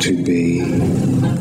to 0.00 0.12
be 0.22 0.62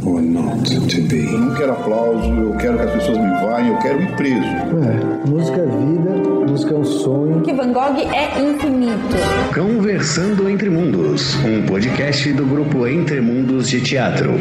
or 0.06 0.22
not 0.22 0.64
to 0.66 1.02
be. 1.02 1.34
Eu 1.34 1.40
não 1.40 1.56
quero 1.56 1.72
aplauso, 1.72 2.30
eu 2.30 2.54
quero 2.58 2.78
que 2.78 2.84
as 2.84 2.92
pessoas 2.92 3.18
me 3.18 3.30
vaiam, 3.30 3.68
eu 3.68 3.78
quero 3.78 4.02
ir 4.02 4.16
preso. 4.16 4.42
É, 4.42 5.28
música 5.28 5.58
é 5.58 5.66
vida, 5.66 6.50
música 6.50 6.74
é 6.74 6.78
um 6.78 6.86
sonho. 6.86 7.42
Que 7.42 7.54
Van 7.54 7.72
Gogh 7.72 7.98
é 8.14 8.42
infinito. 8.42 9.16
Conversando 9.54 10.50
Entre 10.50 10.70
Mundos, 10.70 11.36
um 11.44 11.66
podcast 11.66 12.32
do 12.34 12.46
grupo 12.46 12.88
Entre 12.88 13.22
Mundos 13.22 13.70
de 13.70 13.82
Teatro. 13.82 14.32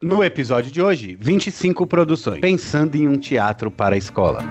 No 0.00 0.22
episódio 0.22 0.70
de 0.70 0.80
hoje, 0.80 1.18
25 1.20 1.84
produções, 1.84 2.40
pensando 2.40 2.94
em 2.94 3.08
um 3.08 3.18
teatro 3.18 3.72
para 3.72 3.96
a 3.96 3.98
escola. 3.98 4.44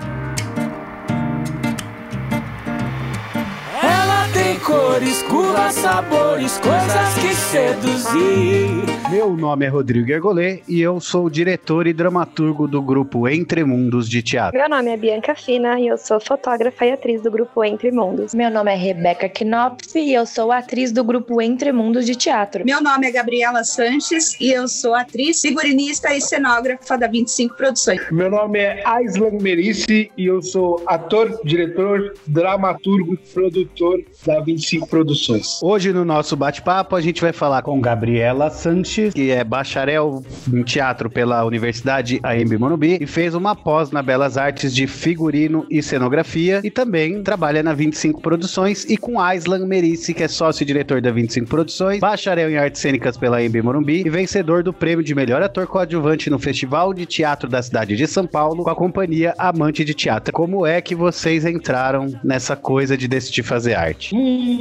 Cores, 4.72 5.22
curvas, 5.24 5.74
sabores, 5.74 6.58
coisas 6.58 7.14
que 7.20 7.34
seduzir. 7.34 8.92
Meu 9.10 9.36
nome 9.36 9.66
é 9.66 9.68
Rodrigo 9.68 10.10
Ergolê 10.10 10.62
e 10.66 10.80
eu 10.80 10.98
sou 10.98 11.26
o 11.26 11.30
diretor 11.30 11.86
e 11.86 11.92
dramaturgo 11.92 12.66
do 12.66 12.80
grupo 12.80 13.28
Entre 13.28 13.62
Mundos 13.62 14.08
de 14.08 14.22
Teatro. 14.22 14.58
Meu 14.58 14.70
nome 14.70 14.90
é 14.90 14.96
Bianca 14.96 15.34
Fina 15.34 15.78
e 15.78 15.88
eu 15.88 15.98
sou 15.98 16.18
fotógrafa 16.18 16.86
e 16.86 16.92
atriz 16.92 17.20
do 17.20 17.30
grupo 17.30 17.62
Entre 17.62 17.90
Mundos. 17.90 18.32
Meu 18.32 18.50
nome 18.50 18.72
é 18.72 18.74
Rebeca 18.74 19.28
Knopf 19.28 19.94
e 19.94 20.14
eu 20.14 20.24
sou 20.24 20.50
atriz 20.50 20.90
do 20.92 21.04
grupo 21.04 21.42
Entre 21.42 21.70
Mundos 21.72 22.06
de 22.06 22.16
Teatro. 22.16 22.64
Meu 22.64 22.82
nome 22.82 23.06
é 23.06 23.10
Gabriela 23.10 23.64
Sanches 23.64 24.40
e 24.40 24.50
eu 24.50 24.66
sou 24.66 24.94
atriz, 24.94 25.42
figurinista 25.42 26.14
e 26.14 26.20
cenógrafa 26.20 26.96
da 26.96 27.06
25 27.06 27.54
Produções. 27.54 28.00
Meu 28.10 28.30
nome 28.30 28.58
é 28.58 28.82
Aislan 28.86 29.38
Merici 29.42 30.10
e 30.16 30.24
eu 30.24 30.40
sou 30.40 30.82
ator, 30.86 31.38
diretor, 31.44 32.14
dramaturgo, 32.26 33.18
produtor 33.34 34.02
da 34.24 34.40
25 34.40 34.61
Produções. 34.88 35.60
Hoje 35.62 35.92
no 35.92 36.04
nosso 36.04 36.36
bate-papo 36.36 36.96
a 36.96 37.00
gente 37.00 37.20
vai 37.20 37.32
falar 37.32 37.62
com 37.62 37.80
Gabriela 37.80 38.50
Sanches, 38.50 39.12
que 39.12 39.30
é 39.30 39.42
bacharel 39.42 40.22
em 40.52 40.62
teatro 40.62 41.10
pela 41.10 41.44
Universidade 41.44 42.20
AMB 42.22 42.58
Morumbi 42.58 42.98
e 43.00 43.06
fez 43.06 43.34
uma 43.34 43.54
pós 43.56 43.90
na 43.90 44.02
Belas 44.02 44.36
Artes 44.36 44.74
de 44.74 44.86
figurino 44.86 45.66
e 45.70 45.82
cenografia 45.82 46.60
e 46.62 46.70
também 46.70 47.22
trabalha 47.22 47.62
na 47.62 47.72
25 47.72 48.20
Produções 48.20 48.84
e 48.84 48.96
com 48.96 49.20
Aislan 49.20 49.66
Merici, 49.66 50.14
que 50.14 50.22
é 50.22 50.28
sócio 50.28 50.62
e 50.62 50.66
diretor 50.66 51.00
da 51.00 51.10
25 51.10 51.48
Produções, 51.48 52.00
bacharel 52.00 52.50
em 52.50 52.56
artes 52.56 52.80
cênicas 52.80 53.16
pela 53.16 53.38
AMB 53.38 53.62
Morumbi 53.62 54.02
e 54.06 54.10
vencedor 54.10 54.62
do 54.62 54.72
prêmio 54.72 55.04
de 55.04 55.14
melhor 55.14 55.42
ator 55.42 55.66
coadjuvante 55.66 56.30
no 56.30 56.38
Festival 56.38 56.94
de 56.94 57.06
Teatro 57.06 57.48
da 57.48 57.62
cidade 57.62 57.96
de 57.96 58.06
São 58.06 58.26
Paulo 58.26 58.64
com 58.64 58.70
a 58.70 58.74
companhia 58.74 59.34
Amante 59.38 59.84
de 59.84 59.94
Teatro. 59.94 60.32
Como 60.32 60.66
é 60.66 60.80
que 60.80 60.94
vocês 60.94 61.44
entraram 61.44 62.06
nessa 62.22 62.56
coisa 62.56 62.96
de 62.96 63.08
decidir 63.08 63.42
fazer 63.42 63.74
arte? 63.74 64.14
Hum. 64.14 64.51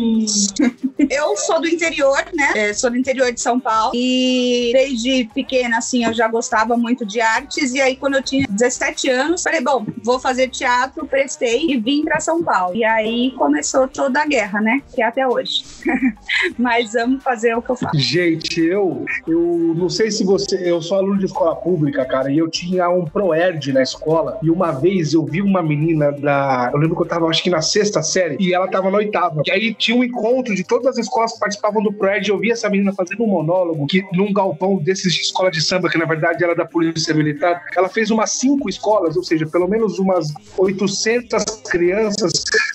Eu 1.10 1.36
sou 1.38 1.60
do 1.60 1.68
interior, 1.68 2.24
né? 2.34 2.52
É, 2.56 2.74
sou 2.74 2.90
do 2.90 2.98
interior 2.98 3.32
de 3.32 3.42
São 3.42 3.60
Paulo 3.60 3.92
e 3.96 4.72
desde 4.74 5.30
pequena, 5.34 5.78
assim, 5.78 6.06
eu 6.06 6.14
já 6.14 6.28
gostava 6.28 6.78
muito 6.78 7.06
de 7.06 7.20
artes. 7.20 7.74
E 7.74 7.82
aí, 7.82 7.96
quando 7.96 8.16
eu 8.16 8.24
tinha 8.24 8.46
17 8.50 9.10
anos, 9.10 9.44
falei, 9.44 9.62
bom, 9.62 9.86
vou 10.04 10.20
fazer 10.20 10.50
teatro, 10.50 11.06
prestei 11.08 11.72
e 11.72 11.78
vim 11.78 12.04
para 12.04 12.20
São 12.20 12.44
Paulo. 12.44 12.76
E 12.76 12.84
aí 12.84 13.32
começou 13.32 13.88
toda 13.88 14.22
a 14.22 14.26
guerra, 14.26 14.62
né? 14.62 14.82
Que 14.94 15.02
é 15.02 15.06
até 15.06 15.28
hoje. 15.28 15.64
Mas 16.58 16.96
amo 16.96 17.20
fazer 17.20 17.56
o 17.56 17.62
que 17.62 17.72
eu 17.72 17.76
faço. 17.76 17.98
Gente, 17.98 18.62
eu, 18.62 19.06
eu 19.28 19.74
não 19.76 19.90
sei 19.90 20.12
se 20.12 20.24
você. 20.24 20.70
Eu 20.70 20.82
sou 20.82 20.98
aluno 20.98 21.18
de 21.18 21.26
escola 21.26 21.56
pública, 21.56 22.06
cara, 22.06 22.32
e 22.32 22.38
eu 22.38 22.50
tinha 22.50 22.90
um 22.90 23.06
ProErd 23.06 23.74
na 23.74 23.82
escola. 23.82 24.40
E 24.42 24.50
uma 24.50 24.72
vez 24.72 25.14
eu 25.14 25.26
vi 25.26 25.42
uma 25.42 25.62
menina 25.62 26.12
da. 26.12 26.70
Eu 26.74 26.80
lembro 26.80 26.96
que 26.96 27.04
eu 27.04 27.08
tava, 27.08 27.28
acho 27.28 27.44
que 27.44 27.50
na 27.50 27.62
sexta 27.62 28.02
série, 28.02 28.38
e 28.40 28.54
ela 28.54 28.68
tava 28.68 28.90
na 28.90 28.98
oitava. 28.98 29.42
E 29.46 29.52
aí 29.52 29.71
tinha 29.74 29.98
um 29.98 30.04
encontro 30.04 30.56
de 30.56 30.64
todas 30.64 30.88
as 30.88 30.98
escolas 30.98 31.34
que 31.34 31.40
participavam 31.40 31.82
do 31.84 31.94
ProErd. 31.94 32.30
Eu 32.30 32.40
vi 32.40 32.52
essa 32.52 32.70
menina 32.70 32.94
fazendo 32.94 33.24
um 33.24 33.28
monólogo 33.28 33.86
que 33.88 34.04
num 34.14 34.34
galpão 34.34 34.78
desses 34.78 35.14
de 35.14 35.22
escola 35.22 35.52
de 35.52 35.62
samba, 35.62 35.90
que 35.90 35.98
na 35.98 36.06
verdade 36.06 36.44
era 36.44 36.56
da 36.56 36.66
Polícia 36.66 37.14
Militar. 37.14 37.64
Ela 37.76 37.90
fez 37.90 38.12
umas 38.12 38.32
cinco 38.32 38.70
escolas, 38.70 39.16
ou 39.18 39.24
seja, 39.24 39.46
pelo 39.46 39.68
menos 39.68 40.00
umas 40.00 40.34
800 40.58 41.44
crianças 41.70 42.32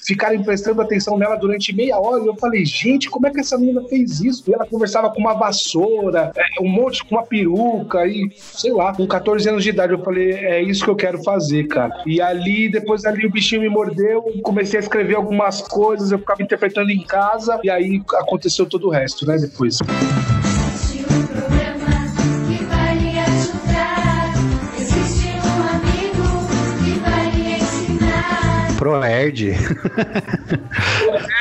ficarem 0.07 0.43
prestando 0.43 0.81
atenção 0.81 1.19
nela 1.19 1.37
durante 1.37 1.75
meia 1.75 1.99
hora. 1.99 2.23
E 2.23 2.27
eu 2.27 2.37
falei, 2.37 2.65
gente, 2.65 3.11
como 3.11 3.27
é 3.27 3.31
que 3.31 3.41
essa 3.41 3.59
menina 3.59 3.83
fez 3.89 4.21
isso? 4.21 4.45
E 4.49 4.55
ela 4.55 4.67
conversava 4.67 5.11
com 5.11 5.21
uma 5.21 5.35
vassoura, 5.35 6.33
é, 6.37 6.63
um 6.63 6.69
monte 6.69 7.05
com 7.05 7.17
uma 7.17 7.25
peruca 7.25 8.07
e 8.07 8.31
sei 8.37 8.73
lá, 8.73 8.95
com 8.95 9.07
14 9.07 9.49
anos 9.49 9.65
de 9.65 9.71
idade. 9.71 9.93
Eu 9.93 10.03
falei, 10.03 10.33
é 10.33 10.63
isso 10.63 10.85
que 10.85 10.91
eu 10.91 10.97
quero 10.97 11.23
fazer, 11.23 11.67
cara. 11.67 12.03
E 12.07 12.21
ali, 12.21 12.71
depois 12.71 13.05
ali 13.05 13.27
o 13.27 13.31
bichinho 13.31 13.63
me 13.63 13.69
mordeu, 13.69 14.23
comecei 14.43 14.79
a 14.79 14.83
escrever 14.83 15.17
algumas 15.17 15.61
coisas, 15.63 16.13
eu 16.13 16.19
ficava 16.19 16.43
interpretando 16.43 16.86
em 16.91 17.03
casa 17.03 17.59
e 17.63 17.71
aí 17.71 18.03
aconteceu 18.15 18.67
todo 18.67 18.89
o 18.89 18.91
resto, 18.91 19.27
né? 19.27 19.37
Depois. 19.37 19.79
Proerd. 28.79 29.53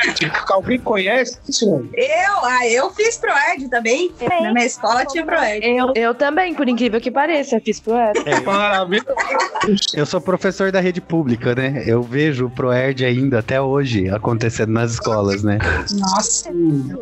Alguém 0.50 0.78
conhece 0.78 1.38
isso? 1.48 1.88
Eu, 1.94 2.44
ah, 2.44 2.66
eu 2.68 2.90
fiz 2.90 3.16
Proed 3.18 3.68
também. 3.68 4.10
Sim. 4.18 4.42
Na 4.42 4.52
minha 4.52 4.66
escola 4.66 5.04
tinha 5.04 5.24
Proed. 5.24 5.60
Eu, 5.62 5.92
eu 5.94 6.14
também, 6.14 6.54
por 6.54 6.68
incrível 6.68 7.00
que 7.00 7.10
pareça, 7.10 7.60
fiz 7.60 7.80
Proerd. 7.80 8.18
É. 8.20 8.36
Eu 9.98 10.06
sou 10.06 10.20
professor 10.20 10.70
da 10.70 10.80
rede 10.80 11.00
pública, 11.00 11.54
né? 11.54 11.84
Eu 11.86 12.02
vejo 12.02 12.46
o 12.46 12.50
Proerd 12.50 13.04
ainda 13.04 13.40
até 13.40 13.60
hoje 13.60 14.08
acontecendo 14.08 14.72
nas 14.72 14.92
escolas, 14.92 15.42
né? 15.42 15.58
Nossa. 15.98 16.50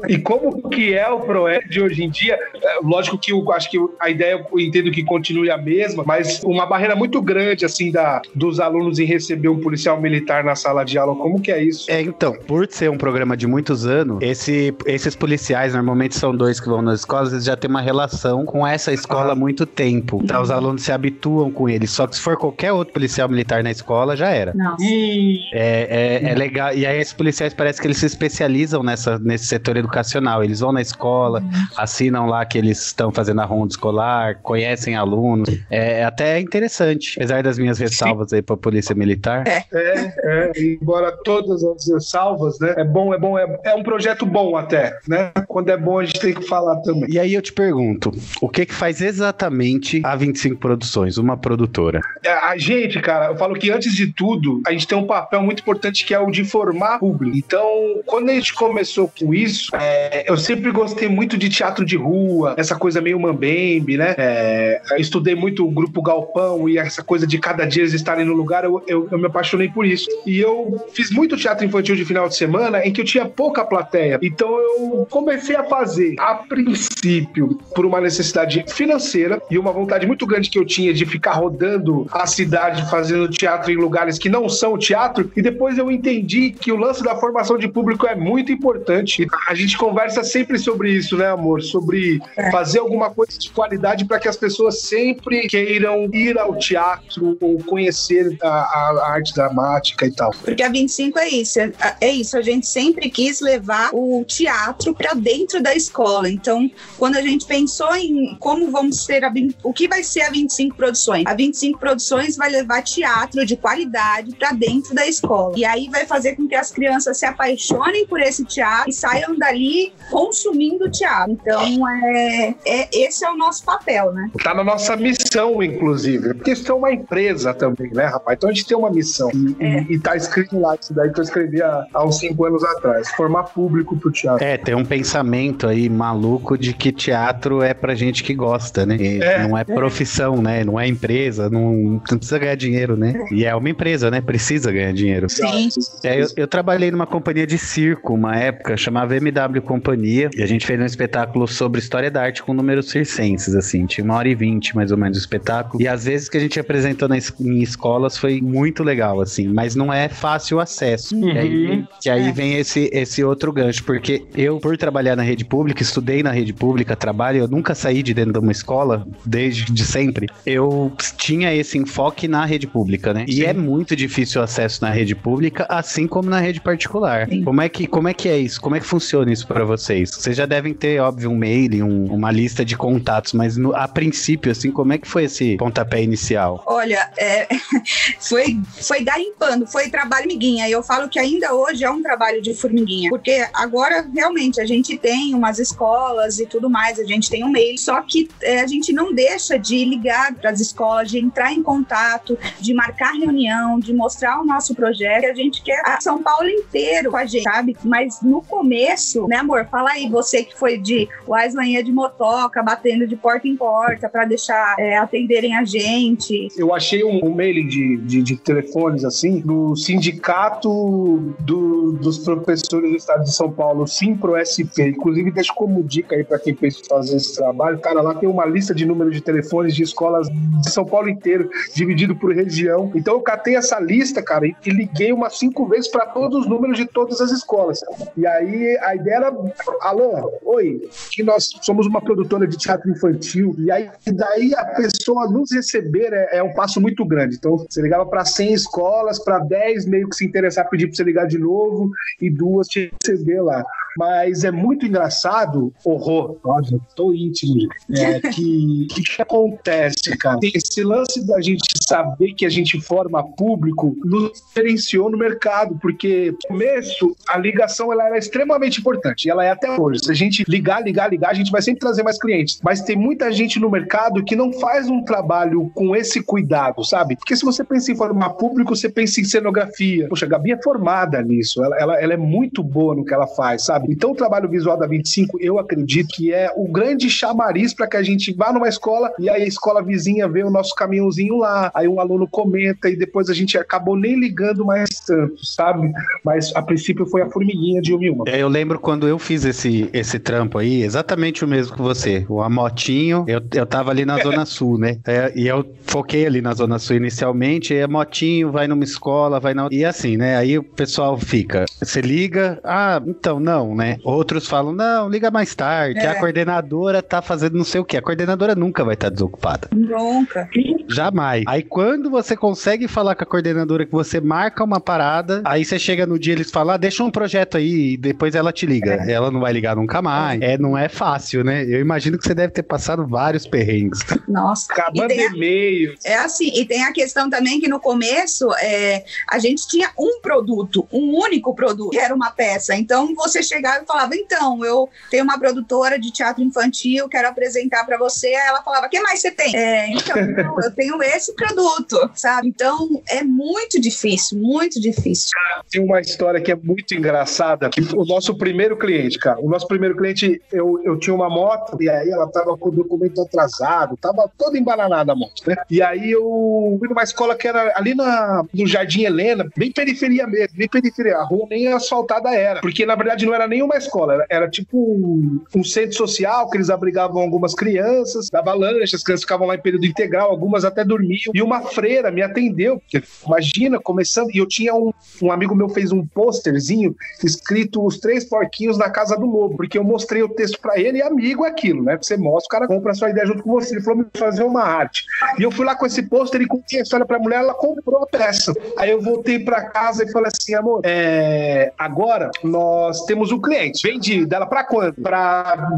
E 0.09 0.19
como 0.19 0.69
que 0.69 0.95
é 0.95 1.09
o 1.09 1.21
Proed 1.21 1.81
hoje 1.81 2.05
em 2.05 2.11
dia? 2.11 2.35
É, 2.35 2.79
lógico 2.83 3.19
que 3.19 3.33
eu 3.33 3.53
acho 3.53 3.71
que 3.71 3.79
a 4.01 4.11
ideia 4.11 4.45
eu 4.51 4.61
entendo 4.61 4.91
que 4.91 5.05
continue 5.05 5.51
a 5.51 5.59
mesma, 5.59 6.05
mas 6.07 6.43
uma 6.43 6.67
barreira 6.67 6.97
muito 6.97 7.21
grande 7.21 7.65
assim 7.65 7.91
da 7.91 8.23
dos 8.35 8.61
alunos 8.61 8.99
em 8.99 9.05
receber 9.05 9.49
um 9.49 9.61
policial 9.61 10.01
militar 10.01 10.45
na 10.45 10.55
sala 10.55 10.85
de 10.85 10.99
aula. 10.99 11.15
Como 11.15 11.41
que 11.41 11.51
é 11.51 11.63
isso? 11.63 11.91
É, 11.91 12.01
então, 12.01 12.33
por 12.47 12.67
ser 12.71 12.91
um 12.91 12.94
programa 12.99 13.37
de 13.37 13.47
muitos 13.47 13.87
anos, 13.87 14.19
esse, 14.21 14.75
esses 14.87 15.15
policiais, 15.15 15.75
normalmente 15.75 16.17
são 16.17 16.35
dois 16.35 16.61
que 16.61 16.69
vão 16.69 16.83
nas 16.83 17.01
escolas, 17.01 17.33
eles 17.33 17.45
já 17.45 17.57
têm 17.57 17.71
uma 17.71 17.81
relação 17.81 18.45
com 18.45 18.67
essa 18.67 18.93
escola 18.93 19.33
há 19.33 19.37
muito 19.37 19.67
tempo. 19.67 20.21
Então, 20.23 20.43
os 20.43 20.51
alunos 20.51 20.83
se 20.83 20.93
habituam 20.93 21.51
com 21.51 21.69
eles. 21.69 21.91
Só 21.91 22.07
que 22.07 22.17
se 22.17 22.23
for 22.23 22.37
qualquer 22.37 22.73
outro 22.73 22.93
policial 22.95 23.29
militar 23.29 23.63
na 23.63 23.71
escola, 23.71 24.17
já 24.17 24.31
era. 24.31 24.53
Nossa. 24.55 24.85
É, 24.85 26.21
é, 26.23 26.31
é 26.31 26.35
legal. 26.35 26.75
E 26.75 26.87
aí, 26.87 27.01
esses 27.01 27.13
policiais 27.13 27.55
parece 27.55 27.81
que 27.81 27.87
eles 27.87 27.99
se 27.99 28.07
especializam 28.07 28.83
nessa, 28.83 29.19
nesse 29.19 29.47
setor 29.47 29.77
educacional. 29.77 30.43
Eles 30.43 30.61
vão 30.61 30.73
na 30.73 30.81
escola, 30.81 31.43
assinam 31.77 32.27
lá 32.27 32.45
que 32.45 32.59
eles 32.59 32.85
estão 32.87 33.11
fazendo 33.13 33.41
a 33.41 33.45
ronda 33.45 33.71
escolar, 33.71 34.37
conhecem 34.43 34.97
alunos. 34.97 35.49
É 35.71 36.05
até 36.05 36.41
interessante, 36.41 37.15
apesar 37.17 37.43
das 37.43 37.59
minhas 37.59 37.79
ressalvas 37.79 38.33
aí 38.33 38.43
pra 38.43 38.57
polícia 38.57 38.95
militar. 38.95 39.45
É, 39.47 39.65
é, 39.73 40.53
embora 40.57 41.13
todas 41.25 41.63
as 41.65 42.09
salvas, 42.09 42.59
né? 42.61 42.75
É 42.85 42.87
bom, 42.87 43.15
é 43.15 43.19
bom, 43.19 43.39
é, 43.39 43.61
é 43.65 43.75
um 43.75 43.83
projeto 43.83 44.27
bom 44.27 44.57
até, 44.57 44.99
né? 45.09 45.33
Quando 45.49 45.71
é 45.71 45.77
bom 45.77 45.99
a 45.99 46.05
gente 46.05 46.21
tem 46.21 46.35
que 46.35 46.47
falar 46.47 46.77
também. 46.83 47.09
E 47.09 47.19
aí 47.19 47.33
eu 47.33 47.41
te 47.41 47.53
pergunto, 47.53 48.13
o 48.43 48.49
que 48.49 48.67
que 48.67 48.75
faz 48.75 49.01
exatamente 49.01 50.03
a 50.05 50.15
25 50.15 50.61
Produções, 50.65 51.17
uma 51.17 51.37
produtora? 51.37 52.01
É, 52.23 52.31
A 52.31 52.57
gente, 52.59 53.01
cara, 53.01 53.27
eu 53.27 53.37
falo 53.37 53.55
que 53.55 53.71
antes 53.71 53.95
de 53.95 54.13
tudo, 54.13 54.61
a 54.67 54.73
gente 54.73 54.87
tem 54.87 54.97
um 54.97 55.07
papel 55.07 55.43
muito 55.43 55.61
importante 55.61 56.05
que 56.05 56.13
é 56.13 56.19
o 56.19 56.31
de 56.31 56.45
formar 56.45 56.99
público. 56.99 57.37
Então, 57.37 57.67
quando 58.05 58.29
a 58.29 58.35
gente 58.35 58.53
começou 58.53 59.11
com 59.19 59.33
isso, 59.33 59.75
é, 59.75 60.31
eu 60.31 60.37
sempre 60.37 60.71
gostei 60.71 61.09
muito 61.09 61.39
de 61.39 61.49
teatro 61.49 61.85
de 61.85 61.97
rua, 61.97 62.55
essa 62.57 62.77
coisa 62.77 63.01
meio 63.01 63.19
mambembe, 63.19 63.97
né? 63.97 64.15
É, 64.19 64.81
estudei 64.99 65.35
muito 65.35 65.67
o 65.67 65.71
grupo 65.71 66.03
Galpão 66.03 66.69
e 66.69 66.79
essa 66.79 67.03
coisa 67.03 67.27
de 67.27 67.39
cada 67.39 67.65
dia 67.65 67.83
eles 67.83 67.95
estarem 67.95 68.25
no 68.25 68.35
lugar, 68.35 68.65
eu, 68.65 68.83
eu, 68.87 69.09
eu 69.11 69.19
me 69.19 69.27
apaixonei 69.27 69.69
por 69.69 69.87
isso. 69.87 70.07
E 70.27 70.39
eu 70.39 70.87
fiz 70.93 71.11
muito 71.11 71.37
teatro 71.37 71.65
infantil 71.65 71.97
de 71.97 72.05
final 72.05 72.29
de 72.29 72.37
semana 72.37 72.74
em 72.83 72.93
que 72.93 73.01
eu 73.01 73.05
tinha 73.05 73.27
pouca 73.27 73.65
plateia. 73.65 74.19
Então 74.23 74.59
eu 74.59 75.07
comecei 75.11 75.57
a 75.57 75.65
fazer, 75.65 76.15
a 76.19 76.35
princípio, 76.35 77.59
por 77.75 77.85
uma 77.85 78.01
necessidade 78.01 78.65
financeira 78.69 79.41
e 79.51 79.59
uma 79.59 79.73
vontade 79.73 80.07
muito 80.07 80.27
grande 80.27 80.51
que 80.51 80.59
eu 80.59 80.65
tinha 80.65 80.93
de 80.93 81.05
ficar 81.07 81.33
rodando 81.33 82.07
a 82.11 82.27
cidade 82.27 82.89
fazendo 82.91 83.29
teatro 83.29 83.71
em 83.71 83.77
lugares 83.77 84.19
que 84.19 84.29
não 84.29 84.49
são 84.49 84.79
teatro. 84.79 85.31
E 85.37 85.43
depois 85.43 85.79
eu 85.79 85.91
entendi 85.91 86.51
que 86.51 86.73
o 86.73 86.77
lance 86.77 87.03
da 87.03 87.17
formação 87.17 87.59
de 87.59 87.69
público 87.69 88.07
é 88.07 88.15
muito 88.15 88.53
importante. 88.53 89.27
A 89.49 89.55
gente 89.55 89.77
conversa 89.77 90.23
sempre 90.23 90.59
sobre 90.59 90.91
isso, 90.91 91.17
né, 91.17 91.29
amor? 91.29 91.63
Sobre 91.63 92.21
fazer 92.51 92.79
alguma 92.79 93.11
coisa 93.11 93.39
de 93.39 93.51
qualidade 93.51 94.05
para 94.05 94.19
que 94.19 94.29
as 94.29 94.37
pessoas 94.37 94.81
sempre 94.81 95.47
queiram 95.49 96.09
ir 96.13 96.39
ao 96.39 96.57
teatro 96.59 97.37
ou 97.41 97.59
conhecer 97.65 98.37
a, 98.43 98.49
a 98.49 99.13
arte 99.13 99.35
dramática 99.35 100.07
e 100.07 100.13
tal. 100.13 100.31
Porque 100.45 100.63
a 100.63 100.69
25 100.69 101.19
é 101.19 101.29
isso, 101.29 101.61
é, 101.61 101.73
é 102.01 102.11
isso. 102.11 102.37
A 102.37 102.43
gente 102.43 102.54
sempre 102.63 103.11
quis 103.11 103.41
levar 103.41 103.91
o 103.93 104.25
teatro 104.25 104.95
para 104.95 105.15
dentro 105.15 105.63
da 105.63 105.75
escola. 105.75 106.29
Então, 106.29 106.71
quando 106.99 107.17
a 107.17 107.23
gente 107.23 107.47
pensou 107.47 107.95
em 107.95 108.37
como 108.39 108.71
vamos 108.71 109.07
ter 109.07 109.25
a, 109.25 109.33
o 109.63 109.73
que 109.73 109.89
vai 109.89 110.03
ser 110.03 110.23
a 110.23 110.31
25 110.31 110.77
Produções, 110.77 111.25
a 111.27 111.35
25 111.35 111.79
Produções 111.79 112.37
vai 112.37 112.51
levar 112.51 112.83
teatro 112.83 113.45
de 113.45 113.57
qualidade 113.57 114.35
para 114.37 114.53
dentro 114.53 114.95
da 114.95 115.07
escola. 115.07 115.55
E 115.57 115.65
aí 115.65 115.89
vai 115.91 116.07
fazer 116.07 116.37
com 116.37 116.47
que 116.47 116.55
as 116.55 116.71
crianças 116.71 117.19
se 117.19 117.27
apaixonem 117.27 118.07
por 118.07 118.21
esse 118.21 118.45
teatro 118.45 118.91
e 118.91 118.93
saiam 118.93 119.37
dali 119.37 119.93
consumindo 120.11 120.91
teatro. 120.91 121.33
Então, 121.33 121.89
é, 121.89 122.55
é 122.67 122.89
esse 122.93 123.25
é 123.25 123.31
o 123.31 123.37
nosso 123.37 123.65
papel, 123.65 124.13
né? 124.13 124.31
Tá 124.43 124.55
na 124.55 124.65
nossa 124.65 124.97
missão, 124.97 125.63
inclusive. 125.63 126.35
Porque 126.35 126.53
isso 126.53 126.71
é 126.71 126.75
uma 126.75 126.93
empresa 126.93 127.55
também, 127.55 127.91
né, 127.93 128.07
rapaz? 128.07 128.37
Então 128.37 128.51
a 128.51 128.53
gente 128.53 128.67
tem 128.67 128.77
uma 128.77 128.91
missão. 128.91 129.31
E, 129.33 129.57
é. 129.59 129.83
e, 129.83 129.95
e 129.95 129.99
tá 129.99 130.17
escrito 130.17 130.59
lá, 130.59 130.77
isso 130.81 130.93
daí 130.93 131.13
que 131.13 131.21
eu 131.21 131.25
escrevi 131.25 131.63
há, 131.63 131.87
há 131.93 132.05
uns 132.05 132.19
cinco 132.19 132.44
anos 132.45 132.65
atrás. 132.65 133.11
Formar 133.13 133.45
público 133.45 133.97
pro 133.97 134.11
teatro. 134.11 134.45
É, 134.45 134.57
tem 134.57 134.75
um 134.75 134.85
pensamento 134.85 135.67
aí 135.67 135.89
maluco 135.89 136.57
de 136.59 136.73
que 136.73 136.93
teatro 136.93 137.63
é 137.63 137.75
pra 137.75 137.95
gente 137.95 138.23
que 138.23 138.35
gosta, 138.35 138.87
né? 138.87 138.97
É. 139.01 139.47
Não 139.47 139.57
é 139.57 139.65
profissão, 139.65 140.41
né? 140.41 140.65
Não 140.65 140.79
é 140.79 140.87
empresa, 140.87 141.51
não, 141.51 142.01
não, 142.11 142.19
precisa 142.19 142.39
ganhar 142.39 142.55
dinheiro, 142.55 142.97
né? 142.97 143.15
E 143.31 143.45
é 143.45 143.55
uma 143.55 143.69
empresa, 143.69 144.11
né? 144.11 144.21
Precisa 144.21 144.71
ganhar 144.73 144.93
dinheiro. 144.93 145.29
Sim. 145.29 145.69
É, 146.03 146.21
eu, 146.21 146.27
eu 146.37 146.49
trabalhei 146.49 146.91
numa 146.91 147.07
companhia 147.07 147.47
de 147.47 147.59
circo, 147.59 148.15
uma 148.15 148.37
época, 148.37 148.77
chamava 148.77 149.17
MW 149.17 149.63
Companhia, 149.63 150.31
e 150.35 150.43
a 150.43 150.47
gente 150.47 150.67
fez 150.67 150.81
um 150.81 150.85
espetáculo 150.85 151.47
sobre 151.47 151.81
história 151.81 152.11
da 152.11 152.23
arte 152.23 152.43
com 152.43 152.55
números 152.55 152.91
circenses, 152.91 153.55
assim. 153.55 153.87
Tinha 153.87 154.05
uma 154.05 154.15
hora 154.15 154.29
e 154.29 154.35
vinte, 154.35 154.75
mais 154.75 154.91
ou 154.91 154.99
menos, 154.99 155.19
o 155.19 155.21
espetáculo. 155.21 155.83
E 155.83 155.89
às 155.89 156.05
vezes 156.05 156.29
que 156.29 156.37
a 156.37 156.41
gente 156.41 156.59
apresentou 156.59 157.09
nas, 157.09 157.33
em 157.41 157.61
escolas 157.61 158.17
foi 158.17 158.41
muito 158.41 158.83
legal, 158.83 159.21
assim. 159.21 159.49
Mas 159.49 159.75
não 159.75 159.93
é 159.93 160.09
fácil 160.09 160.59
o 160.59 160.61
acesso. 160.61 161.15
Uhum. 161.15 161.31
E 161.31 161.39
aí, 161.39 161.85
que 162.03 162.11
aí. 162.11 162.34
Vem 162.35 162.55
esse, 162.55 162.91
esse 162.93 163.23
outro 163.25 163.53
gancho, 163.53 163.85
porque 163.85 164.25
eu, 164.35 164.59
por 164.59 164.77
trabalhar 164.77 165.17
na 165.17 165.23
rede 165.23 165.45
pública, 165.45 165.83
estudei 165.83 166.23
na 166.23 166.31
rede 166.31 166.53
pública, 166.53 166.97
trabalho, 166.97 167.39
eu 167.39 167.49
nunca 167.49 167.75
saí 167.75 168.03
de 168.03 168.13
dentro 168.13 168.33
de 168.33 168.39
uma 168.39 168.53
escola, 168.53 169.07
desde 169.25 169.73
de 169.73 169.85
sempre. 169.85 170.29
Eu 170.45 170.93
tinha 171.17 171.55
esse 171.55 171.79
enfoque 171.79 172.27
na 172.29 172.45
rede 172.45 172.67
pública, 172.67 173.15
né? 173.15 173.25
Sim. 173.29 173.33
E 173.33 173.45
é 173.45 173.53
muito 173.53 173.95
difícil 173.95 174.41
o 174.41 174.45
acesso 174.45 174.83
na 174.83 174.91
rede 174.91 175.15
pública, 175.15 175.67
assim 175.69 176.07
como 176.07 176.29
na 176.29 176.41
rede 176.41 176.61
particular. 176.61 177.29
Como 177.45 177.61
é, 177.63 177.69
que, 177.69 177.87
como 177.87 178.09
é 178.09 178.15
que 178.15 178.29
é 178.29 178.39
isso? 178.39 178.61
Como 178.61 178.77
é 178.77 178.81
que 178.81 178.87
funciona 178.87 179.33
isso 179.33 179.47
para 179.47 179.65
vocês? 179.65 180.11
Vocês 180.11 180.37
já 180.37 180.47
devem 180.47 180.75
ter, 180.75 181.01
óbvio, 181.01 181.31
um 181.31 181.37
mail, 181.37 181.85
um, 181.85 182.07
uma 182.07 182.31
lista 182.31 182.65
de 182.65 182.77
contatos, 182.77 183.33
mas 183.33 183.57
no, 183.57 183.75
a 183.75 183.87
princípio, 183.87 184.51
assim, 184.51 184.71
como 184.71 184.93
é 184.93 184.99
que 184.99 185.07
foi 185.07 185.25
esse 185.25 185.57
pontapé 185.57 186.03
inicial? 186.03 186.63
Olha, 186.67 187.11
é, 187.17 187.47
foi, 188.19 188.61
foi 188.81 189.05
garimpando, 189.05 189.67
foi 189.67 189.89
trabalho 189.89 190.27
miguinha. 190.27 190.69
Eu 190.69 190.83
falo 190.83 191.09
que 191.09 191.19
ainda 191.19 191.55
hoje 191.55 191.85
é 191.85 191.91
um 191.91 192.03
trabalho 192.03 192.24
de 192.41 192.55
formiguinha, 192.55 193.11
porque 193.11 193.47
agora 193.53 194.07
realmente 194.15 194.61
a 194.61 194.67
gente 194.67 194.97
tem 194.99 195.35
umas 195.35 195.59
escolas 195.59 196.39
e 196.39 196.47
tudo 196.47 196.69
mais, 196.71 196.99
a 196.99 197.05
gente 197.05 197.31
tem 197.31 197.45
um 197.45 197.51
mail, 197.51 197.79
só 197.79 198.01
que 198.03 198.29
é, 198.43 198.61
a 198.61 198.67
gente 198.67 198.93
não 198.93 199.13
deixa 199.13 199.59
de 199.59 199.85
ligar 199.85 200.35
para 200.35 200.51
as 200.51 200.61
escolas, 200.61 201.11
de 201.11 201.19
entrar 201.19 201.53
em 201.53 201.63
contato, 201.63 202.39
de 202.61 202.75
marcar 202.75 203.13
reunião, 203.13 203.79
de 203.79 203.93
mostrar 203.93 204.41
o 204.41 204.45
nosso 204.45 204.75
projeto. 204.75 205.27
A 205.27 205.35
gente 205.35 205.63
quer 205.63 205.81
a 205.85 206.01
São 206.01 206.23
Paulo 206.23 206.49
inteiro 206.49 207.11
com 207.11 207.17
a 207.17 207.27
gente, 207.27 207.45
sabe? 207.45 207.77
Mas 207.85 208.21
no 208.23 208.43
começo, 208.43 209.27
né, 209.27 209.37
amor? 209.37 209.67
Fala 209.71 209.91
aí, 209.91 210.09
você 210.09 210.45
que 210.45 210.57
foi 210.57 210.79
de 210.79 211.09
Weislanha 211.27 211.83
de 211.83 211.93
motoca, 211.93 212.63
batendo 212.63 213.07
de 213.07 213.17
porta 213.17 213.49
em 213.49 213.57
porta 213.57 214.09
para 214.09 214.25
deixar 214.25 214.75
é, 214.79 214.97
atenderem 214.97 215.57
a 215.57 215.65
gente. 215.65 216.49
Eu 216.57 216.75
achei 216.75 217.05
um, 217.05 217.25
um 217.25 217.35
mailing 217.35 217.67
de, 217.67 217.97
de, 217.99 218.23
de, 218.23 218.37
telefones 218.37 219.05
assim 219.05 219.43
no 219.45 219.77
sindicato 219.77 221.35
do, 221.41 221.93
dos 222.17 222.25
professores 222.25 222.91
do 222.91 222.97
estado 222.97 223.25
de 223.25 223.35
São 223.35 223.51
Paulo, 223.51 223.87
Simpro 223.87 224.35
SP. 224.37 224.89
Inclusive, 224.89 225.31
deixo 225.31 225.55
como 225.55 225.83
dica 225.83 226.17
aí 226.17 226.25
para 226.25 226.39
quem 226.39 226.55
pensa 226.55 226.81
fazer 226.89 227.17
esse 227.17 227.35
trabalho. 227.35 227.79
Cara, 227.79 228.01
lá 228.01 228.15
tem 228.15 228.29
uma 228.29 228.45
lista 228.45 228.75
de 228.75 228.85
números 228.85 229.15
de 229.15 229.21
telefones 229.21 229.75
de 229.75 229.83
escolas 229.83 230.29
de 230.29 230.71
São 230.71 230.85
Paulo 230.85 231.09
inteiro, 231.09 231.49
dividido 231.75 232.15
por 232.17 232.35
região. 232.35 232.91
Então, 232.95 233.15
eu 233.15 233.21
catei 233.21 233.57
essa 233.57 233.79
lista, 233.81 234.23
cara, 234.23 234.47
e, 234.47 234.55
e 234.65 234.71
liguei 234.71 235.13
umas 235.13 235.39
cinco 235.39 235.67
vezes 235.67 235.89
para 235.89 236.07
todos 236.07 236.41
os 236.41 236.47
números 236.49 236.77
de 236.77 236.87
todas 236.87 237.21
as 237.21 237.31
escolas. 237.31 237.81
E 238.17 238.27
aí, 238.27 238.79
a 238.83 238.95
ideia 238.95 239.17
era: 239.17 239.33
alô, 239.81 240.33
oi, 240.45 240.89
que 241.11 241.23
nós 241.23 241.51
somos 241.63 241.87
uma 241.87 242.01
produtora 242.01 242.47
de 242.47 242.57
teatro 242.57 242.91
infantil. 242.91 243.55
E 243.59 243.71
aí, 243.71 243.91
daí 244.13 244.55
a 244.55 244.65
pessoa 244.65 245.29
nos 245.29 245.53
receber 245.53 246.13
é, 246.13 246.39
é 246.39 246.43
um 246.43 246.53
passo 246.53 246.81
muito 246.81 247.05
grande. 247.05 247.37
Então, 247.37 247.57
você 247.57 247.81
ligava 247.81 248.07
para 248.07 248.25
100 248.25 248.53
escolas, 248.53 249.23
para 249.23 249.39
10 249.39 249.87
meio 249.87 250.09
que 250.09 250.17
se 250.17 250.25
interessar, 250.25 250.69
pedir 250.69 250.87
para 250.87 250.97
você 250.97 251.05
ligar 251.05 251.27
de 251.27 251.39
novo, 251.39 251.91
e 252.21 252.31
duas 252.31 252.69
te 252.69 252.93
receber 253.07 253.43
lá. 253.43 253.65
Mas 253.97 254.45
é 254.45 254.51
muito 254.51 254.87
engraçado, 254.87 255.73
horror, 255.85 256.37
olha, 256.45 256.79
tô 256.97 257.13
íntimo, 257.13 257.69
é, 257.91 258.21
que 258.21 258.87
que, 258.89 259.23
acontece, 259.23 260.17
cara? 260.17 260.39
Esse 260.43 260.83
lance 260.83 261.27
da 261.27 261.41
gente 261.41 261.63
saber 261.87 262.35
que 262.35 262.45
a 262.45 262.49
gente 262.49 262.81
forma 262.81 263.23
público 263.37 263.97
nos 264.05 264.33
diferenciou 264.33 265.11
no 265.11 265.19
mercado, 265.19 265.79
porque 265.81 266.33
no 266.33 266.49
começo 266.49 267.17
a 267.29 267.39
ligação 267.39 267.93
ela 267.93 268.07
era 268.07 268.19
extremamente 268.19 268.81
importante, 268.81 269.27
e 269.27 269.31
ela 269.31 269.45
é 269.45 269.51
até 269.51 269.71
hoje. 269.79 270.01
Se 270.05 270.11
a 270.11 270.15
gente 270.15 270.45
ligar, 270.49 270.83
ligar, 270.83 271.11
ligar, 271.11 271.31
a 271.31 271.35
gente 271.35 271.51
vai 271.51 271.63
sempre 271.63 271.81
trazer 271.81 272.03
mais 272.03 272.19
clientes. 272.19 272.59
Mas 272.63 272.83
tem 272.83 272.97
muita 272.97 273.31
gente 273.33 273.59
no 273.59 273.71
mercado 273.71 274.25
que 274.25 274.37
não 274.37 274.53
faz 274.53 274.89
um 274.89 275.03
trabalho 275.05 275.71
com 275.75 275.95
esse 275.95 276.23
cuidado, 276.23 276.85
sabe? 276.85 277.17
Porque 277.17 277.37
se 277.37 277.45
você 277.45 277.63
pensa 277.63 277.93
em 277.93 277.97
formar 277.97 278.31
público, 278.31 278.75
você 278.75 278.89
pensa 278.89 279.21
em 279.21 279.25
cenografia. 279.25 280.09
Poxa, 280.09 280.27
a 280.27 280.29
Gabi 280.29 280.53
é 280.53 280.63
formada 280.63 281.23
nisso, 281.23 281.63
ela, 281.63 281.77
ela, 281.79 282.01
ela 282.01 282.15
é 282.15 282.17
muito 282.17 282.63
boa 282.63 282.95
no 282.95 283.05
que 283.05 283.15
ela 283.15 283.27
faz, 283.27 283.65
sabe? 283.65 283.84
Então 283.89 284.13
o 284.13 284.15
trabalho 284.15 284.49
visual 284.49 284.79
da 284.79 284.87
25, 284.87 285.39
eu 285.41 285.59
acredito 285.59 286.09
que 286.15 286.33
é 286.33 286.51
o 286.57 286.71
grande 286.71 287.11
chamariz 287.11 287.75
para 287.75 287.87
que 287.87 287.97
a 287.97 288.03
gente 288.03 288.33
vá 288.33 288.53
numa 288.53 288.69
escola 288.69 289.13
e 289.19 289.29
aí 289.29 289.43
a 289.43 289.47
escola 289.47 289.83
vizinha 289.83 290.29
vê 290.29 290.43
o 290.43 290.51
nosso 290.51 290.75
caminhãozinho 290.75 291.39
lá, 291.39 291.71
aí 291.75 291.89
um 291.89 292.01
aluno 292.01 292.29
comenta 292.29 292.89
e 292.89 292.97
depois 292.97 293.29
a 293.29 293.35
gente 293.35 293.59
acabou 293.59 293.97
nem 293.97 294.19
ligando 294.19 294.65
mais 294.65 294.89
tanto, 295.07 295.45
sabe? 295.45 295.93
Mas 296.25 296.55
a 296.55 296.63
princípio 296.63 297.07
foi 297.07 297.23
a 297.23 297.31
formiguinha 297.31 297.83
de 297.83 297.93
uma 297.93 298.05
uma. 298.11 298.25
É, 298.29 298.41
eu 298.41 298.49
lembro 298.49 298.79
quando 298.79 299.07
eu 299.07 299.19
fiz 299.19 299.45
esse, 299.45 299.89
esse 299.93 300.19
trampo 300.19 300.59
aí, 300.59 300.83
exatamente 300.83 301.45
o 301.45 301.49
mesmo 301.49 301.75
que 301.75 301.83
você. 301.83 302.27
A 302.43 302.49
motinho, 302.49 303.25
eu, 303.27 303.41
eu 303.53 303.67
tava 303.67 303.91
ali 303.91 304.05
na 304.05 304.19
Zona 304.19 304.45
Sul, 304.47 304.79
né? 304.79 304.99
É, 305.07 305.33
e 305.35 305.47
eu 305.47 305.65
foquei 305.83 306.27
ali 306.27 306.41
na 306.41 306.55
Zona 306.55 306.79
Sul 306.79 306.97
inicialmente, 306.97 307.75
e 307.75 307.83
a 307.83 307.89
motinho 307.89 308.51
vai 308.51 308.67
numa 308.67 308.85
escola, 308.85 309.41
vai 309.41 309.55
na. 309.55 309.69
E 309.71 309.85
assim, 309.85 310.17
né? 310.17 310.37
Aí 310.37 310.59
o 310.59 310.63
pessoal 310.63 311.19
fica. 311.19 311.65
Você 311.81 312.01
liga, 312.01 312.61
ah, 312.65 313.03
então 313.07 313.41
não, 313.41 313.74
né? 313.75 313.99
Outros 314.03 314.47
falam, 314.47 314.73
não, 314.73 315.09
liga 315.09 315.31
mais 315.31 315.55
tarde, 315.55 316.01
é. 316.01 316.07
a 316.09 316.19
coordenadora 316.19 317.03
tá 317.03 317.21
fazendo 317.21 317.57
não 317.57 317.65
sei 317.65 317.81
o 317.81 317.85
que. 317.85 317.97
A 317.97 318.03
coordenadora 318.03 318.55
nunca 318.55 318.85
vai 318.85 318.95
estar 318.95 319.09
tá 319.09 319.15
desocupada. 319.15 319.69
Nunca. 319.73 320.49
Jamais. 320.89 321.45
Aí 321.47 321.63
quando 321.63 322.11
você 322.11 322.37
consegue 322.37 322.89
falar 322.89 323.15
com 323.15 323.25
a 323.25 323.27
coordenadora 323.27 323.87
que 323.87 323.93
você 323.93 324.21
marca 324.21 324.65
uma 324.65 324.81
parada, 324.81 325.43
aí 325.45 325.65
você 325.65 325.79
chega 325.79 326.07
no 326.07 326.19
dia 326.19 326.33
eles 326.33 326.51
falam, 326.51 326.75
ah, 326.75 326.77
deixa 326.77 327.03
um 327.03 327.11
projeto 327.11 327.57
aí, 327.57 327.93
e 327.93 327.97
depois 327.97 328.35
ela 328.35 328.53
te 328.53 328.67
liga. 328.67 329.05
É. 329.07 329.13
Ela 329.13 329.31
não 329.31 329.41
vai 329.41 329.53
ligar 329.53 329.77
nunca 329.77 330.01
mais. 330.03 330.41
É, 330.41 330.59
não 330.59 330.77
é 330.77 330.89
fácil, 330.89 331.45
né? 331.45 331.65
Eu 331.65 331.81
imagino 331.81 332.19
que 332.19 332.25
você 332.25 332.35
deve 332.35 332.53
ter 332.53 332.63
passado 332.63 333.07
vários 333.07 333.47
perrengues. 333.47 334.01
Nossa. 334.29 334.73
Acabando 334.73 335.13
e-mail. 335.13 335.95
É 336.05 336.17
assim, 336.17 336.51
e 336.55 336.65
tem 336.65 336.85
a 336.85 336.93
questão 336.93 337.29
também 337.31 337.61
que 337.61 337.69
no 337.69 337.81
começo 337.81 338.53
é, 338.55 339.05
a 339.29 339.39
gente 339.39 339.67
tinha 339.69 339.91
um 339.99 340.21
produto, 340.21 340.87
um 340.93 341.17
único 341.19 341.55
produto, 341.55 341.91
que 341.91 341.99
era 341.99 342.15
uma 342.15 342.31
peça. 342.31 342.75
Então 342.75 343.15
você 343.15 343.43
chega 343.43 343.64
chegava 343.65 343.83
e 343.83 343.87
falava: 343.87 344.15
então, 344.15 344.65
eu 344.65 344.89
tenho 345.11 345.25
uma 345.25 345.39
produtora 345.39 345.99
de 345.99 346.13
teatro 346.13 346.43
infantil, 346.43 347.09
quero 347.09 347.29
apresentar 347.29 347.85
para 347.85 347.97
você. 347.97 348.27
Aí 348.29 348.49
ela 348.49 348.63
falava: 348.63 348.89
que 348.89 349.01
mais 349.01 349.21
você 349.21 349.31
tem? 349.31 349.57
É, 349.57 349.89
então, 349.89 350.17
não, 350.17 350.61
eu 350.61 350.71
tenho 350.71 351.03
esse 351.03 351.35
produto, 351.35 352.11
sabe? 352.15 352.49
Então, 352.49 353.03
é 353.09 353.25
muito 353.25 353.81
difícil, 353.81 354.39
muito 354.39 354.81
difícil. 354.81 355.31
Tem 355.71 355.83
uma 355.83 356.01
história 356.01 356.41
que 356.41 356.53
é 356.53 356.57
muito 356.57 356.95
engraçada, 356.95 357.71
que 357.71 357.81
o 357.97 358.05
nosso 358.05 358.37
primeiro 358.37 358.77
cliente, 358.77 359.19
cara, 359.19 359.41
o 359.41 359.49
nosso 359.49 359.67
primeiro 359.67 359.97
cliente, 359.97 360.41
eu, 360.53 360.81
eu 360.85 360.99
tinha 360.99 361.15
uma 361.15 361.31
moto, 361.31 361.81
e 361.81 361.89
aí 361.89 362.11
ela 362.11 362.31
tava 362.31 362.57
com 362.57 362.69
o 362.69 362.73
documento 362.73 363.23
atrasado, 363.23 363.97
tava 363.97 364.31
toda 364.37 364.59
embananada 364.59 365.13
a 365.13 365.17
moto, 365.17 365.43
né? 365.47 365.57
E 365.71 365.81
aí 365.81 366.11
eu 366.11 366.77
fui 366.79 366.89
numa 366.89 367.03
escola 367.03 367.35
que 367.35 367.49
era 367.49 367.73
ali 367.77 367.95
na, 367.95 368.45
no 368.53 368.67
Jardim 368.67 369.05
Helena, 369.05 369.49
bem 369.57 369.73
periferia 369.73 370.27
mesmo, 370.27 370.57
bem 370.57 370.69
periferia, 370.69 371.17
a 371.17 371.25
rua 371.25 371.47
nem 371.49 371.69
asfaltada 371.69 372.35
era, 372.35 372.61
porque 372.61 372.85
na 372.85 372.95
verdade 372.95 373.25
não 373.25 373.35
era 373.35 373.47
nem 373.47 373.54
uma 373.63 373.77
escola, 373.77 374.15
era, 374.15 374.27
era 374.29 374.51
tipo 374.51 374.79
um, 374.79 375.41
um 375.55 375.65
centro 375.65 375.97
social 375.97 376.49
que 376.49 376.57
eles 376.57 376.71
abrigavam 376.71 377.23
algumas 377.23 377.55
crianças, 377.55 378.31
dava 378.31 378.53
lanche, 378.55 378.97
as 378.97 379.03
crianças 379.03 379.23
ficavam 379.23 379.47
lá 379.47 379.55
em 379.55 379.61
período 379.61 379.87
integral, 379.87 380.31
algumas 380.31 380.65
até 380.65 380.85
dormiam, 380.85 381.33
e 381.35 381.43
uma 381.43 381.63
freira 381.63 382.11
me 382.11 382.23
atendeu, 382.23 382.81
imagina, 383.27 383.79
começando, 383.79 384.31
e 384.31 384.39
eu 384.39 384.47
tinha 384.47 384.75
um, 384.75 384.93
um 385.23 385.31
amigo 385.31 385.55
meu 385.55 385.69
fez 385.69 385.93
um 385.93 386.07
pôsterzinho 386.07 386.95
escrito 387.23 387.85
os 387.85 387.99
três 387.99 388.25
porquinhos 388.25 388.79
na 388.79 388.91
casa 388.91 389.17
do 389.17 389.27
lobo, 389.27 389.57
porque 389.57 389.79
eu 389.79 389.85
mostrei 389.85 390.23
o 390.23 390.29
texto 390.29 390.59
para 390.61 390.79
ele 390.79 390.99
e 390.99 391.03
amigo 391.03 391.45
é 391.45 391.49
aquilo, 391.49 391.83
né? 391.83 391.97
Você 392.01 392.17
mostra, 392.17 392.47
o 392.47 392.49
cara 392.49 392.67
compra 392.67 392.93
a 392.93 392.95
sua 392.95 393.11
ideia 393.11 393.27
junto 393.27 393.43
com 393.43 393.53
você. 393.53 393.75
Ele 393.75 393.83
falou, 393.83 394.01
me 394.01 394.07
fazer 394.15 394.45
uma 394.45 394.63
arte. 394.63 395.05
E 395.39 395.43
eu 395.43 395.51
fui 395.51 395.65
lá 395.65 395.75
com 395.75 395.87
esse 395.87 396.03
pôster 396.03 396.41
e 396.41 396.47
contei 396.47 396.81
a 396.81 396.83
história 396.83 397.07
pra 397.07 397.19
mulher, 397.19 397.41
ela 397.41 397.55
comprou 397.55 398.03
a 398.03 398.07
peça. 398.07 398.53
Aí 398.77 398.91
eu 398.91 399.01
voltei 399.01 399.39
pra 399.39 399.63
casa 399.63 400.05
e 400.05 400.13
falei 400.13 400.31
assim, 400.33 400.55
amor, 400.55 400.81
é, 400.85 401.73
agora 401.79 402.31
nós 402.43 403.05
temos 403.05 403.33
um 403.35 403.41
cliente. 403.41 403.87
Vende 403.87 404.27
dela 404.27 404.47
pra 404.47 404.65
quando? 404.65 404.95
Pra 404.95 405.69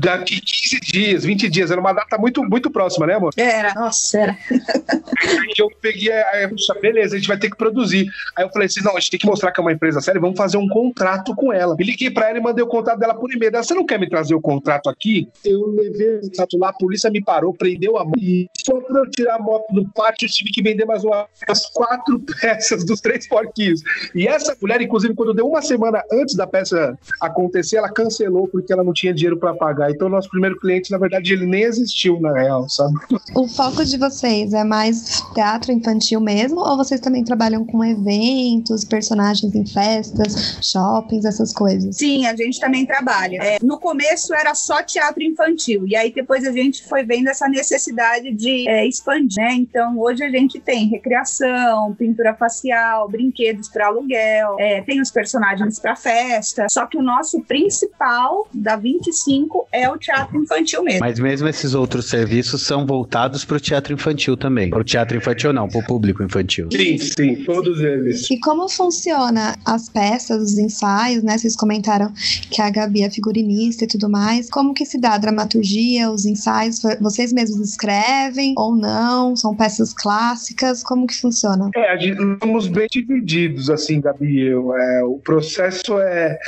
daqui 0.00 0.40
15 0.40 0.80
dias, 0.80 1.24
20 1.24 1.48
dias. 1.48 1.70
Era 1.70 1.80
uma 1.80 1.92
data 1.92 2.18
muito, 2.18 2.42
muito 2.44 2.70
próxima, 2.70 3.06
né, 3.06 3.14
amor? 3.14 3.32
Era, 3.36 3.74
nossa, 3.74 4.18
era. 4.18 4.38
Aí 4.50 5.54
eu 5.58 5.70
peguei, 5.80 6.12
aí, 6.12 6.48
beleza, 6.80 7.14
a 7.14 7.18
gente 7.18 7.28
vai 7.28 7.38
ter 7.38 7.50
que 7.50 7.56
produzir. 7.56 8.06
Aí 8.36 8.44
eu 8.44 8.50
falei 8.50 8.66
assim: 8.66 8.82
não, 8.82 8.96
a 8.96 9.00
gente 9.00 9.10
tem 9.12 9.20
que 9.20 9.26
mostrar 9.26 9.52
que 9.52 9.60
é 9.60 9.62
uma 9.62 9.72
empresa 9.72 10.00
séria, 10.00 10.20
vamos 10.20 10.36
fazer 10.36 10.56
um 10.56 10.68
contrato 10.68 11.34
com 11.34 11.52
ela. 11.52 11.76
E 11.78 11.84
liguei 11.84 12.10
pra 12.10 12.28
ela 12.28 12.38
e 12.38 12.42
mandei 12.42 12.64
o 12.64 12.68
contrato 12.68 12.98
dela 12.98 13.14
por 13.14 13.32
e-mail. 13.32 13.52
Ela, 13.54 13.62
Você 13.62 13.74
não 13.74 13.86
quer 13.86 13.98
me 13.98 14.08
trazer 14.08 14.34
o 14.34 14.40
contrato 14.40 14.88
aqui? 14.88 15.28
Eu 15.44 15.66
levei 15.68 16.16
o 16.16 16.20
contrato 16.22 16.58
lá, 16.58 16.68
a 16.70 16.72
polícia 16.72 17.10
me 17.10 17.22
parou, 17.22 17.52
prendeu 17.54 17.96
a 17.96 18.04
moto. 18.04 18.18
E 18.18 18.48
só 18.64 18.80
pra 18.80 19.00
eu 19.00 19.10
tirar 19.10 19.36
a 19.36 19.38
moto 19.38 19.72
do 19.72 19.88
pátio, 19.92 20.26
eu 20.26 20.30
tive 20.30 20.50
que 20.50 20.62
vender 20.62 20.84
mais 20.84 21.04
uma, 21.04 21.26
umas 21.46 21.66
quatro 21.66 22.20
peças 22.40 22.84
dos 22.84 23.00
três 23.00 23.28
porquinhos. 23.28 23.82
E 24.14 24.26
essa 24.26 24.56
mulher, 24.60 24.80
inclusive, 24.80 25.14
quando 25.14 25.34
deu 25.34 25.46
uma 25.46 25.62
semana 25.62 26.02
antes 26.12 26.34
da 26.34 26.46
peça 26.46 26.96
acontecer, 27.20 27.76
ela 27.76 27.88
cancelou 27.90 28.48
porque 28.48 28.72
ela 28.72 28.84
não 28.84 28.92
tinha 28.92 29.14
dinheiro 29.14 29.38
pra 29.38 29.54
pagar. 29.54 29.90
Então, 29.90 30.08
nosso 30.08 30.28
primeiro 30.28 30.58
cliente, 30.58 30.90
na 30.90 30.98
verdade, 30.98 31.32
ele 31.32 31.46
nem 31.46 31.62
existiu, 31.62 32.20
na 32.20 32.32
real, 32.32 32.68
sabe? 32.68 32.94
O 33.34 33.48
foco 33.48 33.84
de 33.84 33.98
vocês 33.98 34.52
é 34.52 34.64
mais 34.64 35.22
teatro 35.34 35.72
infantil 35.72 36.20
mesmo? 36.20 36.60
Ou 36.60 36.76
vocês 36.76 37.00
também 37.00 37.24
trabalham 37.24 37.64
com 37.64 37.84
eventos, 37.84 38.84
personagens 38.84 39.54
em 39.54 39.66
festas, 39.66 40.58
shoppings, 40.62 41.24
essas 41.24 41.52
coisas? 41.52 41.96
Sim, 41.96 42.26
a 42.26 42.34
gente 42.36 42.58
também 42.60 42.86
trabalha. 42.86 43.38
É, 43.42 43.58
no 43.62 43.78
começo 43.78 44.34
era 44.34 44.54
só 44.54 44.82
teatro 44.82 45.22
infantil, 45.22 45.86
e 45.86 45.96
aí 45.96 46.12
depois 46.12 46.46
a 46.46 46.52
gente 46.52 46.84
foi 46.84 47.04
vendo 47.04 47.28
essa 47.28 47.48
necessidade 47.48 48.32
de 48.32 48.68
é, 48.68 48.86
expandir, 48.86 49.34
né? 49.36 49.52
Então 49.54 49.98
hoje 49.98 50.22
a 50.22 50.30
gente 50.30 50.60
tem 50.60 50.88
recreação, 50.88 51.94
pintura 51.94 52.34
facial, 52.34 53.08
brinquedos 53.08 53.68
para 53.68 53.86
aluguel, 53.86 54.56
é, 54.58 54.80
tem 54.82 55.00
os 55.00 55.10
personagens 55.10 55.78
para 55.78 55.96
festa, 55.96 56.68
só 56.68 56.86
que 56.86 56.93
o 56.96 57.02
nosso 57.02 57.40
principal 57.42 58.48
da 58.52 58.76
25 58.76 59.68
é 59.72 59.88
o 59.90 59.96
teatro 59.98 60.36
infantil 60.40 60.82
mesmo. 60.82 61.00
Mas 61.00 61.18
mesmo 61.18 61.48
esses 61.48 61.74
outros 61.74 62.08
serviços 62.08 62.62
são 62.62 62.86
voltados 62.86 63.44
para 63.44 63.56
o 63.56 63.60
teatro 63.60 63.92
infantil 63.92 64.36
também. 64.36 64.70
Para 64.70 64.80
o 64.80 64.84
teatro 64.84 65.16
infantil 65.16 65.52
não, 65.52 65.68
para 65.68 65.80
o 65.80 65.86
público 65.86 66.22
infantil. 66.22 66.68
Sim, 66.72 66.98
sim, 66.98 67.44
todos 67.44 67.80
eles. 67.80 68.30
E 68.30 68.38
como 68.38 68.68
funciona 68.68 69.56
as 69.64 69.88
peças, 69.88 70.42
os 70.42 70.58
ensaios, 70.58 71.22
né? 71.22 71.38
Vocês 71.38 71.56
comentaram 71.56 72.12
que 72.50 72.60
a 72.60 72.70
Gabi 72.70 73.02
é 73.02 73.10
figurinista 73.10 73.84
e 73.84 73.86
tudo 73.86 74.08
mais. 74.08 74.50
Como 74.50 74.74
que 74.74 74.84
se 74.84 74.98
dá 74.98 75.14
a 75.14 75.18
dramaturgia, 75.18 76.10
os 76.10 76.24
ensaios? 76.24 76.80
Vocês 77.00 77.32
mesmos 77.32 77.68
escrevem 77.68 78.54
ou 78.56 78.74
não? 78.74 79.36
São 79.36 79.54
peças 79.54 79.92
clássicas? 79.92 80.82
Como 80.82 81.06
que 81.06 81.18
funciona? 81.20 81.70
É, 81.74 81.90
a 81.90 81.96
gente 81.96 82.20
estamos 82.34 82.68
bem 82.68 82.86
divididos, 82.90 83.70
assim, 83.70 84.00
Gabi 84.00 84.26
e 84.26 84.48
eu. 84.48 84.76
É, 84.76 85.04
o 85.04 85.18
processo 85.18 85.98
é: 86.00 86.38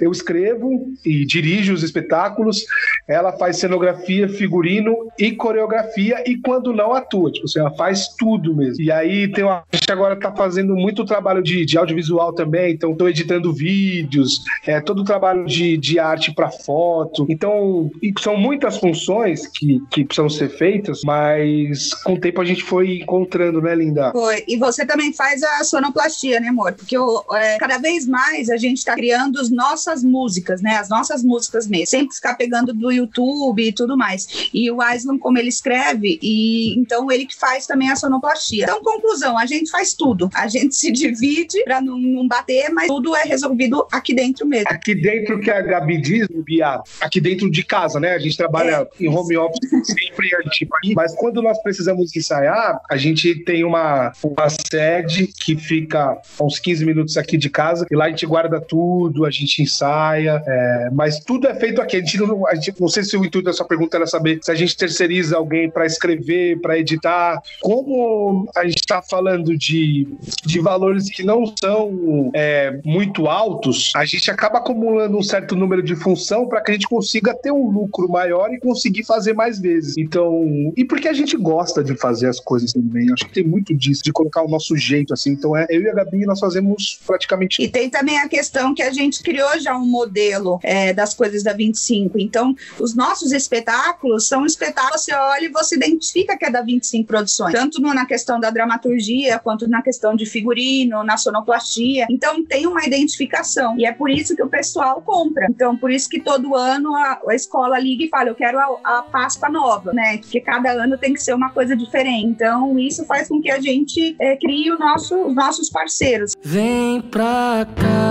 eu 0.00 0.10
escrevo 0.10 0.92
e 1.04 1.24
dirijo 1.24 1.72
os 1.72 1.82
espetáculos, 1.82 2.64
ela 3.06 3.32
faz 3.32 3.56
cenografia, 3.58 4.28
figurino 4.28 5.08
e 5.18 5.32
coreografia, 5.32 6.22
e 6.26 6.36
quando 6.36 6.72
não, 6.72 6.92
atua. 6.92 7.30
Tipo 7.30 7.46
assim, 7.46 7.60
ela 7.60 7.74
faz 7.74 8.08
tudo 8.18 8.54
mesmo. 8.54 8.82
E 8.82 8.90
aí 8.90 9.30
tem 9.30 9.44
uma, 9.44 9.62
gente 9.72 9.90
agora 9.90 10.16
tá 10.18 10.34
fazendo 10.34 10.74
muito 10.74 11.04
trabalho 11.04 11.42
de, 11.42 11.64
de 11.64 11.78
audiovisual 11.78 12.32
também, 12.32 12.72
então 12.74 12.94
tô 12.94 13.08
editando 13.08 13.52
vídeos, 13.52 14.42
é, 14.66 14.80
todo 14.80 15.00
o 15.00 15.04
trabalho 15.04 15.46
de, 15.46 15.76
de 15.76 15.98
arte 15.98 16.32
para 16.34 16.50
foto. 16.50 17.26
Então, 17.28 17.90
são 18.20 18.36
muitas 18.36 18.78
funções 18.78 19.46
que, 19.46 19.80
que 19.90 20.04
precisam 20.04 20.28
ser 20.28 20.48
feitas, 20.50 21.00
mas 21.04 21.94
com 22.02 22.14
o 22.14 22.20
tempo 22.20 22.40
a 22.40 22.44
gente 22.44 22.62
foi 22.62 22.98
encontrando, 22.98 23.60
né, 23.60 23.74
Linda? 23.74 24.12
Foi. 24.12 24.44
E 24.46 24.56
você 24.56 24.84
também 24.84 25.12
faz 25.12 25.42
a 25.42 25.64
sonoplastia, 25.64 26.40
né, 26.40 26.48
amor? 26.48 26.72
Porque 26.72 26.96
o- 26.98 27.24
é, 27.34 27.58
cada 27.58 27.78
vez 27.78 28.06
mais 28.06 28.48
a 28.50 28.56
gente 28.56 28.84
tá 28.84 28.94
criando 28.94 29.40
as 29.40 29.50
nossas 29.78 30.02
músicas, 30.02 30.60
né? 30.60 30.76
As 30.76 30.88
nossas 30.88 31.22
músicas 31.22 31.66
mesmo. 31.68 31.86
Sempre 31.86 32.14
ficar 32.14 32.34
pegando 32.34 32.72
do 32.72 32.90
YouTube 32.90 33.62
e 33.62 33.72
tudo 33.72 33.96
mais. 33.96 34.48
E 34.52 34.70
o 34.70 34.82
Aislan, 34.82 35.18
como 35.18 35.38
ele 35.38 35.48
escreve, 35.48 36.18
e 36.20 36.78
então 36.78 37.10
ele 37.10 37.26
que 37.26 37.36
faz 37.36 37.66
também 37.66 37.90
a 37.90 37.96
sonoplastia. 37.96 38.64
Então, 38.64 38.82
conclusão, 38.82 39.38
a 39.38 39.46
gente 39.46 39.70
faz 39.70 39.94
tudo. 39.94 40.28
A 40.34 40.48
gente 40.48 40.74
se 40.74 40.90
divide 40.90 41.62
pra 41.64 41.80
não, 41.80 41.98
não 41.98 42.26
bater, 42.26 42.70
mas 42.72 42.88
tudo 42.88 43.14
é 43.14 43.22
resolvido 43.22 43.86
aqui 43.92 44.14
dentro 44.14 44.46
mesmo. 44.46 44.68
Aqui 44.68 44.94
dentro 44.94 45.40
que 45.40 45.50
a 45.50 45.60
Gabi 45.60 46.00
diz, 46.00 46.26
Bia, 46.44 46.80
aqui 47.00 47.20
dentro 47.20 47.50
de 47.50 47.62
casa, 47.62 48.00
né? 48.00 48.14
A 48.14 48.18
gente 48.18 48.36
trabalha 48.36 48.86
em 48.98 49.08
home 49.08 49.36
office 49.36 49.70
sempre 49.84 50.28
tipo, 50.50 50.74
mas 50.94 51.14
quando 51.14 51.40
nós 51.42 51.60
precisamos 51.62 52.14
ensaiar, 52.16 52.80
a 52.90 52.96
gente 52.96 53.34
tem 53.44 53.64
uma, 53.64 54.12
uma 54.22 54.48
sede 54.48 55.28
que 55.28 55.56
fica 55.56 56.20
a 56.38 56.44
uns 56.44 56.58
15 56.58 56.84
minutos 56.84 57.16
aqui 57.16 57.36
de 57.36 57.50
casa, 57.50 57.86
e 57.90 57.94
lá 57.94 58.06
a 58.06 58.10
gente 58.10 58.26
guarda 58.26 58.60
tudo, 58.60 59.24
a 59.24 59.30
gente 59.30 59.67
ensaia, 59.68 60.42
é, 60.46 60.90
mas 60.92 61.20
tudo 61.20 61.46
é 61.46 61.54
feito 61.54 61.80
aqui. 61.80 61.96
A 61.96 62.00
gente, 62.00 62.18
não, 62.18 62.46
a 62.46 62.54
gente 62.54 62.74
não 62.80 62.88
sei 62.88 63.04
se 63.04 63.16
o 63.16 63.24
intuito 63.24 63.48
dessa 63.48 63.64
pergunta 63.64 63.96
era 63.96 64.06
saber 64.06 64.40
se 64.42 64.50
a 64.50 64.54
gente 64.54 64.76
terceiriza 64.76 65.36
alguém 65.36 65.70
para 65.70 65.86
escrever, 65.86 66.60
para 66.60 66.78
editar. 66.78 67.40
Como 67.60 68.48
a 68.56 68.64
gente 68.64 68.78
está 68.78 69.02
falando 69.02 69.56
de, 69.56 70.08
de 70.44 70.60
valores 70.60 71.10
que 71.10 71.22
não 71.22 71.44
são 71.58 72.30
é, 72.34 72.80
muito 72.84 73.26
altos, 73.26 73.92
a 73.94 74.04
gente 74.04 74.30
acaba 74.30 74.58
acumulando 74.58 75.16
um 75.16 75.22
certo 75.22 75.54
número 75.54 75.82
de 75.82 75.94
função 75.94 76.48
para 76.48 76.60
que 76.60 76.70
a 76.70 76.74
gente 76.74 76.88
consiga 76.88 77.34
ter 77.34 77.52
um 77.52 77.70
lucro 77.70 78.08
maior 78.08 78.52
e 78.52 78.58
conseguir 78.58 79.04
fazer 79.04 79.34
mais 79.34 79.58
vezes. 79.58 79.96
Então, 79.96 80.72
e 80.76 80.84
porque 80.84 81.08
a 81.08 81.12
gente 81.12 81.36
gosta 81.36 81.82
de 81.84 81.94
fazer 81.94 82.28
as 82.28 82.40
coisas 82.40 82.72
também. 82.72 83.12
Acho 83.12 83.26
que 83.26 83.32
tem 83.32 83.44
muito 83.44 83.74
disso, 83.74 84.02
de 84.02 84.12
colocar 84.12 84.42
o 84.42 84.48
nosso 84.48 84.76
jeito 84.76 85.12
assim. 85.12 85.30
Então, 85.30 85.56
é 85.56 85.66
eu 85.70 85.82
e 85.82 85.88
a 85.88 85.94
Gabi 85.94 86.24
nós 86.26 86.40
fazemos 86.40 87.00
praticamente 87.06 87.62
E 87.62 87.68
tem 87.68 87.90
também 87.90 88.18
a 88.18 88.28
questão 88.28 88.74
que 88.74 88.82
a 88.82 88.92
gente 88.92 89.22
criou 89.22 89.57
já 89.58 89.76
um 89.76 89.86
modelo 89.86 90.58
é, 90.62 90.92
das 90.92 91.14
coisas 91.14 91.42
da 91.42 91.52
25. 91.52 92.18
Então, 92.18 92.54
os 92.78 92.94
nossos 92.94 93.32
espetáculos 93.32 94.26
são 94.26 94.44
espetáculos, 94.44 95.02
você 95.02 95.14
olha 95.14 95.44
e 95.44 95.48
você 95.48 95.76
identifica 95.76 96.36
que 96.36 96.44
é 96.44 96.50
da 96.50 96.62
25 96.62 97.08
Produções. 97.08 97.52
Tanto 97.52 97.80
na 97.80 98.04
questão 98.04 98.38
da 98.38 98.50
dramaturgia, 98.50 99.38
quanto 99.38 99.68
na 99.68 99.82
questão 99.82 100.14
de 100.14 100.26
figurino, 100.26 101.02
na 101.02 101.16
sonoplastia. 101.16 102.06
Então, 102.10 102.44
tem 102.44 102.66
uma 102.66 102.84
identificação. 102.84 103.78
E 103.78 103.86
é 103.86 103.92
por 103.92 104.10
isso 104.10 104.36
que 104.36 104.42
o 104.42 104.48
pessoal 104.48 105.00
compra. 105.00 105.46
Então, 105.48 105.76
por 105.76 105.90
isso 105.90 106.08
que 106.08 106.20
todo 106.20 106.54
ano 106.54 106.94
a, 106.94 107.20
a 107.28 107.34
escola 107.34 107.78
liga 107.78 108.04
e 108.04 108.08
fala, 108.08 108.28
eu 108.28 108.34
quero 108.34 108.58
a, 108.58 108.78
a 108.84 109.02
Páscoa 109.02 109.48
nova, 109.48 109.92
né? 109.92 110.18
Porque 110.18 110.40
cada 110.40 110.70
ano 110.70 110.98
tem 110.98 111.12
que 111.12 111.22
ser 111.22 111.34
uma 111.34 111.50
coisa 111.50 111.76
diferente. 111.76 112.26
Então, 112.26 112.78
isso 112.78 113.04
faz 113.04 113.28
com 113.28 113.40
que 113.40 113.50
a 113.50 113.60
gente 113.60 114.14
é, 114.20 114.36
crie 114.36 114.70
nosso, 114.78 115.16
os 115.26 115.34
nossos 115.34 115.70
parceiros. 115.70 116.32
Vem 116.42 117.00
pra 117.00 117.66
cá 117.76 118.08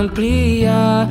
ampliar 0.00 1.08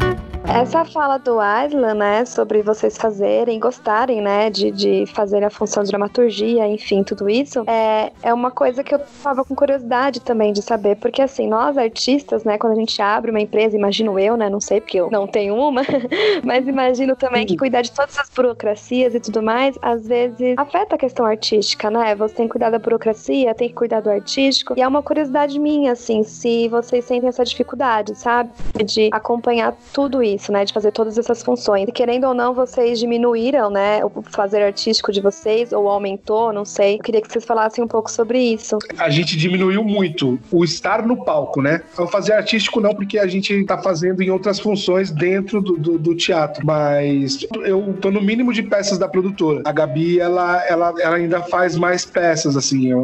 Essa 0.49 0.83
fala 0.83 1.17
do 1.17 1.39
Aslan, 1.39 1.93
né, 1.93 2.25
sobre 2.25 2.63
vocês 2.63 2.97
fazerem, 2.97 3.59
gostarem, 3.59 4.19
né, 4.19 4.49
de, 4.49 4.71
de 4.71 5.05
fazer 5.05 5.43
a 5.43 5.49
função 5.49 5.83
de 5.83 5.89
dramaturgia, 5.89 6.67
enfim, 6.67 7.03
tudo 7.03 7.29
isso, 7.29 7.63
é, 7.67 8.11
é 8.23 8.33
uma 8.33 8.49
coisa 8.49 8.83
que 8.83 8.93
eu 8.93 8.99
tava 9.23 9.45
com 9.45 9.55
curiosidade 9.55 10.19
também 10.19 10.51
de 10.51 10.63
saber, 10.63 10.95
porque 10.95 11.21
assim, 11.21 11.47
nós 11.47 11.77
artistas, 11.77 12.43
né, 12.43 12.57
quando 12.57 12.73
a 12.73 12.75
gente 12.75 12.99
abre 12.99 13.29
uma 13.29 13.39
empresa, 13.39 13.77
imagino 13.77 14.17
eu, 14.17 14.35
né, 14.35 14.49
não 14.49 14.59
sei 14.59 14.81
porque 14.81 14.99
eu 14.99 15.09
não 15.11 15.27
tenho 15.27 15.55
uma, 15.55 15.83
mas 16.43 16.67
imagino 16.67 17.15
também 17.15 17.45
que 17.45 17.55
cuidar 17.55 17.83
de 17.83 17.91
todas 17.91 18.17
as 18.17 18.29
burocracias 18.29 19.13
e 19.13 19.19
tudo 19.19 19.43
mais, 19.43 19.77
às 19.81 20.07
vezes 20.07 20.57
afeta 20.57 20.95
a 20.95 20.97
questão 20.97 21.25
artística, 21.25 21.91
né? 21.91 22.15
Você 22.15 22.33
tem 22.33 22.45
que 22.47 22.51
cuidar 22.53 22.69
da 22.69 22.79
burocracia, 22.79 23.53
tem 23.53 23.69
que 23.69 23.75
cuidar 23.75 24.01
do 24.01 24.09
artístico, 24.09 24.73
e 24.75 24.81
é 24.81 24.87
uma 24.87 25.03
curiosidade 25.03 25.59
minha, 25.59 25.91
assim, 25.91 26.23
se 26.23 26.67
vocês 26.69 27.05
sentem 27.05 27.29
essa 27.29 27.43
dificuldade, 27.43 28.15
sabe? 28.17 28.49
De 28.83 29.09
acompanhar 29.11 29.75
tudo 29.93 30.23
isso, 30.23 30.38
né? 30.47 30.65
De 30.65 30.73
fazer 30.73 30.91
todas 30.91 31.17
essas 31.17 31.43
funções. 31.43 31.87
E 31.87 31.91
querendo 31.91 32.25
ou 32.27 32.33
não, 32.33 32.53
vocês 32.53 32.99
diminuíram, 32.99 33.69
né, 33.69 34.03
o 34.03 34.21
fazer 34.21 34.61
artístico 34.63 35.11
de 35.11 35.21
vocês, 35.21 35.71
ou 35.71 35.87
aumentou, 35.89 36.53
não 36.53 36.65
sei. 36.65 36.95
Eu 36.95 36.99
queria 36.99 37.21
que 37.21 37.31
vocês 37.31 37.43
falassem 37.43 37.83
um 37.83 37.87
pouco 37.87 38.09
sobre 38.09 38.39
isso. 38.39 38.77
A 38.97 39.09
gente 39.09 39.35
diminuiu 39.37 39.83
muito 39.83 40.39
o 40.51 40.63
estar 40.63 41.05
no 41.05 41.23
palco, 41.23 41.61
né? 41.61 41.81
O 41.97 42.07
fazer 42.07 42.33
artístico 42.33 42.79
não, 42.79 42.93
porque 42.93 43.17
a 43.17 43.27
gente 43.27 43.65
tá 43.65 43.77
fazendo 43.77 44.21
em 44.21 44.29
outras 44.29 44.59
funções 44.59 45.11
dentro 45.11 45.61
do, 45.61 45.77
do, 45.77 45.97
do 45.97 46.15
teatro, 46.15 46.65
mas 46.65 47.45
eu 47.65 47.93
tô 47.99 48.11
no 48.11 48.21
mínimo 48.21 48.53
de 48.53 48.63
peças 48.63 48.97
da 48.97 49.07
produtora. 49.07 49.61
A 49.65 49.71
Gabi, 49.71 50.19
ela, 50.19 50.63
ela, 50.65 50.93
ela 50.99 51.15
ainda 51.15 51.41
faz 51.41 51.75
mais 51.75 52.05
peças, 52.05 52.55
assim, 52.55 52.91
é 52.91 52.95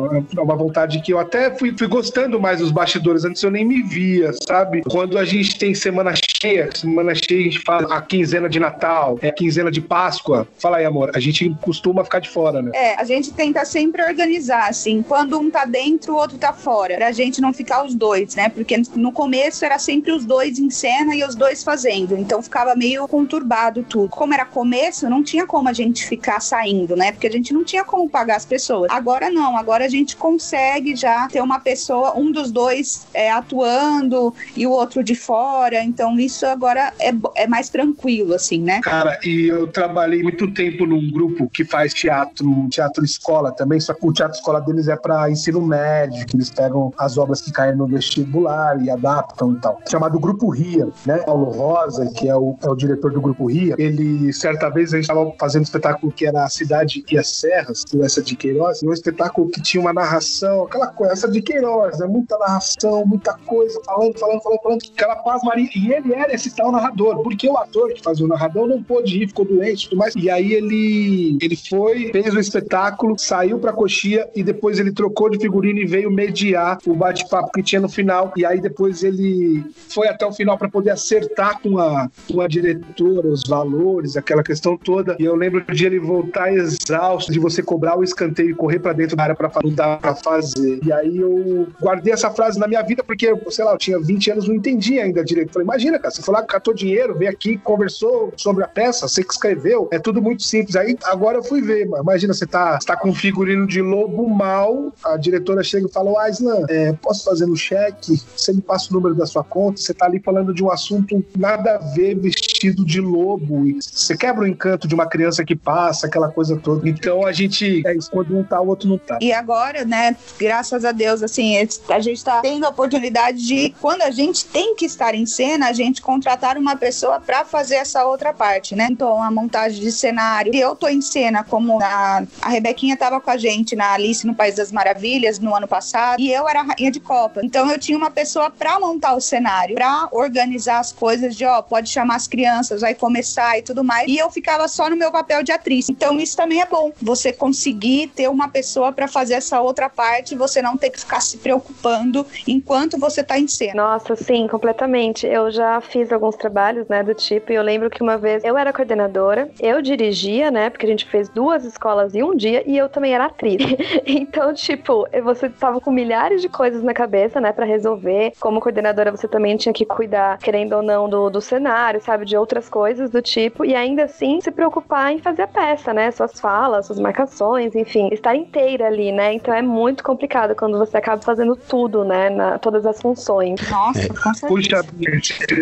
uma 0.42 0.56
vontade 0.56 1.02
que 1.02 1.12
eu 1.12 1.20
até 1.20 1.56
fui, 1.56 1.76
fui 1.78 1.88
gostando 1.88 2.40
mais 2.40 2.60
dos 2.60 2.72
bastidores, 2.72 3.26
antes 3.26 3.42
eu 3.44 3.52
nem 3.52 3.66
me 3.66 3.82
via, 3.82 4.32
sabe? 4.48 4.82
Quando 4.90 5.18
a 5.18 5.26
gente 5.26 5.58
tem 5.58 5.74
semana 5.74 6.14
cheia, 6.42 6.70
semana 6.74 7.14
cheia 7.14 7.25
a 7.34 7.42
gente 7.42 7.60
faz 7.60 7.90
a 7.90 8.02
quinzena 8.02 8.50
de 8.50 8.60
Natal, 8.60 9.18
é 9.22 9.30
a 9.30 9.34
quinzena 9.34 9.72
de 9.72 9.82
Páscoa. 9.82 10.48
Fala 10.58 10.78
aí, 10.78 10.86
amor, 10.86 11.12
a 11.16 11.20
gente 11.20 11.56
costuma 11.62 12.04
ficar 12.04 12.20
de 12.20 12.30
fora, 12.30 12.62
né? 12.62 12.72
É, 12.74 13.00
a 13.00 13.04
gente 13.04 13.32
tenta 13.34 13.66
sempre 13.66 14.04
organizar, 14.04 14.70
assim, 14.70 15.02
quando 15.02 15.40
um 15.40 15.50
tá 15.50 15.66
dentro, 15.66 16.14
o 16.14 16.18
outro 16.18 16.38
tá 16.38 16.54
fora, 16.54 16.96
pra 16.96 17.12
gente 17.12 17.42
não 17.42 17.54
ficar 17.54 17.84
os 17.84 17.96
dois, 17.96 18.36
né? 18.36 18.50
Porque 18.50 18.82
no 18.96 19.12
começo 19.12 19.66
era 19.66 19.80
sempre 19.80 20.12
os 20.12 20.26
dois 20.26 20.60
em 20.60 20.70
cena 20.70 21.16
e 21.16 21.24
os 21.24 21.36
dois 21.36 21.64
fazendo, 21.64 22.18
então 22.18 22.42
ficava 22.42 22.76
meio 22.76 23.08
conturbado 23.08 23.84
tudo. 23.84 24.10
Como 24.10 24.34
era 24.34 24.46
começo, 24.46 25.10
não 25.10 25.24
tinha 25.24 25.46
como 25.46 25.70
a 25.70 25.74
gente 25.74 26.06
ficar 26.06 26.40
saindo, 26.40 26.96
né? 26.96 27.12
Porque 27.12 27.28
a 27.28 27.32
gente 27.32 27.54
não 27.54 27.64
tinha 27.64 27.84
como 27.84 28.10
pagar 28.10 28.36
as 28.36 28.46
pessoas. 28.46 28.92
Agora 28.92 29.30
não, 29.30 29.58
agora 29.58 29.86
a 29.86 29.90
gente 29.90 30.16
consegue 30.16 30.96
já 30.96 31.28
ter 31.28 31.42
uma 31.42 31.60
pessoa, 31.60 32.18
um 32.18 32.32
dos 32.32 32.52
dois 32.52 33.08
é, 33.14 33.32
atuando 33.32 34.34
e 34.56 34.68
o 34.68 34.72
outro 34.72 35.04
de 35.04 35.16
fora, 35.16 35.84
então 35.84 36.20
isso 36.20 36.46
agora 36.46 36.94
é 37.36 37.48
mais 37.48 37.70
tranquilo, 37.70 38.34
assim, 38.34 38.60
né? 38.60 38.82
Cara, 38.82 39.20
e 39.24 39.48
eu 39.48 39.68
trabalhei 39.68 40.24
muito 40.24 40.52
tempo 40.52 40.86
num 40.86 41.12
grupo 41.12 41.50
que 41.50 41.64
faz 41.64 41.94
teatro, 41.94 42.68
teatro 42.70 43.04
escola 43.04 43.52
também, 43.52 43.80
só 43.80 43.94
que 43.94 44.06
o 44.06 44.14
teatro 44.14 44.38
escola 44.38 44.62
deles 44.62 44.88
é 44.88 44.96
para 44.96 45.30
ensino 45.30 45.62
médio, 45.62 46.26
que 46.26 46.36
eles 46.36 46.50
pegam 46.50 46.94
as 46.98 47.18
obras 47.18 47.42
que 47.42 47.52
caem 47.52 47.76
no 47.76 47.88
vestibular 47.88 48.82
e 48.82 48.90
adaptam 48.90 49.54
e 49.54 49.60
tal. 49.60 49.80
Chamado 49.90 50.20
Grupo 50.20 50.50
Ria, 50.50 50.88
né? 51.06 51.18
Paulo 51.20 51.52
Rosa, 51.52 52.06
que 52.12 52.28
é 52.28 52.36
o, 52.36 52.56
é 52.64 52.70
o 52.70 52.76
diretor 52.76 53.12
do 53.12 53.22
Grupo 53.22 53.48
Ria, 53.48 53.76
ele, 53.78 54.32
certa 54.34 54.70
vez, 54.70 54.94
a 54.94 54.98
gente 54.98 55.04
estava 55.04 55.32
fazendo 55.40 55.62
um 55.62 55.64
espetáculo 55.64 56.12
que 56.12 56.26
era 56.26 56.44
A 56.44 56.50
Cidade 56.50 57.04
e 57.10 57.18
as 57.18 57.28
Serras, 57.36 57.84
essa 58.02 58.22
de 58.22 58.36
Queiroz, 58.36 58.82
e 58.82 58.88
um 58.88 58.94
espetáculo 58.94 59.50
que 59.50 59.62
tinha 59.62 59.82
uma 59.82 59.94
narração, 59.94 60.64
aquela 60.64 60.88
coisa, 60.88 61.14
essa 61.14 61.30
de 61.30 61.42
Queiroz, 61.42 62.00
né? 62.00 62.08
Muita 62.08 62.38
narração, 62.38 63.06
muita 63.06 63.34
coisa, 63.46 63.80
falando, 63.86 64.18
falando, 64.18 64.42
falando, 64.42 64.62
falando, 64.62 64.82
aquela 64.94 65.16
paz 65.18 65.42
Maria. 65.44 65.70
E 65.76 65.92
ele 65.92 66.14
era 66.14 66.34
esse 66.34 66.56
tal 66.56 66.72
narrador, 66.72 66.95
porque 66.96 67.48
o 67.48 67.58
ator 67.58 67.94
que 67.94 68.02
fazia 68.02 68.26
o 68.26 68.30
narrador 68.30 68.68
não 68.68 68.82
pôde 68.82 69.24
ir, 69.24 69.28
ficou 69.28 69.46
doente 69.46 69.86
e 69.86 69.90
tudo 69.90 70.00
mais. 70.00 70.16
E 70.16 70.30
aí 70.30 70.54
ele, 70.54 71.38
ele 71.42 71.56
foi, 71.56 72.12
fez 72.12 72.34
o 72.34 72.40
espetáculo, 72.40 73.18
saiu 73.18 73.60
pra 73.60 73.74
coxia 73.74 74.30
e 74.36 74.44
depois 74.44 74.80
ele 74.80 74.92
trocou 74.92 75.30
de 75.30 75.40
figurino 75.40 75.80
e 75.80 75.86
veio 75.86 76.12
mediar 76.12 76.78
o 76.86 76.94
bate-papo 76.94 77.52
que 77.52 77.64
tinha 77.64 77.82
no 77.82 77.90
final. 77.90 78.34
E 78.36 78.46
aí 78.46 78.60
depois 78.60 79.04
ele 79.04 79.64
foi 79.90 80.08
até 80.08 80.26
o 80.26 80.32
final 80.32 80.58
para 80.58 80.70
poder 80.70 80.92
acertar 80.92 81.60
com 81.62 81.78
a, 81.78 82.10
com 82.32 82.42
a 82.42 82.48
diretora 82.48 83.28
os 83.28 83.44
valores, 83.48 84.18
aquela 84.18 84.44
questão 84.44 84.78
toda. 84.78 85.16
E 85.20 85.26
eu 85.26 85.36
lembro 85.36 85.64
de 85.74 85.86
ele 85.86 86.00
voltar 86.00 86.54
exausto, 86.54 87.32
de 87.32 87.40
você 87.40 87.62
cobrar 87.62 87.98
o 87.98 88.04
escanteio 88.04 88.52
e 88.52 88.56
correr 88.56 88.80
para 88.80 88.94
dentro 88.94 89.16
da 89.16 89.24
área 89.24 89.36
para 89.36 89.52
não 89.64 89.72
dar 89.72 90.00
pra 90.00 90.16
fazer. 90.16 90.80
E 90.84 90.92
aí 90.92 91.18
eu 91.18 91.68
guardei 91.82 92.14
essa 92.14 92.30
frase 92.30 92.60
na 92.60 92.68
minha 92.68 92.82
vida 92.82 93.04
porque, 93.04 93.34
sei 93.50 93.66
lá, 93.66 93.74
eu 93.74 93.78
tinha 93.78 94.00
20 94.00 94.32
anos, 94.32 94.48
não 94.48 94.56
entendia 94.56 95.04
ainda 95.04 95.24
direito. 95.24 95.54
Falei, 95.54 95.66
imagina, 95.66 96.00
cara, 96.00 96.12
você 96.12 96.22
foi 96.22 96.34
lá, 96.34 96.44
catou 96.44 96.74
dinheiro, 96.86 97.18
veio 97.18 97.32
aqui, 97.32 97.58
conversou 97.58 98.32
sobre 98.38 98.64
a 98.64 98.68
peça, 98.68 99.08
você 99.08 99.24
que 99.24 99.34
escreveu, 99.34 99.88
é 99.92 100.00
tudo 100.00 100.22
muito 100.22 100.44
simples. 100.44 100.76
Aí 100.76 100.98
agora 101.04 101.38
eu 101.38 101.44
fui 101.44 101.62
ver, 101.62 101.88
mano. 101.88 102.04
imagina, 102.04 102.34
você 102.34 102.46
tá, 102.46 102.80
você 102.80 102.86
tá 102.86 102.96
com 102.96 103.10
um 103.10 103.16
figurino 103.16 103.66
de 103.66 103.82
lobo 103.82 104.30
mal, 104.30 104.94
a 105.04 105.18
diretora 105.18 105.64
chega 105.64 105.88
e 105.88 105.92
fala, 105.92 106.22
Aislan, 106.22 106.66
é, 106.70 106.94
posso 106.94 107.24
fazer 107.26 107.46
no 107.46 107.56
cheque? 107.56 108.22
Você 108.36 108.54
me 108.54 108.62
passa 108.62 108.90
o 108.92 108.94
número 108.94 109.16
da 109.16 109.26
sua 109.26 109.44
conta, 109.44 109.82
você 109.82 109.94
tá 109.94 110.06
ali 110.06 110.20
falando 110.20 110.54
de 110.54 110.64
um 110.64 110.72
assunto 110.72 111.24
nada 111.38 111.76
a 111.76 111.78
ver, 111.78 112.16
vestido 112.16 112.86
de 112.86 113.02
lobo. 113.02 113.66
E 113.66 113.80
você 113.82 114.16
quebra 114.16 114.44
o 114.44 114.48
encanto 114.48 114.88
de 114.88 114.94
uma 114.94 115.08
criança 115.08 115.44
que 115.44 115.56
passa, 115.56 116.08
aquela 116.08 116.30
coisa 116.30 116.56
toda. 116.58 116.88
Então 116.88 117.26
a 117.26 117.32
gente, 117.32 117.82
é 117.86 117.96
isso, 117.96 118.12
quando 118.12 118.38
um 118.38 118.44
tá, 118.44 118.62
o 118.62 118.68
outro 118.68 118.88
não 118.88 118.98
tá. 118.98 119.18
E 119.22 119.32
agora, 119.32 119.84
né, 119.84 120.16
graças 120.40 120.86
a 120.86 120.92
Deus, 120.92 121.24
assim, 121.24 121.58
a 121.90 122.00
gente 122.00 122.24
tá 122.24 122.42
tendo 122.42 122.66
a 122.66 122.70
oportunidade 122.70 123.46
de, 123.46 123.74
quando 123.82 124.04
a 124.04 124.12
gente 124.12 124.46
tem 124.46 124.76
que 124.76 124.86
estar 124.86 125.16
em 125.16 125.26
cena, 125.26 125.68
a 125.68 125.74
gente 125.74 126.02
contratar 126.02 126.58
uma 126.58 126.75
pessoa 126.76 127.20
para 127.20 127.46
fazer 127.46 127.76
essa 127.76 128.06
outra 128.06 128.34
parte, 128.34 128.76
né? 128.76 128.88
Então, 128.90 129.22
a 129.22 129.32
montagem 129.32 129.82
de 129.82 129.92
cenário. 129.92 130.54
E 130.54 130.60
eu 130.60 130.76
tô 130.76 130.88
em 130.88 131.02
cena, 131.02 131.44
como 131.44 131.82
a, 131.82 132.24
a 132.42 132.50
Rebequinha 132.50 132.98
tava 132.98 133.20
com 133.20 133.30
a 133.30 133.38
gente 133.38 133.76
na 133.76 133.94
Alice 133.94 134.26
no 134.26 134.36
País 134.36 134.56
das 134.56 134.72
Maravilhas 134.72 135.40
no 135.40 135.56
ano 135.56 135.68
passado, 135.68 136.20
e 136.20 136.32
eu 136.32 136.48
era 136.48 136.62
rainha 136.62 136.92
de 136.92 137.00
Copa. 137.00 137.42
Então, 137.44 137.70
eu 137.70 137.80
tinha 137.80 137.98
uma 137.98 138.12
pessoa 138.12 138.50
para 138.50 138.80
montar 138.80 139.16
o 139.16 139.22
cenário, 139.22 139.76
para 139.76 140.08
organizar 140.12 140.80
as 140.80 140.92
coisas 140.92 141.36
de, 141.36 141.46
ó, 141.46 141.62
pode 141.62 141.90
chamar 141.90 142.16
as 142.16 142.28
crianças, 142.28 142.82
vai 142.82 142.96
começar 142.96 143.58
e 143.58 143.62
tudo 143.62 143.84
mais. 143.84 144.08
E 144.08 144.18
eu 144.18 144.30
ficava 144.30 144.68
só 144.68 144.90
no 144.90 144.96
meu 144.96 145.12
papel 145.12 145.44
de 145.44 145.52
atriz. 145.52 145.90
Então, 145.90 146.20
isso 146.20 146.36
também 146.36 146.62
é 146.62 146.66
bom. 146.66 146.92
Você 147.02 147.32
conseguir 147.32 148.08
ter 148.16 148.30
uma 148.30 148.48
pessoa 148.48 148.92
para 148.92 149.08
fazer 149.08 149.36
essa 149.36 149.62
outra 149.62 149.90
parte, 149.90 150.36
você 150.36 150.62
não 150.62 150.78
ter 150.78 150.90
que 150.90 151.00
ficar 151.00 151.22
se 151.22 151.38
preocupando 151.38 152.26
enquanto 152.48 152.98
você 152.98 153.24
tá 153.24 153.38
em 153.38 153.48
cena. 153.48 153.76
Nossa, 153.76 154.16
sim, 154.16 154.48
completamente. 154.48 155.26
Eu 155.26 155.52
já 155.52 155.80
fiz 155.82 156.12
alguns 156.12 156.36
trabalhos, 156.36 156.65
né, 156.74 157.04
do 157.04 157.14
tipo, 157.14 157.52
e 157.52 157.56
eu 157.56 157.62
lembro 157.62 157.90
que 157.90 158.02
uma 158.02 158.18
vez 158.18 158.44
eu 158.44 158.58
era 158.58 158.74
coordenadora, 158.74 159.50
eu 159.60 159.82
dirigia, 159.82 160.50
né, 160.50 160.70
porque 160.70 160.86
a 160.86 160.90
gente 160.90 161.06
fez 161.06 161.30
duas 161.30 161.64
escolas 161.64 162.16
em 162.16 162.24
um 162.24 162.36
dia 162.36 162.64
e 162.66 162.78
eu 162.78 162.90
também 162.90 163.14
era 163.14 163.26
atriz. 163.26 163.58
então, 164.06 164.54
tipo, 164.54 165.08
você 165.24 165.50
tava 165.50 165.80
com 165.80 165.92
milhares 165.92 166.42
de 166.42 166.50
coisas 166.50 166.84
na 166.84 166.94
cabeça, 166.94 167.40
né, 167.40 167.52
para 167.52 167.66
resolver. 167.66 168.34
Como 168.40 168.60
coordenadora, 168.60 169.12
você 169.12 169.28
também 169.28 169.56
tinha 169.58 169.74
que 169.74 169.86
cuidar, 169.86 170.38
querendo 170.40 170.74
ou 170.74 170.82
não, 170.82 171.10
do, 171.10 171.30
do 171.30 171.42
cenário, 171.42 172.02
sabe, 172.02 172.26
de 172.26 172.36
outras 172.36 172.70
coisas 172.70 173.10
do 173.10 173.22
tipo, 173.22 173.64
e 173.66 173.76
ainda 173.76 174.06
assim 174.06 174.42
se 174.42 174.52
preocupar 174.52 175.12
em 175.12 175.20
fazer 175.20 175.44
a 175.44 175.48
peça, 175.48 175.94
né, 175.94 176.12
suas 176.12 176.40
falas, 176.40 176.88
suas 176.88 177.00
marcações, 177.00 177.76
enfim, 177.76 178.10
estar 178.12 178.36
inteira 178.36 178.88
ali, 178.88 179.12
né. 179.12 179.34
Então 179.34 179.54
é 179.54 179.62
muito 179.62 180.04
complicado 180.04 180.56
quando 180.56 180.78
você 180.78 180.98
acaba 180.98 181.22
fazendo 181.22 181.56
tudo, 181.56 182.04
né, 182.04 182.30
na, 182.30 182.58
todas 182.58 182.86
as 182.86 183.02
funções. 183.02 183.60
Nossa, 183.70 184.08
com 184.08 184.34
certeza. 184.34 184.48
Puxa, 184.48 184.84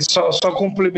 só, 0.10 0.32
só 0.32 0.52
complementando, 0.52 0.93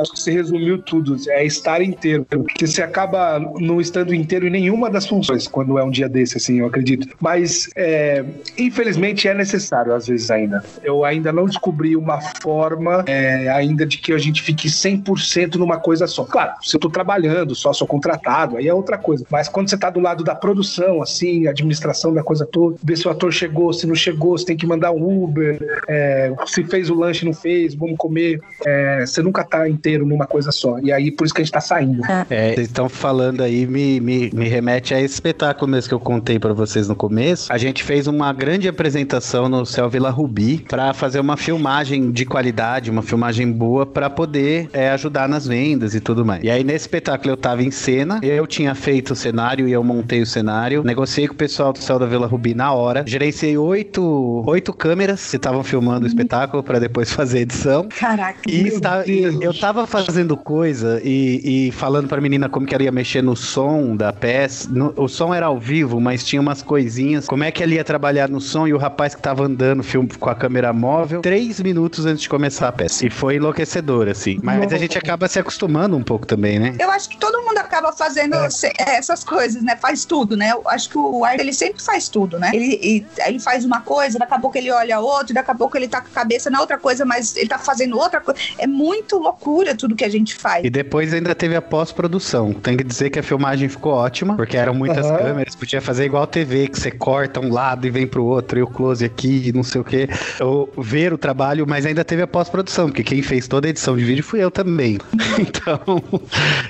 acho 0.00 0.12
que 0.12 0.20
você 0.20 0.30
resumiu 0.30 0.78
tudo. 0.82 1.16
É 1.28 1.44
estar 1.44 1.82
inteiro. 1.82 2.24
Porque 2.24 2.66
você 2.66 2.82
acaba 2.82 3.38
não 3.58 3.80
estando 3.80 4.14
inteiro 4.14 4.46
em 4.46 4.50
nenhuma 4.50 4.90
das 4.90 5.06
funções 5.06 5.46
quando 5.46 5.78
é 5.78 5.84
um 5.84 5.90
dia 5.90 6.08
desse, 6.08 6.36
assim, 6.36 6.60
eu 6.60 6.66
acredito. 6.66 7.08
Mas, 7.20 7.70
é, 7.76 8.24
infelizmente, 8.58 9.28
é 9.28 9.34
necessário 9.34 9.94
às 9.94 10.06
vezes 10.06 10.30
ainda. 10.30 10.62
Eu 10.82 11.04
ainda 11.04 11.32
não 11.32 11.46
descobri 11.46 11.96
uma 11.96 12.20
forma 12.20 13.04
é, 13.06 13.48
ainda 13.48 13.86
de 13.86 13.98
que 13.98 14.12
a 14.12 14.18
gente 14.18 14.42
fique 14.42 14.68
100% 14.68 15.56
numa 15.56 15.78
coisa 15.78 16.06
só. 16.06 16.24
Claro, 16.24 16.54
se 16.62 16.76
eu 16.76 16.80
tô 16.80 16.90
trabalhando, 16.90 17.54
só 17.54 17.72
sou 17.72 17.86
contratado, 17.86 18.56
aí 18.56 18.68
é 18.68 18.74
outra 18.74 18.98
coisa. 18.98 19.24
Mas 19.30 19.48
quando 19.48 19.68
você 19.68 19.76
tá 19.76 19.90
do 19.90 20.00
lado 20.00 20.24
da 20.24 20.34
produção, 20.34 21.02
assim, 21.02 21.46
administração 21.46 22.12
da 22.12 22.22
coisa 22.22 22.46
toda, 22.46 22.76
ver 22.82 22.96
se 22.96 23.06
o 23.06 23.10
ator 23.10 23.32
chegou, 23.32 23.72
se 23.72 23.86
não 23.86 23.94
chegou, 23.94 24.36
se 24.36 24.46
tem 24.46 24.56
que 24.56 24.66
mandar 24.66 24.92
um 24.92 25.24
Uber, 25.24 25.58
é, 25.88 26.32
se 26.46 26.64
fez 26.64 26.90
o 26.90 26.94
lanche, 26.94 27.24
não 27.24 27.32
fez, 27.32 27.74
vamos 27.74 27.96
comer. 27.96 28.40
É, 28.64 29.06
você 29.06 29.22
nunca 29.36 29.44
tá 29.44 29.68
inteiro 29.68 30.06
numa 30.06 30.26
coisa 30.26 30.50
só. 30.50 30.78
E 30.78 30.90
aí, 30.90 31.10
por 31.10 31.24
isso 31.24 31.34
que 31.34 31.42
a 31.42 31.44
gente 31.44 31.52
tá 31.52 31.60
saindo. 31.60 32.02
É, 32.30 32.54
vocês 32.54 32.68
estão 32.68 32.88
falando 32.88 33.42
aí, 33.42 33.66
me, 33.66 34.00
me, 34.00 34.30
me 34.32 34.48
remete 34.48 34.94
a 34.94 35.00
esse 35.00 35.14
espetáculo 35.14 35.70
mesmo 35.70 35.88
que 35.88 35.94
eu 35.94 36.00
contei 36.00 36.38
pra 36.38 36.52
vocês 36.52 36.88
no 36.88 36.96
começo. 36.96 37.52
A 37.52 37.58
gente 37.58 37.82
fez 37.82 38.06
uma 38.06 38.32
grande 38.32 38.68
apresentação 38.68 39.48
no 39.48 39.66
Céu 39.66 39.88
Vila 39.90 40.10
Rubi 40.10 40.64
pra 40.68 40.94
fazer 40.94 41.20
uma 41.20 41.36
filmagem 41.36 42.10
de 42.10 42.24
qualidade, 42.24 42.90
uma 42.90 43.02
filmagem 43.02 43.50
boa 43.50 43.84
pra 43.84 44.08
poder 44.08 44.70
é, 44.72 44.90
ajudar 44.90 45.28
nas 45.28 45.46
vendas 45.46 45.94
e 45.94 46.00
tudo 46.00 46.24
mais. 46.24 46.42
E 46.42 46.50
aí, 46.50 46.64
nesse 46.64 46.84
espetáculo, 46.84 47.32
eu 47.32 47.36
tava 47.36 47.62
em 47.62 47.70
cena, 47.70 48.20
eu 48.22 48.46
tinha 48.46 48.74
feito 48.74 49.12
o 49.12 49.16
cenário 49.16 49.68
e 49.68 49.72
eu 49.72 49.84
montei 49.84 50.22
o 50.22 50.26
cenário, 50.26 50.82
negociei 50.82 51.26
com 51.26 51.34
o 51.34 51.36
pessoal 51.36 51.72
do 51.72 51.78
Céu 51.78 51.98
da 51.98 52.06
Vila 52.06 52.26
Rubi 52.26 52.54
na 52.54 52.72
hora, 52.72 53.04
gerenciei 53.06 53.58
oito, 53.58 54.44
oito 54.46 54.72
câmeras 54.72 55.28
que 55.28 55.36
estavam 55.36 55.62
filmando 55.62 56.04
o 56.04 56.08
espetáculo 56.08 56.62
pra 56.62 56.78
depois 56.78 57.12
fazer 57.12 57.38
a 57.38 57.40
edição. 57.42 57.88
Caraca. 57.88 58.38
E, 58.46 58.68
está, 58.68 59.06
e 59.06 59.25
Eu 59.40 59.52
tava 59.58 59.86
fazendo 59.86 60.36
coisa 60.36 61.00
e, 61.04 61.68
e 61.68 61.72
falando 61.72 62.08
pra 62.08 62.20
menina 62.20 62.48
como 62.48 62.66
que 62.66 62.74
ela 62.74 62.84
ia 62.84 62.92
mexer 62.92 63.22
no 63.22 63.36
som 63.36 63.96
da 63.96 64.12
peça. 64.12 64.68
No- 64.70 64.92
o 64.96 65.08
som 65.08 65.34
era 65.34 65.46
ao 65.46 65.58
vivo, 65.58 66.00
mas 66.00 66.24
tinha 66.24 66.40
umas 66.40 66.62
coisinhas. 66.62 67.26
Como 67.26 67.44
é 67.44 67.50
que 67.50 67.62
ela 67.62 67.74
ia 67.74 67.84
trabalhar 67.84 68.28
no 68.28 68.40
som 68.40 68.66
e 68.66 68.72
o 68.74 68.78
rapaz 68.78 69.14
que 69.14 69.22
tava 69.22 69.44
andando 69.44 69.82
filme 69.82 70.08
com 70.18 70.28
a 70.30 70.34
câmera 70.34 70.72
móvel, 70.72 71.20
três 71.22 71.60
minutos 71.60 72.06
antes 72.06 72.22
de 72.22 72.28
começar 72.28 72.68
a 72.68 72.72
peça. 72.72 73.06
E 73.06 73.10
foi 73.10 73.36
enlouquecedor, 73.36 74.08
assim. 74.08 74.38
Mas 74.42 74.72
a 74.72 74.76
gente 74.78 74.98
acaba 74.98 75.28
se 75.28 75.38
acostumando 75.38 75.96
um 75.96 76.02
pouco 76.02 76.26
também, 76.26 76.58
né? 76.58 76.74
Eu 76.78 76.90
acho 76.90 77.08
que 77.08 77.16
todo 77.18 77.40
mundo 77.42 77.58
acaba 77.58 77.92
fazendo 77.92 78.36
se- 78.50 78.72
essas 78.78 79.22
coisas, 79.22 79.62
né? 79.62 79.76
Faz 79.76 80.04
tudo, 80.04 80.36
né? 80.36 80.50
Eu 80.52 80.62
acho 80.66 80.88
que 80.90 80.98
o 80.98 81.24
Art, 81.24 81.38
ele 81.38 81.52
sempre 81.52 81.82
faz 81.82 82.08
tudo, 82.08 82.38
né? 82.38 82.50
Ele, 82.52 83.06
ele 83.26 83.38
faz 83.38 83.64
uma 83.64 83.80
coisa, 83.80 84.18
daqui 84.18 84.34
a 84.34 84.38
pouco 84.38 84.56
ele 84.58 84.70
olha 84.70 84.98
outra, 85.00 85.34
daqui 85.34 85.50
a 85.50 85.54
pouco 85.54 85.76
ele 85.76 85.86
tá 85.88 86.00
com 86.00 86.08
a 86.08 86.10
cabeça 86.10 86.50
na 86.50 86.60
outra 86.60 86.78
coisa, 86.78 87.04
mas 87.04 87.36
ele 87.36 87.48
tá 87.48 87.58
fazendo 87.58 87.96
outra 87.98 88.20
coisa. 88.20 88.38
É 88.58 88.66
muito 88.66 89.05
loucura 89.14 89.74
tudo 89.74 89.94
que 89.94 90.04
a 90.04 90.08
gente 90.08 90.34
faz. 90.34 90.64
E 90.64 90.70
depois 90.70 91.12
ainda 91.12 91.34
teve 91.34 91.54
a 91.54 91.62
pós-produção. 91.62 92.52
Tem 92.52 92.76
que 92.76 92.84
dizer 92.84 93.10
que 93.10 93.18
a 93.18 93.22
filmagem 93.22 93.68
ficou 93.68 93.92
ótima, 93.92 94.36
porque 94.36 94.56
eram 94.56 94.74
muitas 94.74 95.06
Aham. 95.06 95.18
câmeras. 95.18 95.54
Podia 95.54 95.80
fazer 95.80 96.06
igual 96.06 96.24
a 96.24 96.26
TV, 96.26 96.68
que 96.68 96.78
você 96.78 96.90
corta 96.90 97.40
um 97.40 97.52
lado 97.52 97.86
e 97.86 97.90
vem 97.90 98.06
pro 98.06 98.24
outro, 98.24 98.58
e 98.58 98.62
o 98.62 98.66
close 98.66 99.04
aqui, 99.04 99.48
e 99.48 99.52
não 99.52 99.62
sei 99.62 99.80
o 99.80 99.84
quê. 99.84 100.08
Ou 100.40 100.72
ver 100.78 101.12
o 101.12 101.18
trabalho, 101.18 101.66
mas 101.66 101.86
ainda 101.86 102.04
teve 102.04 102.22
a 102.22 102.26
pós-produção, 102.26 102.86
porque 102.86 103.02
quem 103.02 103.22
fez 103.22 103.46
toda 103.46 103.68
a 103.68 103.70
edição 103.70 103.96
de 103.96 104.04
vídeo 104.04 104.24
fui 104.24 104.42
eu 104.42 104.50
também. 104.50 104.98
Então, 105.38 105.80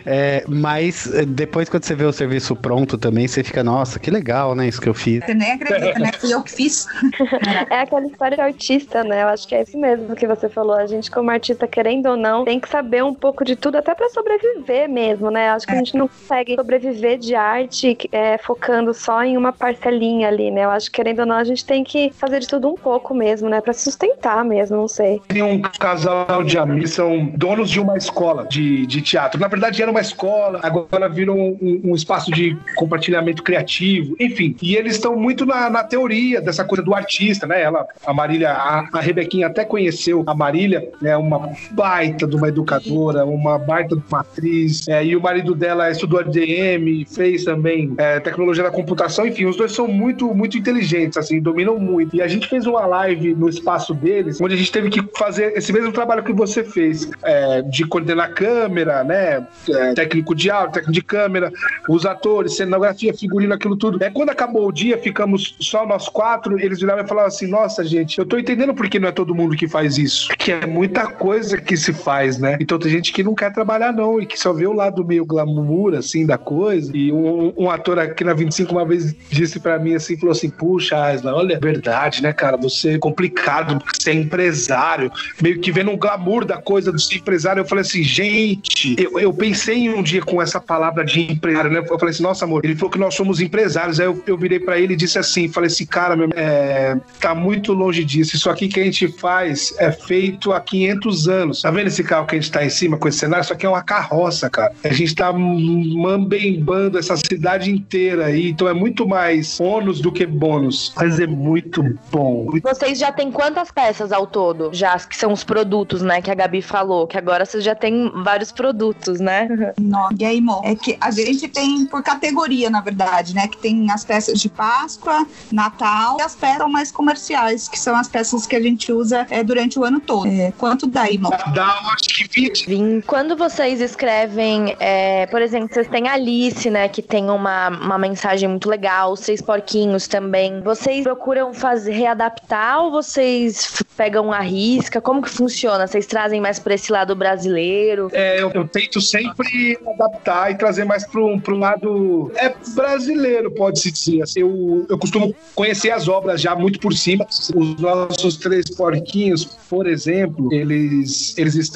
é, 0.05 0.45
mas 0.49 1.13
é, 1.15 1.25
depois 1.25 1.69
quando 1.69 1.85
você 1.85 1.95
vê 1.95 2.05
o 2.05 2.13
serviço 2.13 2.57
pronto 2.57 2.99
também, 2.99 3.29
você 3.29 3.45
fica, 3.45 3.63
nossa, 3.63 3.99
que 3.99 4.11
legal, 4.11 4.57
né, 4.57 4.67
isso 4.67 4.81
que 4.81 4.89
eu 4.89 4.95
fiz. 4.95 5.25
Você 5.25 5.35
nem 5.35 5.53
acredita, 5.53 5.99
né? 5.99 6.11
Fui 6.19 6.33
eu 6.33 6.43
que 6.43 6.51
fiz. 6.51 6.87
É 7.71 7.81
aquela 7.81 8.07
história 8.07 8.37
de 8.37 8.43
artista, 8.43 9.05
né? 9.05 9.23
Eu 9.23 9.29
acho 9.29 9.47
que 9.47 9.55
é 9.55 9.63
isso 9.63 9.79
mesmo 9.79 10.15
que 10.15 10.27
você 10.27 10.49
falou. 10.49 10.75
A 10.75 10.87
gente, 10.87 11.11
como 11.11 11.31
artista, 11.31 11.67
querendo 11.67 12.07
ou 12.07 12.17
não, 12.17 12.26
tem 12.45 12.61
que 12.61 12.69
saber 12.69 13.03
um 13.05 13.15
pouco 13.15 13.45
de 13.45 13.57
tudo, 13.57 13.77
até 13.77 13.95
pra 13.95 14.09
sobreviver 14.09 14.89
mesmo, 14.89 15.31
né? 15.31 15.51
Acho 15.51 15.67
que 15.67 15.73
a 15.73 15.77
gente 15.77 15.97
não 15.97 16.09
consegue 16.09 16.55
sobreviver 16.55 17.19
de 17.19 17.35
arte 17.35 17.97
é, 18.13 18.39
focando 18.39 18.93
só 18.95 19.23
em 19.23 19.37
uma 19.37 19.53
parcelinha 19.53 20.29
ali, 20.29 20.51
né? 20.51 20.65
Eu 20.65 20.71
acho 20.71 20.91
que, 20.91 20.97
querendo 20.97 21.21
ou 21.21 21.27
não, 21.27 21.37
a 21.37 21.45
gente 21.45 21.65
tem 21.65 21.85
que 21.85 22.11
fazer 22.15 22.41
de 22.41 22.49
tudo 22.49 22.69
um 22.69 22.75
pouco 22.75 23.15
mesmo, 23.15 23.49
né? 23.49 23.61
Pra 23.61 23.73
sustentar 23.73 24.45
mesmo, 24.45 24.77
não 24.77 24.89
sei. 24.89 25.21
Tem 25.29 25.43
um 25.43 25.61
casal 25.61 26.43
de 26.43 26.59
amigos, 26.59 26.91
são 26.91 27.27
donos 27.35 27.71
de 27.71 27.81
uma 27.81 27.97
escola 27.97 28.47
de, 28.47 28.87
de 28.87 29.01
teatro. 29.03 29.41
Na 29.41 29.49
verdade, 29.49 29.83
era 29.83 29.91
uma 29.91 30.01
escola, 30.01 30.61
agora 30.63 31.09
virou 31.09 31.37
um, 31.37 31.81
um 31.85 31.95
espaço 31.95 32.31
de 32.31 32.57
compartilhamento 32.77 33.43
criativo, 33.43 34.17
enfim. 34.19 34.57
E 34.63 34.75
eles 34.75 34.95
estão 34.95 35.17
muito 35.17 35.45
na, 35.45 35.69
na 35.69 35.85
teoria 35.85 36.41
dessa 36.41 36.65
coisa 36.65 36.83
do 36.83 36.95
artista, 36.95 37.47
né? 37.47 37.63
Ela, 37.63 37.87
a 38.05 38.13
Marília, 38.13 38.53
a, 38.53 38.89
a 38.93 39.01
Rebequinha 39.01 39.47
até 39.47 39.65
conheceu 39.65 40.25
a 40.27 40.35
Marília, 40.35 40.91
né? 41.01 41.17
Uma 41.17 41.51
baita 41.73 42.16
de 42.25 42.37
uma 42.37 42.49
educadora, 42.49 43.25
uma 43.25 43.59
baita 43.59 43.97
de 43.97 44.03
uma 44.09 44.21
atriz, 44.21 44.87
é, 44.87 45.05
e 45.05 45.17
o 45.17 45.21
marido 45.21 45.57
dela 45.57 45.91
estudou 45.91 46.21
ADM, 46.21 47.05
fez 47.13 47.45
também 47.45 47.93
é, 47.99 48.21
tecnologia 48.21 48.63
da 48.63 48.71
computação, 48.71 49.27
enfim, 49.27 49.47
os 49.47 49.57
dois 49.57 49.73
são 49.73 49.89
muito, 49.89 50.33
muito 50.33 50.57
inteligentes, 50.57 51.19
assim, 51.19 51.41
dominam 51.41 51.79
muito. 51.79 52.15
E 52.15 52.23
a 52.23 52.29
gente 52.29 52.47
fez 52.47 52.65
uma 52.67 52.87
live 52.87 53.35
no 53.35 53.49
espaço 53.49 53.93
deles, 53.93 54.41
onde 54.41 54.55
a 54.55 54.57
gente 54.57 54.71
teve 54.71 54.89
que 54.89 55.03
fazer 55.19 55.57
esse 55.57 55.73
mesmo 55.73 55.93
trabalho 55.93 56.23
que 56.23 56.33
você 56.33 56.63
fez, 56.63 57.11
é, 57.25 57.63
de 57.63 57.85
coordenar 57.85 58.33
câmera, 58.33 59.03
né? 59.03 59.45
é, 59.69 59.95
técnico 59.95 60.35
de 60.35 60.51
áudio, 60.51 60.73
técnico 60.73 60.93
de 60.93 61.03
câmera, 61.03 61.53
os 61.89 62.07
atores, 62.07 62.57
cenografia, 62.57 63.15
figurino, 63.15 63.55
aquilo 63.55 63.77
tudo. 63.77 64.03
É, 64.03 64.11
quando 64.11 64.31
acabou 64.31 64.69
o 64.69 64.73
dia, 64.73 64.99
ficamos 64.99 65.57
só 65.61 65.87
nós 65.87 66.09
quatro, 66.09 66.59
eles 66.61 66.81
viravam 66.81 67.05
e 67.05 67.09
falavam 67.09 67.29
assim: 67.29 67.47
Nossa, 67.47 67.85
gente, 67.85 68.19
eu 68.19 68.27
tô 68.27 68.39
entendendo 68.39 68.75
por 68.75 68.89
que 68.89 68.99
não 68.99 69.09
é 69.09 69.13
todo 69.13 69.35
mundo 69.35 69.57
que 69.57 69.67
faz 69.67 69.99
isso. 69.99 70.29
Que 70.39 70.53
é 70.53 70.67
muita 70.67 71.07
coisa 71.07 71.59
que 71.59 71.77
se 71.77 71.93
faz, 72.07 72.39
né? 72.39 72.57
Então 72.61 72.79
tem 72.79 72.89
gente 72.89 73.13
que 73.13 73.25
não 73.25 73.35
quer 73.35 73.53
trabalhar, 73.53 73.93
não, 73.93 74.21
e 74.21 74.27
que 74.27 74.39
só 74.39 74.53
vê 74.53 74.65
o 74.65 74.73
lado 74.73 75.05
meio 75.05 75.27
glamour, 75.27 75.93
assim, 75.95 76.25
da 76.25 76.39
coisa. 76.39 76.97
E 76.97 77.13
um, 77.13 77.53
um 77.57 77.69
ator 77.69 77.99
aqui 77.99 78.23
na 78.23 78.33
25 78.33 78.71
uma 78.71 78.87
vez 78.87 79.13
disse 79.29 79.59
pra 79.59 79.77
mim 79.77 79.97
assim: 79.97 80.17
falou 80.17 80.31
assim, 80.31 80.49
puxa, 80.49 81.05
Aslan, 81.05 81.35
olha, 81.35 81.55
é 81.55 81.59
verdade, 81.59 82.23
né, 82.23 82.33
cara? 82.33 82.57
Você 82.59 82.91
é 82.91 82.99
complicado, 82.99 83.83
você 83.93 84.11
é 84.11 84.15
empresário, 84.15 85.11
meio 85.43 85.59
que 85.59 85.73
vendo 85.73 85.91
o 85.91 85.97
glamour 85.97 86.45
da 86.45 86.59
coisa 86.59 86.93
do 86.93 87.01
ser 87.01 87.17
empresário. 87.17 87.61
Eu 87.61 87.65
falei 87.65 87.83
assim, 87.83 88.05
gente, 88.05 88.95
eu, 88.97 89.19
eu 89.19 89.35
pensei 89.35 89.79
em 89.79 89.91
um 89.91 90.03
dia 90.03 90.23
com 90.23 90.41
essa 90.41 90.61
palavra 90.61 91.05
de 91.05 91.21
empresário, 91.33 91.73
né? 91.73 91.81
Eu 91.81 91.99
falei 91.99 92.15
assim, 92.15 92.23
nossa, 92.23 92.45
amor, 92.45 92.65
ele 92.65 92.77
falou 92.77 92.93
que 92.93 93.01
nós 93.01 93.17
somos 93.17 93.41
empresários. 93.41 93.99
Aí 93.99 94.07
eu, 94.07 94.23
eu 94.29 94.39
virei 94.39 94.61
pra 94.61 94.79
ele 94.79 94.93
e 94.93 94.97
disse 94.97 95.19
assim: 95.19 95.49
falei 95.49 95.67
assim, 95.67 95.85
cara, 95.85 96.15
meu, 96.15 96.29
é, 96.37 96.97
tá 97.21 97.35
muito 97.35 97.73
longe 97.73 98.05
disso. 98.05 98.37
Isso 98.37 98.49
aqui 98.49 98.69
que 98.69 98.79
a 98.79 98.85
gente 98.85 99.09
faz 99.09 99.75
é 99.79 99.91
feito 99.91 100.53
há 100.53 100.61
500 100.61 101.29
anos. 101.29 101.63
Tá 101.63 101.71
vendo 101.73 101.96
esse 101.97 102.05
carro 102.05 102.27
que 102.27 102.37
a 102.37 102.41
gente 102.41 102.51
tá 102.51 102.65
em 102.65 102.69
cima 102.69 102.99
com 102.99 103.09
esse 103.09 103.19
cenário? 103.19 103.43
Isso 103.43 103.53
aqui 103.53 103.65
é 103.65 103.69
uma 103.69 103.83
carroça, 103.83 104.51
cara. 104.51 104.73
A 104.85 104.93
gente 104.93 105.15
tá 105.15 105.33
mambembando 105.33 106.99
essa 106.99 107.17
cidade 107.17 107.71
inteira 107.71 108.27
aí, 108.27 108.51
então 108.51 108.69
é 108.69 108.75
muito 108.75 109.09
mais 109.09 109.59
ônus 109.59 110.01
do 110.01 110.13
que 110.13 110.27
bônus. 110.27 110.93
Mas 110.97 111.19
é 111.19 111.27
muito 111.27 111.83
bom. 112.11 112.49
Vocês 112.63 112.99
já 112.99 113.11
têm 113.11 113.33
quantas 113.33 113.71
peças 113.71 114.13
ao 114.13 114.27
todo? 114.27 114.71
Já 114.73 114.99
que 114.99 115.17
são 115.17 115.33
os 115.33 115.43
produtos, 115.43 116.03
né? 116.03 116.21
Que 116.21 116.31
a 116.31 116.35
Gabi 116.35 116.61
falou, 116.61 117.07
que 117.07 117.17
agora 117.17 117.45
vocês 117.45 117.65
já 117.65 117.75
têm 117.75 118.13
vários 118.23 118.53
produtos, 118.53 119.21
né? 119.21 119.49
Não, 119.81 120.09
e 120.19 120.25
aí, 120.25 120.41
Mo? 120.41 120.61
É 120.65 120.75
que 120.75 120.97
a 121.01 121.11
gente 121.11 121.49
tem 121.49 121.87
por 121.87 122.03
categoria, 122.03 122.69
na 122.69 122.81
verdade, 122.81 123.35
né? 123.35 123.49
Que 123.49 123.57
tem 123.57 123.91
as 123.91 124.05
peças 124.05 124.41
de 124.41 124.49
Páscoa, 124.49 125.27
Natal 125.51 126.19
e 126.19 126.23
as 126.23 126.35
peças 126.35 126.69
mais 126.71 126.91
comerciais, 126.91 127.69
que 127.69 127.79
são 127.79 127.97
as 127.97 128.09
peças 128.09 128.47
que 128.47 128.57
a 128.57 128.61
gente 128.61 128.93
usa 128.93 129.27
é, 129.31 129.43
durante 129.43 129.79
o 129.79 129.85
ano 129.85 130.01
todo. 130.01 130.27
É, 130.27 130.53
quanto 130.59 130.87
dá, 130.87 131.07
Mo? 131.19 131.31
Dá, 131.55 131.86
acho 131.89 132.09
que 132.09 132.29
20. 132.29 132.67
Vim. 132.67 133.01
Quando 133.01 133.37
vocês 133.37 133.81
escrevem, 133.81 134.77
é, 134.81 135.27
por 135.27 135.43
exemplo, 135.43 135.69
vocês 135.73 135.89
têm 135.89 136.09
a 136.09 136.15
Alice, 136.15 136.69
né? 136.71 136.89
Que 136.89 137.03
tem 137.03 137.31
uma, 137.31 137.69
uma 137.69 137.99
mensagem 137.99 138.49
muito 138.49 138.69
legal, 138.69 139.13
os 139.13 139.21
Três 139.21 139.41
Porquinhos 139.41 140.07
também. 140.07 140.61
Vocês 140.61 141.03
procuram 141.05 141.53
fazer, 141.53 141.93
readaptar 141.93 142.83
ou 142.83 142.91
vocês 142.91 143.83
pegam 143.97 144.33
a 144.33 144.41
risca? 144.41 145.01
Como 145.01 145.23
que 145.23 145.31
funciona? 145.31 145.87
Vocês 145.87 146.07
trazem 146.07 146.41
mais 146.41 146.59
pra 146.59 146.75
esse 146.75 146.91
lado 146.91 147.15
brasileiro? 147.15 148.09
É, 148.13 148.41
eu, 148.41 148.51
eu 148.51 148.67
tento 148.69 149.01
sempre 149.01 149.79
adaptar 149.87 150.51
e 150.51 150.55
trazer 150.57 150.85
mais 150.85 151.07
pro, 151.07 151.41
pro 151.41 151.57
lado 151.57 152.31
é, 152.37 152.55
brasileiro, 152.75 153.51
pode-se 153.51 153.91
dizer. 153.91 154.23
Assim, 154.23 154.41
Eu, 154.41 154.87
eu 154.89 154.99
costumo 154.99 155.35
conhecer 155.55 155.91
as 155.91 156.09
obras 156.09 156.41
já 156.41 156.55
muito 156.55 156.79
por 156.79 156.93
cima. 156.93 157.27
Os 157.55 157.77
nossos 157.77 158.37
três 158.37 158.69
porquinhos, 158.71 159.45
por 159.69 159.87
exemplo, 159.87 160.53
eles, 160.53 161.37
eles 161.37 161.55
estão 161.55 161.76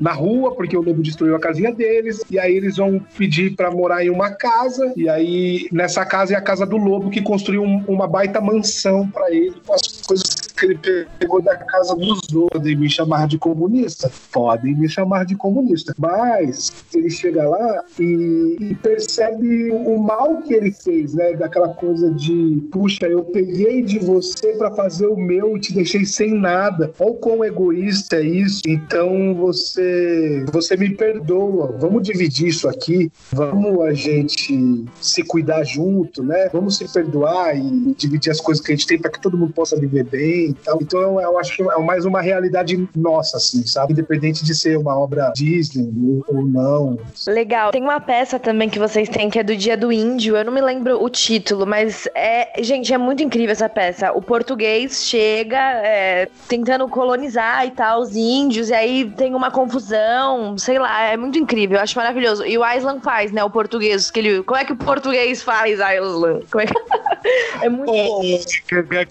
na 0.00 0.12
rua 0.12 0.54
porque 0.54 0.76
o 0.76 0.82
lobo 0.82 1.02
destruiu 1.02 1.36
a 1.36 1.40
casinha 1.40 1.72
deles, 1.72 2.22
e 2.30 2.38
aí 2.38 2.54
eles 2.54 2.76
vão 2.76 3.00
pedir 3.16 3.54
para 3.54 3.70
morar 3.70 4.04
em 4.04 4.10
uma 4.10 4.30
casa, 4.30 4.92
e 4.96 5.08
aí 5.08 5.68
nessa 5.72 6.04
casa 6.04 6.34
é 6.34 6.36
a 6.36 6.40
casa 6.40 6.66
do 6.66 6.76
lobo 6.76 7.10
que 7.10 7.22
construiu 7.22 7.62
um- 7.62 7.84
uma 7.88 8.06
baita 8.06 8.40
mansão 8.40 9.08
para 9.08 9.30
ele, 9.30 9.54
com 9.66 9.74
as 9.74 10.02
coisas 10.06 10.35
que 10.56 10.66
ele 10.66 11.06
pegou 11.18 11.42
da 11.42 11.56
casa 11.56 11.94
dos 11.94 12.32
outros. 12.34 12.50
Podem 12.52 12.76
me 12.76 12.88
chamar 12.88 13.26
de 13.28 13.38
comunista? 13.38 14.10
Podem 14.32 14.74
me 14.74 14.88
chamar 14.88 15.24
de 15.24 15.36
comunista. 15.36 15.94
Mas 15.98 16.72
ele 16.94 17.10
chega 17.10 17.46
lá 17.48 17.84
e, 18.00 18.56
e 18.60 18.74
percebe 18.76 19.70
o 19.70 19.98
mal 19.98 20.42
que 20.42 20.54
ele 20.54 20.72
fez, 20.72 21.14
né? 21.14 21.34
Daquela 21.34 21.68
coisa 21.68 22.10
de, 22.10 22.62
puxa, 22.70 23.06
eu 23.06 23.24
peguei 23.24 23.82
de 23.82 23.98
você 23.98 24.52
para 24.52 24.70
fazer 24.72 25.06
o 25.06 25.16
meu 25.16 25.56
e 25.56 25.60
te 25.60 25.74
deixei 25.74 26.04
sem 26.04 26.34
nada. 26.34 26.92
Olha 26.98 27.10
o 27.10 27.14
quão 27.14 27.44
egoísta 27.44 28.16
é 28.16 28.22
isso. 28.22 28.62
Então 28.66 29.34
você, 29.34 30.44
você 30.50 30.76
me 30.76 30.90
perdoa. 30.90 31.76
Vamos 31.78 32.02
dividir 32.02 32.48
isso 32.48 32.68
aqui. 32.68 33.10
Vamos 33.32 33.80
a 33.82 33.92
gente 33.92 34.84
se 35.00 35.22
cuidar 35.22 35.64
junto, 35.64 36.22
né? 36.22 36.48
Vamos 36.52 36.78
se 36.78 36.90
perdoar 36.92 37.56
e 37.56 37.94
dividir 37.96 38.30
as 38.30 38.40
coisas 38.40 38.64
que 38.64 38.72
a 38.72 38.76
gente 38.76 38.86
tem 38.86 38.98
para 38.98 39.10
que 39.10 39.20
todo 39.20 39.36
mundo 39.36 39.52
possa 39.52 39.78
viver 39.78 40.04
bem 40.04 40.45
e 40.48 40.54
tal. 40.54 40.78
Então 40.80 41.00
eu, 41.00 41.20
eu 41.20 41.38
acho 41.38 41.56
que 41.56 41.62
é 41.62 41.78
mais 41.78 42.04
uma 42.04 42.20
realidade 42.20 42.88
nossa, 42.94 43.36
assim, 43.36 43.66
sabe? 43.66 43.92
Independente 43.92 44.44
de 44.44 44.54
ser 44.54 44.76
uma 44.76 44.98
obra 44.98 45.32
Disney 45.34 45.92
ou, 46.28 46.36
ou 46.36 46.46
não. 46.46 46.98
Legal. 47.26 47.70
Tem 47.70 47.82
uma 47.82 48.00
peça 48.00 48.38
também 48.38 48.68
que 48.68 48.78
vocês 48.78 49.08
têm 49.08 49.30
que 49.30 49.38
é 49.38 49.42
do 49.42 49.56
Dia 49.56 49.76
do 49.76 49.92
Índio. 49.92 50.36
Eu 50.36 50.44
não 50.44 50.52
me 50.52 50.60
lembro 50.60 51.02
o 51.02 51.08
título, 51.08 51.66
mas 51.66 52.08
é, 52.14 52.62
gente, 52.62 52.92
é 52.92 52.98
muito 52.98 53.22
incrível 53.22 53.52
essa 53.52 53.68
peça. 53.68 54.12
O 54.12 54.22
português 54.22 55.04
chega 55.04 55.58
é, 55.58 56.28
tentando 56.48 56.88
colonizar 56.88 57.66
e 57.66 57.70
tal 57.70 58.00
os 58.00 58.14
índios, 58.14 58.70
e 58.70 58.74
aí 58.74 59.10
tem 59.16 59.34
uma 59.34 59.50
confusão, 59.50 60.56
sei 60.58 60.78
lá, 60.78 61.02
é 61.02 61.16
muito 61.16 61.38
incrível. 61.38 61.76
Eu 61.76 61.82
acho 61.82 61.96
maravilhoso. 61.96 62.44
E 62.44 62.56
o 62.56 62.62
Aislan 62.62 63.00
faz, 63.00 63.32
né? 63.32 63.42
O 63.44 63.50
português. 63.50 64.10
Que 64.10 64.20
ele, 64.20 64.42
como 64.42 64.58
é 64.58 64.64
que 64.64 64.72
o 64.72 64.76
português 64.76 65.42
faz, 65.42 65.80
Aislan? 65.80 66.40
Como 66.50 66.62
é, 66.62 66.66
que... 66.66 66.74
é 67.64 67.68
muito 67.68 67.92
bom. 67.92 68.22
Catonha, 68.68 69.06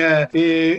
eh, 0.00 0.28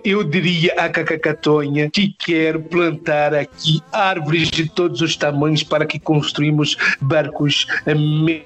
eu 0.03 0.23
diria 0.23 0.73
a 0.73 0.89
Cacacatonha 0.89 1.89
que 1.89 2.15
quer 2.17 2.60
plantar 2.60 3.34
aqui 3.34 3.81
árvores 3.91 4.49
de 4.49 4.69
todos 4.69 5.01
os 5.01 5.15
tamanhos 5.15 5.63
para 5.63 5.86
que 5.86 5.99
construímos 5.99 6.77
barcos, 6.99 7.67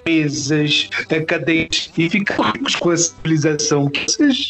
mesas, 0.06 0.90
eh, 1.10 1.22
cadeias 1.22 1.92
e 1.98 2.10
ficarmos 2.10 2.76
com 2.76 2.90
a 2.92 2.98
civilização. 2.98 3.92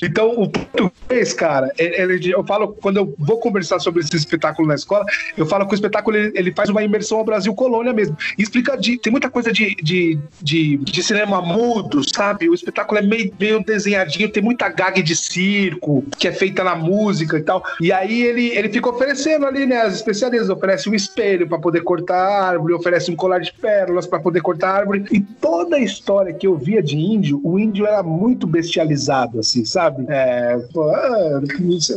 Então, 0.03 0.31
o 0.31 0.49
português, 0.49 1.33
cara, 1.33 1.71
é- 1.77 2.05
eu 2.05 2.43
falo, 2.43 2.69
quando 2.81 2.97
eu 2.97 3.13
vou 3.17 3.39
conversar 3.39 3.79
sobre 3.79 4.01
esse 4.01 4.15
espetáculo 4.15 4.67
na 4.67 4.75
escola, 4.75 5.05
eu 5.37 5.45
falo 5.45 5.67
que 5.67 5.73
o 5.73 5.75
espetáculo 5.75 6.17
ele, 6.17 6.31
ele 6.35 6.51
faz 6.53 6.69
uma 6.69 6.83
imersão 6.83 7.17
ao 7.17 7.25
Brasil 7.25 7.53
colônia 7.53 7.93
mesmo. 7.93 8.17
E 8.37 8.43
explica 8.43 8.77
de. 8.77 8.97
Tem 8.97 9.11
muita 9.11 9.29
coisa 9.29 9.51
de, 9.51 9.75
de, 9.75 10.19
de, 10.41 10.77
de 10.77 11.03
cinema 11.03 11.41
mudo, 11.41 12.01
sabe? 12.07 12.49
O 12.49 12.53
espetáculo 12.53 12.99
é 12.99 13.01
meio, 13.01 13.33
meio 13.39 13.63
desenhadinho, 13.63 14.29
tem 14.29 14.43
muita 14.43 14.69
gag 14.69 15.01
de 15.01 15.15
circo, 15.15 16.03
que 16.17 16.27
é 16.27 16.31
feita 16.31 16.63
na 16.65 16.75
música 16.75 17.37
e 17.37 17.41
tal. 17.43 17.63
E 17.79 17.91
aí 17.91 18.21
ele, 18.23 18.49
ele 18.49 18.69
fica 18.69 18.89
oferecendo 18.89 19.45
ali, 19.45 19.65
né? 19.65 19.81
As 19.81 19.93
especialistas 19.95 20.49
oferece 20.49 20.89
um 20.89 20.93
espelho 20.93 21.47
para 21.47 21.57
poder 21.59 21.81
cortar 21.81 22.17
a 22.17 22.47
árvore, 22.49 22.73
oferece 22.73 23.09
um 23.11 23.15
colar 23.15 23.39
de 23.39 23.53
pérolas 23.53 24.05
para 24.05 24.19
poder 24.19 24.41
cortar 24.41 24.69
a 24.71 24.77
árvore. 24.77 25.05
E 25.11 25.19
toda 25.21 25.77
a 25.77 25.79
história 25.79 26.33
que 26.33 26.47
eu 26.47 26.55
via 26.57 26.81
de 26.81 26.97
índio, 26.97 27.39
o 27.43 27.59
índio 27.59 27.85
era 27.85 28.03
muito 28.03 28.45
bestializado, 28.47 29.39
assim, 29.39 29.63
sabe? 29.63 30.05
É, 30.09 30.57
ah, 30.77 31.41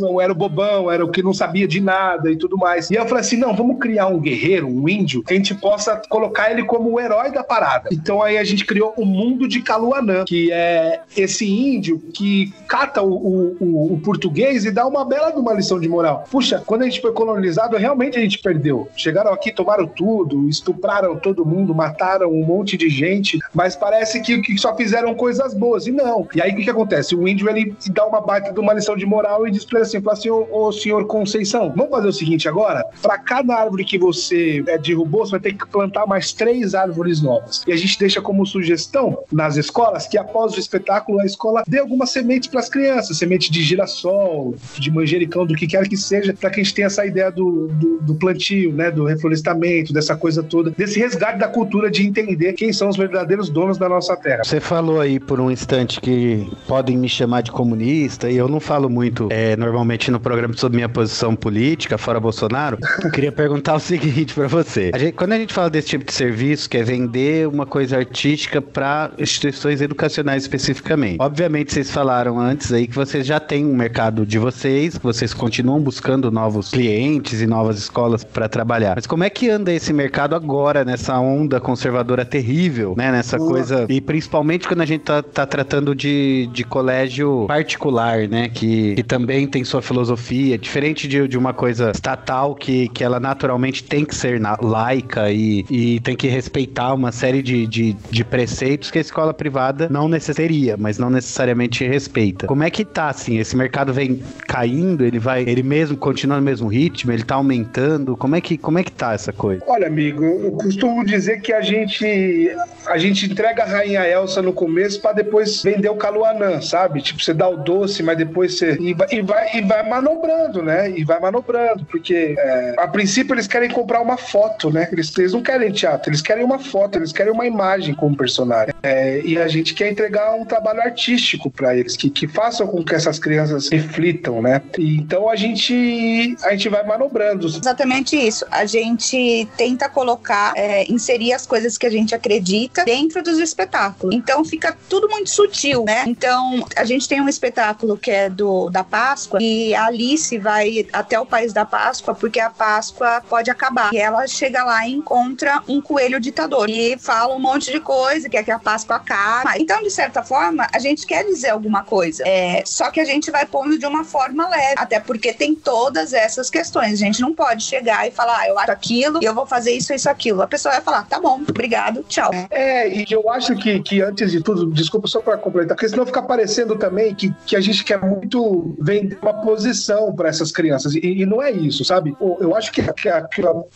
não 0.01 0.21
era 0.21 0.33
o 0.33 0.37
bobão, 0.37 0.91
era 0.91 1.05
o 1.05 1.11
que 1.11 1.23
não 1.23 1.33
sabia 1.35 1.67
de 1.67 1.81
nada 1.81 2.31
e 2.31 2.37
tudo 2.37 2.57
mais. 2.57 2.91
E 2.91 2.95
eu 2.95 3.07
falei 3.07 3.21
assim: 3.23 3.37
não, 3.37 3.55
vamos 3.55 3.79
criar 3.79 4.07
um 4.09 4.21
guerreiro, 4.21 4.67
um 4.69 4.89
índio, 4.89 5.23
que 5.23 5.33
a 5.33 5.37
gente 5.37 5.55
possa 5.55 6.01
colocar 6.09 6.51
ele 6.51 6.65
como 6.65 6.91
o 6.93 7.01
herói 7.01 7.31
da 7.33 7.43
parada. 7.43 7.89
Então 7.93 8.23
aí 8.23 8.39
a 8.39 8.45
gente 8.45 8.65
criou 8.65 8.93
o 8.97 9.05
mundo 9.05 9.49
de 9.49 9.61
Caluanã, 9.63 10.25
que 10.27 10.51
é 10.53 11.01
esse 11.17 11.47
índio 11.49 11.99
que 12.13 12.53
cata 12.67 13.03
o, 13.03 13.13
o- 13.13 13.57
o- 13.61 13.95
o 13.95 14.01
português 14.01 14.58
e 14.65 14.71
dá 14.71 14.87
uma 14.87 15.05
bela 15.05 15.31
de 15.31 15.39
uma 15.39 15.53
lição 15.53 15.79
de 15.79 15.89
moral. 15.89 16.25
Puxa, 16.31 16.63
quando 16.65 16.83
a 16.83 16.85
gente 16.85 17.01
foi 17.01 17.13
colonizado, 17.13 17.77
realmente 17.77 18.19
a 18.19 18.21
gente 18.21 18.39
perdeu. 18.39 18.89
Chegaram 18.97 19.33
aqui, 19.33 19.53
tomaram 19.53 19.87
tudo, 19.87 20.49
estupraram 20.49 21.17
todo 21.17 21.45
mundo, 21.45 21.75
mataram 21.75 22.31
um 22.31 22.45
monte 22.45 22.77
de 22.77 22.89
gente, 22.89 23.39
mas 23.55 23.77
parece 23.77 24.21
que, 24.21 24.41
que 24.41 24.59
só 24.59 24.75
fizeram 24.77 25.15
coisas 25.15 25.55
boas. 25.55 25.87
E 25.87 25.93
não. 25.93 26.27
E 26.35 26.43
aí 26.43 26.53
o 26.53 26.57
que, 26.57 26.65
que 26.65 26.71
acontece? 26.71 27.15
O 27.15 27.27
índio 27.27 27.49
ele 27.49 27.75
dá 27.91 28.07
uma 28.07 28.21
baita 28.21 28.53
de 28.53 28.61
uma 28.61 28.73
lição 28.73 28.97
de 28.97 29.07
moral 29.07 29.47
e 29.47 29.51
diz 29.51 29.65
pra 29.65 29.79
ele 29.79 29.87
assim: 29.87 30.01
fala 30.01 30.17
assim, 30.17 30.31
ô, 30.31 30.47
ô 30.51 30.73
senhor 30.73 31.07
Conceição, 31.07 31.73
vamos 31.75 31.91
fazer 31.91 32.09
o 32.09 32.13
seguinte 32.13 32.49
agora? 32.49 32.85
Pra 33.03 33.19
cada 33.19 33.55
árvore 33.55 33.85
que 33.85 33.99
você 33.99 34.63
é, 34.67 34.79
derrubou, 34.79 35.25
você 35.25 35.33
vai 35.33 35.41
ter 35.41 35.55
que 35.55 35.67
plantar 35.67 36.07
mais 36.07 36.33
três 36.33 36.75
árvores 36.75 37.23
novas. 37.23 37.63
E 37.67 37.73
a 37.73 37.77
gente 37.77 37.99
deixa 37.99 38.21
como 38.21 38.47
sugestão 38.47 39.25
nas 39.33 39.57
escolas 39.57 40.07
que 40.07 40.19
após 40.19 40.55
o 40.55 40.61
espetáculo 40.61 41.21
a 41.21 41.27
escola 41.27 41.63
dê 41.67 41.79
algumas 41.79 42.11
sementes 42.11 42.49
para 42.49 42.61
as 42.61 42.69
crianças, 42.69 43.19
semente 43.19 43.51
de 43.51 43.63
girassol, 43.63 44.38
de 44.79 44.91
manjericão, 44.91 45.47
do 45.47 45.55
que 45.55 45.67
quer 45.67 45.87
que 45.89 45.97
seja, 45.97 46.35
para 46.35 46.51
que 46.51 46.61
a 46.61 46.63
gente 46.65 46.75
tenha 46.75 46.87
essa 46.87 47.05
ideia 47.07 47.31
do, 47.31 47.69
do, 47.69 47.99
do 48.03 48.15
plantio, 48.15 48.73
né, 48.73 48.91
do 48.91 49.05
reflorestamento, 49.05 49.93
dessa 49.93 50.17
coisa 50.17 50.43
toda, 50.43 50.71
desse 50.71 50.99
resgate 50.99 51.39
da 51.39 51.49
cultura 51.49 51.91
de 51.91 52.07
entender 52.07 52.53
quem 52.55 52.73
são 52.73 52.89
os 52.89 52.97
verdadeiros 52.97 53.49
donos 53.49 53.79
da 53.79 53.89
nossa 53.89 54.17
terra. 54.17 54.43
Você 54.45 54.61
falou 54.61 55.01
aí 55.01 55.19
por 55.21 55.41
um 55.41 55.51
instante 55.51 56.01
que 56.01 56.47
podem 56.67 56.97
me 56.97 57.09
chamar 57.09 57.43
de 57.43 57.51
comunista, 57.51 58.31
e 58.31 58.37
eu 58.37 58.49
não 58.49 58.61
falo 58.61 58.89
muito 58.91 59.29
é, 59.31 59.57
normalmente 59.57 60.11
no 60.11 60.21
programa 60.21 60.55
sobre 60.57 60.77
minha 60.77 60.89
posição 60.89 61.35
política, 61.37 61.97
fora 61.99 62.19
Bolsonaro. 62.21 62.79
Eu 63.03 63.11
queria 63.11 63.33
perguntar 63.33 63.75
o 63.75 63.81
seguinte 63.81 64.35
pra 64.35 64.47
você. 64.47 64.91
A 64.95 64.99
gente- 64.99 65.13
quando 65.13 65.33
a 65.33 65.39
gente 65.39 65.53
fala 65.53 65.71
desse 65.71 65.89
tipo 65.89 66.05
de 66.05 66.13
serviço, 66.13 66.69
que 66.69 66.77
é 66.77 66.83
vender 66.83 67.47
uma 67.49 67.67
coisa 67.67 67.97
artística 67.97 68.61
para 68.61 69.11
instituições 69.19 69.81
educacionais 69.81 70.43
especificamente. 70.43 71.17
Obviamente, 71.21 71.73
vocês 71.73 71.91
falaram 71.91 72.39
antes 72.39 72.73
aí 72.73 72.87
que 72.87 72.95
vocês 72.95 73.27
já 73.27 73.39
têm 73.41 73.65
um 73.67 73.75
mercado 73.77 74.25
de 74.29 74.39
vocês, 74.39 74.99
que 74.99 75.03
vocês 75.03 75.33
continuam 75.33 75.81
buscando 75.81 76.31
novos 76.31 76.71
clientes 76.71 77.41
e 77.41 77.47
novas 77.47 77.79
escolas 77.79 78.23
para 78.23 78.47
trabalhar. 78.47 78.95
Mas 78.97 79.07
como 79.07 79.25
é 79.25 79.31
que 79.31 79.49
anda 79.49 79.73
esse 79.73 79.91
mercado 79.93 80.35
agora, 80.37 80.85
nessa 80.85 81.19
onda 81.19 81.59
conservadora 81.59 82.27
terrível, 82.27 82.95
né? 82.97 83.11
Nessa 83.11 83.39
coisa. 83.39 83.87
E 83.89 84.01
principalmente 84.03 84.69
quando 84.69 84.83
a 84.83 84.87
gente 84.87 85.01
tá, 85.01 85.23
tá 85.23 85.47
tratando 85.47 85.95
de, 85.95 86.47
de 86.53 86.63
colégio 86.63 87.47
particular, 87.49 88.29
né? 88.29 88.51
Que, 88.51 88.97
que 88.97 89.03
também 89.03 89.47
tem 89.47 89.65
sua 89.65 89.81
filosofia, 89.81 90.59
diferente 90.59 91.09
de, 91.09 91.27
de 91.27 91.39
uma 91.39 91.55
coisa 91.55 91.91
estatal 91.95 92.55
que, 92.55 92.89
que 92.91 93.03
ela 93.03 93.19
naturalmente 93.19 93.83
tem 93.83 94.05
que 94.05 94.15
ser 94.15 94.39
na- 94.39 94.59
laica 94.61 95.31
e, 95.33 95.65
e 95.71 96.01
tem 96.01 96.15
que 96.15 96.29
respeitar 96.29 96.93
uma 96.93 97.13
série 97.13 97.43
de, 97.43 97.67
de, 97.67 97.97
de 98.11 98.25
preceitos 98.25 98.91
que 98.91 98.99
a 98.99 99.01
escola 99.01 99.33
privada 99.33 99.89
não 99.91 100.07
necessaria, 100.07 100.77
mas 100.77 100.99
não 100.99 101.09
necessariamente 101.09 101.87
respeita. 101.87 102.47
Como 102.47 102.63
é 102.63 102.69
que 102.69 102.85
tá, 102.85 103.09
assim? 103.09 103.39
Esse 103.39 103.57
mercado 103.57 103.91
vem 103.91 104.18
caindo, 104.47 105.05
ele 105.05 105.19
vai, 105.19 105.43
ele 105.43 105.63
mesmo 105.63 105.97
continua 105.97 106.37
no 106.37 106.43
mesmo 106.43 106.69
ritmo, 106.69 107.13
ele 107.13 107.23
tá 107.23 107.35
aumentando? 107.35 108.17
Como 108.17 108.37
é 108.37 108.41
que, 108.41 108.57
como 108.57 108.79
é 108.79 108.85
que 108.85 108.93
tá 108.93 109.13
essa 109.13 109.33
coisa? 109.33 109.63
Olha, 109.67 109.87
amigo, 109.87 110.25
eu 110.25 110.53
costumo 110.53 111.05
dizer 111.05 111.41
que 111.41 111.53
a 111.53 111.61
gente 111.61 112.51
a 112.87 112.97
gente 112.97 113.27
entrega 113.27 113.63
a 113.63 113.67
rainha 113.67 114.07
Elsa 114.07 114.41
no 114.41 114.53
começo 114.53 115.01
para 115.01 115.13
depois 115.13 115.63
vender 115.63 115.89
o 115.89 115.97
Caluanã, 115.97 116.61
sabe? 116.61 117.03
Tipo, 117.03 117.23
você 117.23 117.35
dá 117.35 117.49
o 117.49 117.57
doce, 117.57 118.03
mas 118.03 118.17
depois 118.17 118.57
você 118.57 118.77
e 118.81 118.95
vai 118.95 119.09
e 119.11 119.23
vai, 119.23 119.57
e 119.57 119.63
vai 119.63 119.89
manobrando, 119.89 120.63
né? 120.63 120.91
E 120.91 121.05
vai 121.05 121.21
manobrando, 121.21 121.85
porque 121.85 122.35
é, 122.39 122.75
a 122.79 122.89
princípio 122.89 123.35
eles 123.35 123.47
querem 123.47 123.71
comprar 123.71 124.01
uma 124.01 124.17
foto, 124.17 124.71
né? 124.71 124.89
Eles, 124.93 125.17
eles 125.19 125.33
não 125.33 125.43
querem 125.43 125.71
teatro, 125.71 126.11
eles 126.11 126.23
querem 126.23 126.45
uma 126.45 126.59
foto, 126.59 126.99
eles 126.99 127.13
querem 127.13 127.33
uma 127.33 127.47
imagem 127.47 127.95
como 127.95 128.17
personagem. 128.17 128.75
É, 128.83 129.21
e 129.21 129.39
a 129.39 129.49
gente 129.49 129.75
quer 129.75 129.91
entregar 129.91 130.35
um 130.35 130.45
trabalho 130.45 130.81
artístico 130.81 131.51
para 131.51 131.77
eles, 131.77 131.97
que, 131.97 132.11
que 132.11 132.27
façam 132.27 132.67
com 132.67 132.83
que 132.83 132.95
essas 132.95 133.19
crianças 133.19 133.69
reflitam, 133.69 134.08
né? 134.43 134.63
E, 134.79 134.97
então 134.97 135.29
a 135.29 135.37
gente 135.37 136.37
a 136.43 136.51
gente 136.51 136.69
vai 136.69 136.85
manobrando. 136.85 137.47
Exatamente 137.47 138.17
isso. 138.17 138.45
A 138.51 138.65
gente 138.65 139.49
tenta 139.57 139.89
colocar, 139.89 140.53
é, 140.57 140.91
inserir 140.91 141.33
as 141.33 141.47
coisas 141.47 141.77
que 141.77 141.87
a 141.87 141.91
gente 141.91 142.15
acredita 142.15 142.85
dentro 142.85 143.23
dos 143.23 143.39
espetáculos. 143.39 144.15
Então 144.15 144.45
fica 144.45 144.77
tudo 144.89 145.09
muito 145.09 145.31
sutil, 145.31 145.85
né? 145.85 146.05
Então 146.07 146.67
a 146.77 146.85
gente 146.85 147.09
tem 147.09 147.21
um 147.21 147.29
espetáculo 147.29 147.97
que 147.97 148.11
é 148.11 148.29
do 148.29 148.71
da 148.71 148.85
Páscoa 148.85 149.43
e 149.43 149.75
a 149.75 149.87
Alice 149.87 150.37
vai 150.39 150.87
até 150.93 151.19
o 151.19 151.27
país 151.27 151.53
da 151.53 151.65
Páscoa 151.65 152.15
porque 152.15 152.41
a 152.41 152.51
Páscoa 152.51 153.23
pode 153.29 153.51
acabar. 153.51 153.93
E 153.93 153.99
ela 153.99 154.27
chega 154.27 154.65
lá 154.65 154.87
e 154.87 154.93
encontra 154.93 155.63
um 155.69 155.81
coelho 155.81 156.21
ditador 156.21 156.69
e 156.69 156.97
fala 156.99 157.35
um 157.35 157.39
monte 157.39 157.71
de 157.71 157.81
coisa, 157.81 158.29
quer 158.29 158.45
que 158.45 158.51
a 158.51 158.59
Páscoa 158.59 158.97
acabe. 158.97 159.61
Então, 159.61 159.83
de 159.83 159.91
certa 159.91 160.23
forma, 160.23 160.67
a 160.73 160.79
gente 160.79 161.07
quer 161.07 161.25
dizer 161.25 161.51
alguma 161.51 161.83
coisa. 161.85 162.23
É, 162.27 162.63
só 162.67 162.91
que 162.91 163.01
a 163.01 163.05
gente 163.05 163.31
vai 163.31 163.47
pondo 163.47 163.79
de 163.79 163.87
uma 163.87 163.98
forma 164.05 164.49
leve, 164.49 164.75
até 164.77 165.01
porque 165.01 165.33
tem 165.33 165.55
todas 165.55 166.13
essas 166.13 166.51
questões. 166.51 166.95
A 166.95 167.05
gente 167.05 167.21
não 167.21 167.35
pode 167.35 167.63
chegar 167.63 168.07
e 168.07 168.11
falar, 168.11 168.41
ah, 168.41 168.49
eu 168.49 168.59
acho 168.59 168.71
aquilo 168.71 169.19
e 169.23 169.25
eu 169.25 169.35
vou 169.35 169.47
fazer 169.47 169.73
isso, 169.73 169.93
isso, 169.93 170.09
aquilo. 170.09 170.43
A 170.43 170.47
pessoa 170.47 170.75
vai 170.75 170.83
falar, 170.83 171.07
tá 171.07 171.21
bom, 171.21 171.41
obrigado, 171.49 172.05
tchau. 172.09 172.31
É, 172.51 172.89
e 172.89 173.07
eu 173.11 173.31
acho 173.31 173.55
que, 173.57 173.81
que 173.81 174.01
antes 174.01 174.31
de 174.31 174.43
tudo, 174.43 174.71
desculpa 174.71 175.09
só 175.09 175.21
para 175.21 175.37
completar, 175.37 175.77
porque 175.77 175.89
senão 175.89 176.07
fica 176.07 176.23
parecendo 176.23 176.77
também 176.77 177.15
que, 177.15 177.35
que 177.47 177.57
a 177.57 177.61
gente 177.61 177.85
quer 177.85 178.01
muito 178.01 178.77
vender 178.81 179.19
uma 179.21 179.35
posição 179.35 180.15
para 180.15 180.29
essas 180.29 180.53
crianças. 180.53 180.95
E, 180.95 181.01
e 181.01 181.27
não 181.27 181.43
é 181.43 181.51
isso, 181.51 181.85
sabe? 181.85 182.17
Eu 182.41 182.55
acho 182.55 182.73
que, 182.73 182.83
que, 182.93 183.09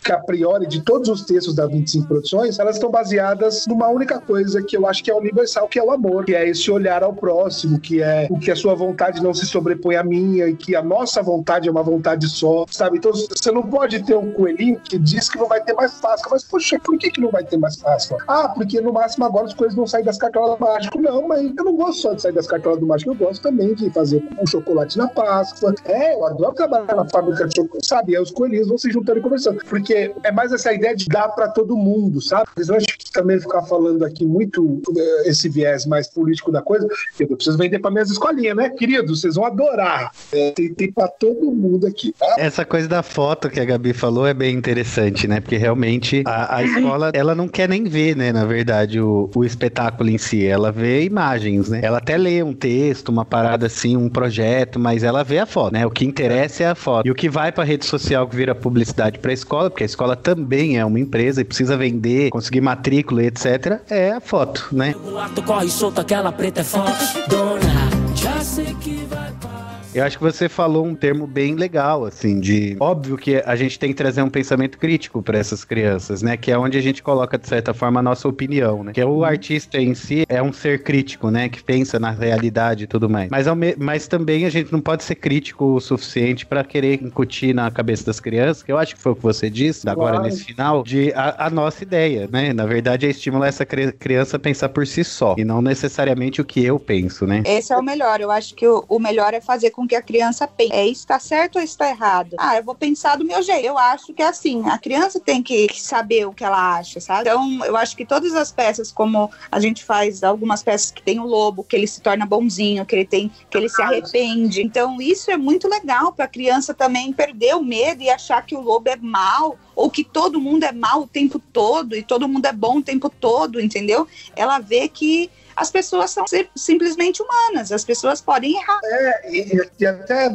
que 0.03 0.11
a 0.11 0.19
priori 0.19 0.67
de 0.67 0.81
todos 0.81 1.09
os 1.09 1.23
textos 1.23 1.55
da 1.55 1.65
25 1.65 2.07
Produções, 2.07 2.59
elas 2.59 2.75
estão 2.75 2.91
baseadas 2.91 3.65
numa 3.67 3.87
única 3.87 4.19
coisa 4.19 4.61
que 4.61 4.77
eu 4.77 4.87
acho 4.87 5.03
que 5.03 5.09
é 5.09 5.15
universal, 5.15 5.67
que 5.67 5.79
é 5.79 5.83
o 5.83 5.91
amor, 5.91 6.25
que 6.25 6.35
é 6.35 6.47
esse 6.47 6.69
olhar 6.69 7.03
ao 7.03 7.13
próximo, 7.13 7.79
que 7.79 8.01
é 8.01 8.27
o 8.29 8.39
que 8.39 8.51
a 8.51 8.55
sua 8.55 8.75
vontade 8.75 9.21
não 9.21 9.33
se 9.33 9.45
sobrepõe 9.45 9.95
à 9.95 10.03
minha 10.03 10.12
e 10.13 10.55
que 10.55 10.75
a 10.75 10.81
nossa 10.81 11.21
vontade 11.21 11.67
é 11.67 11.71
uma 11.71 11.83
vontade 11.83 12.27
só, 12.27 12.65
sabe? 12.69 12.97
Então 12.97 13.11
você 13.11 13.51
não 13.51 13.63
pode 13.63 14.03
ter 14.03 14.15
um 14.15 14.31
coelhinho 14.31 14.79
que 14.79 14.97
diz 14.97 15.29
que 15.29 15.37
não 15.37 15.47
vai 15.47 15.61
ter 15.63 15.73
mais 15.73 15.93
Páscoa, 15.93 16.31
mas 16.31 16.43
poxa, 16.43 16.79
por 16.79 16.97
que, 16.97 17.11
que 17.11 17.21
não 17.21 17.31
vai 17.31 17.43
ter 17.43 17.57
mais 17.57 17.77
Páscoa? 17.77 18.17
Ah, 18.27 18.49
porque 18.49 18.79
no 18.81 18.93
máximo 18.93 19.25
agora 19.25 19.45
os 19.45 19.53
coelhos 19.53 19.75
vão 19.75 19.87
sair 19.87 20.03
das 20.03 20.17
cartolas 20.17 20.57
do 20.57 20.65
mágico. 20.65 21.01
Não, 21.01 21.27
mas 21.27 21.41
eu 21.57 21.63
não 21.63 21.75
gosto 21.75 22.01
só 22.01 22.13
de 22.13 22.21
sair 22.21 22.33
das 22.33 22.47
cartolas 22.47 22.79
do 22.79 22.85
mágico, 22.85 23.11
eu 23.11 23.15
gosto 23.15 23.41
também 23.41 23.73
de 23.73 23.89
fazer 23.89 24.23
um 24.39 24.45
chocolate 24.45 24.97
na 24.97 25.07
Páscoa. 25.07 25.73
É, 25.85 26.15
eu 26.15 26.25
adoro 26.25 26.53
trabalhar 26.53 26.95
na 26.95 27.05
fábrica 27.09 27.47
de 27.47 27.55
chocolate, 27.55 27.87
sabe? 27.87 28.15
Aí 28.15 28.21
os 28.21 28.31
coelhinhos 28.31 28.67
vão 28.67 28.77
se 28.77 28.91
juntando 28.91 29.19
e 29.19 29.21
conversando. 29.21 29.63
Porque 29.65 30.13
é 30.23 30.31
mais 30.31 30.51
essa 30.51 30.73
ideia 30.73 30.95
de 30.95 31.07
dar 31.07 31.29
pra 31.29 31.47
todo 31.47 31.75
mundo, 31.75 32.21
sabe? 32.21 32.47
Mas 32.55 32.69
eu 32.69 32.75
acho 32.75 32.87
que 32.97 33.11
também 33.11 33.39
ficar 33.39 33.61
falando 33.63 34.03
aqui 34.03 34.25
muito 34.25 34.81
eh, 34.97 35.29
esse 35.29 35.47
viés 35.47 35.85
mais 35.85 36.07
político 36.07 36.51
da 36.51 36.61
coisa, 36.61 36.87
eu 37.19 37.27
preciso 37.27 37.57
vender 37.57 37.79
pra 37.79 37.91
minhas 37.91 38.09
escolinhas, 38.09 38.55
né, 38.55 38.69
queridos? 38.69 39.21
Vocês 39.21 39.35
vão 39.35 39.45
adorar. 39.45 40.02
É, 40.31 40.51
tem, 40.51 40.73
tem 40.73 40.91
pra 40.91 41.07
todo 41.07 41.51
mundo 41.51 41.87
aqui, 41.87 42.13
tá? 42.17 42.35
Essa 42.37 42.65
coisa 42.65 42.87
da 42.87 43.03
foto 43.03 43.49
que 43.49 43.59
a 43.59 43.65
Gabi 43.65 43.93
falou 43.93 44.27
é 44.27 44.33
bem 44.33 44.55
interessante, 44.55 45.27
né? 45.27 45.39
Porque 45.39 45.57
realmente 45.57 46.23
a, 46.25 46.57
a 46.57 46.63
escola, 46.63 47.11
ela 47.13 47.35
não 47.35 47.47
quer 47.47 47.69
nem 47.69 47.83
ver, 47.83 48.15
né? 48.15 48.31
Na 48.31 48.45
verdade, 48.45 48.99
o, 48.99 49.29
o 49.35 49.43
espetáculo 49.43 50.09
em 50.09 50.17
si. 50.17 50.45
Ela 50.45 50.71
vê 50.71 51.03
imagens, 51.03 51.69
né? 51.69 51.81
Ela 51.83 51.97
até 51.97 52.17
lê 52.17 52.43
um 52.43 52.53
texto, 52.53 53.09
uma 53.09 53.25
parada 53.25 53.67
assim, 53.67 53.95
um 53.95 54.09
projeto, 54.09 54.79
mas 54.79 55.03
ela 55.03 55.23
vê 55.23 55.39
a 55.39 55.45
foto, 55.45 55.73
né? 55.73 55.85
O 55.85 55.91
que 55.91 56.05
interessa 56.05 56.63
é 56.63 56.67
a 56.67 56.75
foto. 56.75 57.07
E 57.07 57.11
o 57.11 57.15
que 57.15 57.29
vai 57.29 57.51
pra 57.51 57.63
rede 57.63 57.85
social 57.85 58.27
que 58.27 58.35
vira 58.35 58.55
publicidade 58.55 59.19
pra 59.19 59.31
escola, 59.33 59.69
porque 59.69 59.83
a 59.83 59.85
escola 59.85 60.15
também 60.15 60.77
é 60.77 60.85
uma 60.85 60.99
empresa 60.99 61.41
e 61.41 61.43
precisa 61.43 61.77
vender, 61.77 62.29
conseguir 62.29 62.61
matrícula, 62.61 63.23
etc., 63.23 63.81
é 63.89 64.11
a 64.11 64.19
foto, 64.19 64.67
né? 64.71 64.95
O 65.05 65.17
ato 65.17 65.41
corre 65.43 65.69
solto, 65.69 66.01
aquela 66.01 66.31
preta 66.31 66.61
é 66.61 66.63
forte. 66.63 67.29
Dona 67.29 67.89
Já 68.15 68.32
sei 68.53 68.73
que 68.75 68.95
vai 69.05 69.31
passar. 69.41 69.73
Eu 69.95 70.03
acho 70.03 70.17
que 70.17 70.23
você 70.23 70.49
falou 70.49 70.83
um 70.87 70.95
termo 70.95 71.27
bem 71.27 71.53
legal, 71.53 72.03
assim, 72.03 72.39
de 72.39 72.75
óbvio 72.79 73.15
que 73.15 73.35
a 73.45 73.55
gente 73.55 73.77
tem 73.77 73.89
que 73.89 73.95
trazer 73.95 74.23
um 74.23 74.29
pensamento 74.29 74.75
crítico 74.79 75.21
para 75.21 75.37
essas 75.37 75.63
crianças, 75.63 76.23
né? 76.23 76.35
Que 76.35 76.51
é 76.51 76.57
onde 76.57 76.75
a 76.79 76.81
gente 76.81 77.03
coloca 77.03 77.37
de 77.37 77.47
certa 77.47 77.75
forma 77.75 77.99
a 77.99 78.03
nossa 78.03 78.27
opinião, 78.27 78.83
né? 78.83 78.91
Que 78.91 79.03
o 79.03 79.23
artista 79.23 79.77
em 79.79 79.93
si 79.93 80.25
é 80.27 80.41
um 80.41 80.51
ser 80.51 80.81
crítico, 80.81 81.29
né? 81.29 81.47
Que 81.47 81.61
pensa 81.61 81.99
na 81.99 82.09
realidade 82.09 82.85
e 82.85 82.87
tudo 82.87 83.07
mais. 83.07 83.29
Mas, 83.29 83.45
me- 83.55 83.75
mas 83.77 84.07
também 84.07 84.45
a 84.47 84.49
gente 84.49 84.71
não 84.73 84.81
pode 84.81 85.03
ser 85.03 85.13
crítico 85.13 85.63
o 85.75 85.79
suficiente 85.79 86.43
para 86.43 86.63
querer 86.63 86.99
incutir 87.03 87.53
na 87.53 87.69
cabeça 87.69 88.03
das 88.03 88.19
crianças, 88.19 88.63
que 88.63 88.71
eu 88.71 88.79
acho 88.79 88.95
que 88.95 89.01
foi 89.01 89.11
o 89.11 89.15
que 89.15 89.21
você 89.21 89.47
disse 89.47 89.87
agora 89.87 90.13
Claro. 90.13 90.23
nesse 90.23 90.43
final, 90.43 90.81
de 90.81 91.13
a, 91.13 91.45
a 91.45 91.49
nossa 91.51 91.83
ideia, 91.83 92.27
né? 92.31 92.51
Na 92.51 92.65
verdade 92.65 93.05
é 93.05 93.09
estimular 93.11 93.45
essa 93.45 93.63
cri- 93.63 93.91
criança 93.91 94.37
a 94.37 94.39
pensar 94.39 94.69
por 94.69 94.87
si 94.87 95.03
só 95.03 95.35
e 95.37 95.45
não 95.45 95.61
necessariamente 95.61 96.41
o 96.41 96.45
que 96.45 96.65
eu 96.65 96.79
penso, 96.79 97.27
né? 97.27 97.43
Esse 97.45 97.71
é 97.71 97.77
o 97.77 97.83
melhor. 97.83 98.19
Eu 98.19 98.31
acho 98.31 98.42
que 98.51 98.67
o, 98.67 98.83
o 98.89 98.99
melhor 98.99 99.33
é 99.33 99.41
fazer 99.41 99.71
com 99.71 99.87
que 99.87 99.95
a 99.95 100.01
criança 100.01 100.47
pense. 100.47 100.73
É 100.73 100.85
isso 100.85 101.01
está 101.01 101.19
certo 101.19 101.57
ou 101.57 101.61
isso 101.61 101.73
está 101.73 101.89
errado? 101.89 102.35
Ah, 102.37 102.57
eu 102.57 102.63
vou 102.63 102.75
pensar 102.75 103.17
do 103.17 103.25
meu 103.25 103.41
jeito. 103.41 103.65
Eu 103.65 103.77
acho 103.77 104.13
que 104.13 104.21
é 104.21 104.27
assim. 104.27 104.63
A 104.67 104.77
criança 104.77 105.19
tem 105.19 105.41
que 105.41 105.69
saber 105.73 106.25
o 106.25 106.33
que 106.33 106.43
ela 106.43 106.77
acha, 106.77 106.99
sabe? 106.99 107.29
Então, 107.29 107.63
eu 107.65 107.77
acho 107.77 107.95
que 107.95 108.05
todas 108.05 108.33
as 108.35 108.51
peças, 108.51 108.91
como 108.91 109.29
a 109.51 109.59
gente 109.59 109.83
faz 109.83 110.23
algumas 110.23 110.63
peças 110.63 110.91
que 110.91 111.03
tem 111.03 111.19
o 111.19 111.25
lobo, 111.25 111.63
que 111.63 111.75
ele 111.75 111.87
se 111.87 112.01
torna 112.01 112.25
bonzinho, 112.25 112.85
que 112.85 112.95
ele 112.95 113.05
tem, 113.05 113.31
que 113.49 113.57
ele 113.57 113.69
se 113.69 113.81
arrepende. 113.81 114.61
Então, 114.61 115.01
isso 115.01 115.29
é 115.29 115.37
muito 115.37 115.67
legal 115.67 116.11
para 116.11 116.25
a 116.25 116.27
criança 116.27 116.73
também 116.73 117.13
perder 117.13 117.55
o 117.55 117.63
medo 117.63 118.01
e 118.01 118.09
achar 118.09 118.45
que 118.45 118.55
o 118.55 118.61
lobo 118.61 118.89
é 118.89 118.95
mal 118.95 119.57
ou 119.75 119.89
que 119.89 120.03
todo 120.03 120.39
mundo 120.39 120.63
é 120.63 120.71
mal 120.71 121.01
o 121.01 121.07
tempo 121.07 121.39
todo 121.39 121.95
e 121.95 122.03
todo 122.03 122.27
mundo 122.27 122.45
é 122.45 122.53
bom 122.53 122.77
o 122.77 122.83
tempo 122.83 123.09
todo, 123.09 123.59
entendeu? 123.59 124.07
Ela 124.35 124.59
vê 124.59 124.87
que 124.87 125.29
as 125.55 125.71
pessoas 125.71 126.11
são 126.11 126.25
sim- 126.27 126.47
simplesmente 126.55 127.21
humanas, 127.21 127.71
as 127.71 127.83
pessoas 127.83 128.21
podem 128.21 128.55
errar. 128.55 128.79
É, 128.83 129.31
e, 129.35 129.61
e 129.79 129.85
até 129.85 130.29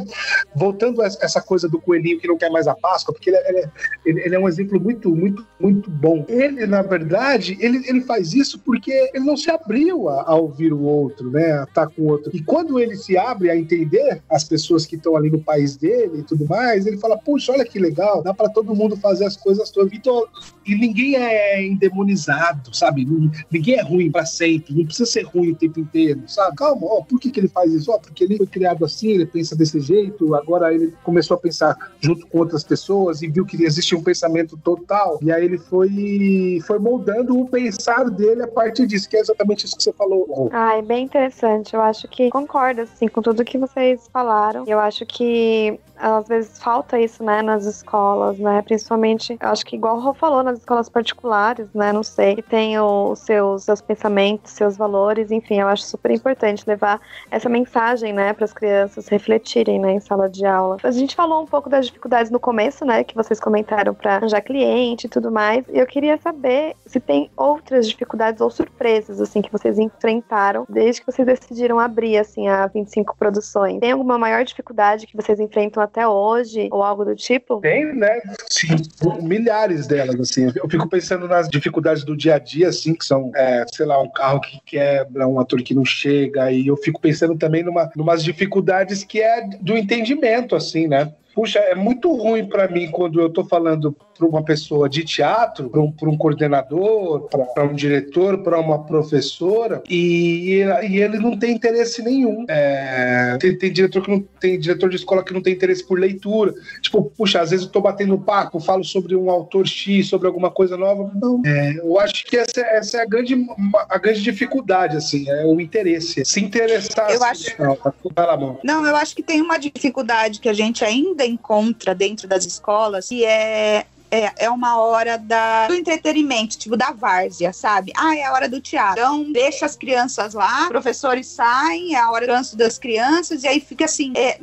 voltando 0.55 1.03
a 1.03 1.07
essa 1.07 1.41
coisa 1.41 1.69
do 1.69 1.81
coelhinho 1.81 2.19
que 2.21 2.29
não 2.29 2.37
quer 2.39 2.51
mais 2.51 2.67
a 2.67 2.75
Páscoa, 2.75 3.13
porque 3.15 3.31
ele, 3.31 3.37
é- 3.37 3.49
ele 3.49 3.59
é- 3.59 3.71
ele- 4.05 4.21
ele 4.25 4.35
é 4.35 4.39
um 4.39 4.49
exemplo 4.49 4.81
muito, 4.81 5.15
muito, 5.15 5.47
muito 5.61 5.91
bom. 5.91 6.25
Ele, 6.29 6.67
na 6.67 6.83
verdade, 6.83 7.57
ele, 7.61 7.79
ele 7.89 8.01
faz 8.03 8.33
isso 8.33 8.59
porque 8.61 8.93
ele 9.15 9.25
não 9.25 9.37
se 9.37 9.51
abriu 9.51 10.09
a, 10.09 10.23
a 10.23 10.35
ouvir 10.37 10.73
o 10.73 10.83
outro, 10.83 11.31
né? 11.31 11.61
A 11.61 11.65
estar 11.65 11.87
com 11.89 12.03
o 12.03 12.07
outro. 12.09 12.31
E 12.35 12.43
quando 12.43 12.79
ele 12.79 12.97
se 12.97 13.17
abre 13.17 13.51
a 13.51 13.57
entender 13.57 14.23
as 14.31 14.45
pessoas 14.45 14.87
que 14.87 14.97
estão 14.97 15.17
ali 15.17 15.31
no 15.31 15.43
país 15.43 15.77
dele 15.77 16.21
e 16.21 16.23
tudo 16.23 16.47
mais, 16.47 16.87
ele 16.87 16.99
fala: 16.99 17.19
Puxa, 17.19 17.53
olha 17.53 17.65
que 17.65 17.79
legal, 17.79 18.23
dá 18.23 18.33
para 18.35 18.49
todo 18.49 18.75
mundo 18.75 18.97
fazer 18.97 19.25
as 19.25 19.37
coisas 19.37 19.71
todas. 19.71 19.93
Então, 19.93 20.25
e 20.69 20.75
ninguém 20.75 21.17
é 21.17 21.67
endemonizado, 21.67 22.77
sabe? 22.77 23.07
Ninguém 23.51 23.77
é 23.77 23.83
ruim 23.83 24.11
para 24.11 24.27
sempre, 24.27 24.75
não 24.75 24.85
precisa 24.85 25.11
ser 25.11 25.23
ruim 25.23 25.53
o 25.53 25.57
tempo 25.57 25.81
inteiro, 25.81 26.23
sabe? 26.27 26.57
Calma, 26.57 26.87
ó, 26.87 27.03
por 27.03 27.19
que, 27.19 27.31
que 27.31 27.41
ele 27.41 27.49
faz 27.49 27.73
isso? 27.73 27.91
Ó, 27.91 27.99
porque 27.99 28.25
ele 28.25 28.37
foi 28.37 28.47
criado 28.47 28.85
assim, 28.85 29.09
ele 29.09 29.25
pensa 29.25 29.57
desse 29.57 29.81
jeito, 29.81 30.35
agora 30.35 30.75
ele 30.75 30.93
começou 31.03 31.37
a 31.37 31.41
pensar 31.41 31.75
junto 32.01 32.27
com 32.27 32.39
outras 32.39 32.63
pessoas 32.63 33.23
e 33.23 33.29
viu 33.29 33.47
que 33.47 33.63
existia 33.63 33.97
um 33.97 34.03
pensamento 34.03 34.59
total, 34.59 35.19
e 35.23 35.33
aí 35.33 35.45
ele 35.45 35.57
foi, 35.57 36.61
foi 36.67 36.79
moldando 36.79 37.39
o 37.41 37.49
pensar 37.49 38.11
dele 38.11 38.43
a 38.43 38.49
partir 38.49 38.87
disso, 38.87 39.09
que 39.09 39.17
é 39.17 39.21
exatamente 39.21 39.65
isso 39.65 39.77
que 39.77 39.83
você 39.83 39.93
falou, 39.93 40.27
Rô. 40.29 40.51
Ai, 40.53 40.83
bem 40.83 41.05
interessante. 41.05 41.75
Eu 41.75 41.81
acho 41.81 42.07
que 42.09 42.29
concordo, 42.29 42.83
assim, 42.83 43.09
com 43.09 43.23
tudo 43.23 43.45
que 43.45 43.57
vocês 43.57 44.09
falaram. 44.13 44.65
Eu 44.67 44.79
acho 44.79 45.07
que 45.07 45.81
às 45.97 46.29
vezes 46.29 46.59
falta 46.59 46.99
isso, 47.01 47.25
né, 47.25 47.43
nas 47.43 47.65
escolas, 47.65 48.39
né, 48.39 48.63
principalmente, 48.63 49.37
eu 49.41 49.49
acho 49.49 49.65
que 49.65 49.77
igual 49.77 49.97
o 49.97 50.01
Rô 50.01 50.15
falou, 50.15 50.43
nas 50.43 50.58
escolas 50.59 50.89
particulares, 50.89 51.69
né, 51.75 51.93
não 51.93 52.03
sei, 52.03 52.37
que 52.37 52.79
o- 52.79 53.11
os 53.13 53.21
seus, 53.21 53.65
seus 53.65 53.81
pensamentos, 53.81 54.53
seus 54.53 54.77
valores, 54.77 55.31
enfim, 55.31 55.61
eu 55.61 55.69
acho 55.69 55.83
super 55.85 56.11
importante 56.11 56.65
levar 56.67 57.01
essa 57.31 57.49
mensagem, 57.49 58.13
né, 58.13 58.33
para 58.33 58.45
as 58.45 58.53
crianças 58.53 59.09
refletirem, 59.09 59.79
né, 59.81 59.93
em 59.93 60.01
sala 60.01 60.29
de 60.29 60.45
aula. 60.45 60.77
A 60.83 60.91
gente 60.91 61.15
falou 61.15 61.43
um 61.43 61.47
pouco 61.47 61.69
das 61.69 61.87
dificuldades 61.87 62.31
no 62.31 62.41
começo, 62.41 62.85
né, 62.85 63.05
que 63.05 63.15
vocês 63.15 63.41
comentaram 63.41 63.95
para 63.95 64.17
arranjar 64.17 64.41
cliente 64.43 65.07
e 65.07 65.11
tudo 65.11 65.31
mais, 65.31 65.65
e 65.69 65.79
eu 65.79 65.87
queria 65.87 66.19
saber 66.19 66.75
se 66.87 67.01
tem 67.01 67.31
outras 67.37 67.89
dificuldades 67.89 68.41
ou 68.41 68.51
surpresas, 68.51 69.21
assim, 69.21 69.41
que 69.43 69.51
vocês 69.53 69.79
enfrentaram 69.79 70.67
desde 70.69 71.01
que 71.01 71.07
vocês 71.11 71.27
decidiram 71.27 71.79
abrir, 71.79 72.19
assim, 72.19 72.49
a 72.49 72.67
25 72.67 73.17
Produções. 73.19 73.81
Tem 73.81 73.93
alguma 73.93 74.17
maior 74.19 74.45
dificuldade 74.45 75.07
que 75.07 75.17
vocês 75.17 75.39
enfrentam 75.41 75.83
até 75.83 76.07
hoje, 76.07 76.69
ou 76.71 76.83
algo 76.83 77.05
do 77.05 77.15
tipo? 77.15 77.61
Tem, 77.61 77.85
né? 77.95 78.21
Sim, 78.51 78.77
milhares 79.23 79.87
delas, 79.87 80.19
assim. 80.21 80.48
Eu 80.55 80.69
fico 80.69 80.89
pensando 80.89 81.27
nas 81.27 81.49
dificuldades 81.49 82.05
do 82.05 82.17
dia 82.17 82.37
a 82.37 82.39
dia, 82.39 82.69
assim, 82.69 82.95
que 82.95 83.05
são, 83.05 83.31
é, 83.35 83.65
sei 83.73 83.87
lá, 83.87 84.01
um 84.01 84.11
carro 84.11 84.41
que 84.41 84.61
quebra, 84.65 85.27
um 85.27 85.41
ator 85.41 85.63
que 85.63 85.75
não 85.75 85.85
chega, 85.85 86.51
e 86.53 86.67
eu 86.67 86.77
fico 86.77 87.01
pensando 87.01 87.37
também 87.37 87.63
numa 87.63 87.91
numas 87.97 88.23
dificuldades 88.23 89.05
que 89.05 89.21
é 89.21 89.47
do 89.61 89.77
entendimento, 89.77 90.55
assim, 90.55 90.87
né? 90.87 91.13
Puxa, 91.39 91.61
é 91.61 91.73
muito 91.73 92.13
ruim 92.13 92.49
para 92.49 92.67
mim 92.67 92.91
quando 92.91 93.21
eu 93.21 93.31
tô 93.31 93.45
falando 93.45 93.95
para 94.19 94.27
uma 94.27 94.43
pessoa 94.43 94.89
de 94.89 95.05
teatro, 95.05 95.71
para 95.71 95.81
um, 95.81 95.95
um 96.03 96.17
coordenador, 96.19 97.29
para 97.55 97.63
um 97.63 97.73
diretor, 97.73 98.43
para 98.43 98.59
uma 98.59 98.85
professora, 98.85 99.81
e, 99.89 100.65
e 100.89 101.01
ele 101.01 101.17
não 101.21 101.39
tem 101.39 101.53
interesse 101.55 102.03
nenhum. 102.03 102.45
É, 102.49 103.37
tem, 103.39 103.57
tem 103.57 103.73
diretor 103.73 104.03
que 104.03 104.11
não 104.11 104.21
tem 104.41 104.59
diretor 104.59 104.91
de 104.91 104.97
escola 104.97 105.23
que 105.23 105.33
não 105.33 105.41
tem 105.41 105.53
interesse 105.55 105.87
por 105.87 105.97
leitura. 106.01 106.53
Tipo, 106.83 107.05
puxa, 107.17 107.41
às 107.41 107.51
vezes 107.51 107.67
eu 107.67 107.71
tô 107.71 107.81
batendo 107.81 108.19
papo, 108.19 108.59
falo 108.59 108.83
sobre 108.83 109.15
um 109.15 109.31
autor 109.31 109.65
X, 109.65 110.09
sobre 110.09 110.27
alguma 110.27 110.51
coisa 110.51 110.77
nova. 110.77 111.09
Não. 111.15 111.41
É, 111.47 111.75
eu 111.79 112.01
acho 112.01 112.25
que 112.27 112.37
essa, 112.37 112.61
essa 112.63 112.99
é 112.99 113.03
a 113.03 113.07
grande, 113.07 113.47
a 113.89 113.99
grande 113.99 114.23
dificuldade, 114.23 114.97
assim, 114.97 115.31
é 115.31 115.47
o 115.47 115.61
interesse. 115.61 116.25
Se 116.25 116.41
interessar. 116.41 117.11
Eu 117.13 117.23
assim, 117.23 117.47
acho- 117.53 117.63
Não, 117.63 117.77
tá- 117.77 117.95
vai 118.13 118.27
lá. 118.27 118.57
Não, 118.65 118.85
eu 118.85 118.97
acho 118.97 119.15
que 119.15 119.23
tem 119.23 119.41
uma 119.41 119.57
dificuldade 119.57 120.41
que 120.41 120.49
a 120.49 120.53
gente 120.53 120.85
ainda 120.85 121.28
encontra 121.29 121.95
dentro 121.95 122.27
das 122.27 122.45
escolas, 122.47 123.09
que 123.09 123.25
é. 123.25 123.87
É, 124.11 124.47
é 124.47 124.51
uma 124.51 124.79
hora 124.79 125.19
da, 125.19 125.67
do 125.67 125.75
entretenimento, 125.75 126.59
tipo 126.59 126.77
da 126.77 126.93
várzea, 126.93 127.53
sabe? 127.53 127.93
Ah, 127.97 128.17
é 128.17 128.25
a 128.25 128.33
hora 128.33 128.49
do 128.49 128.61
teatro. 128.61 129.01
Então, 129.01 129.33
deixa 129.33 129.67
as 129.67 129.77
crianças 129.77 130.35
lá, 130.35 130.67
professores 130.69 131.27
saem, 131.27 131.95
é 131.95 131.99
a 131.99 132.11
hora 132.11 132.27
do 132.27 132.33
descanso 132.33 132.57
das 132.57 132.79
crianças, 132.79 133.45
e 133.45 133.49
aí 133.49 133.61
fica 133.61 133.85
assim. 133.85 134.13
é, 134.17 134.39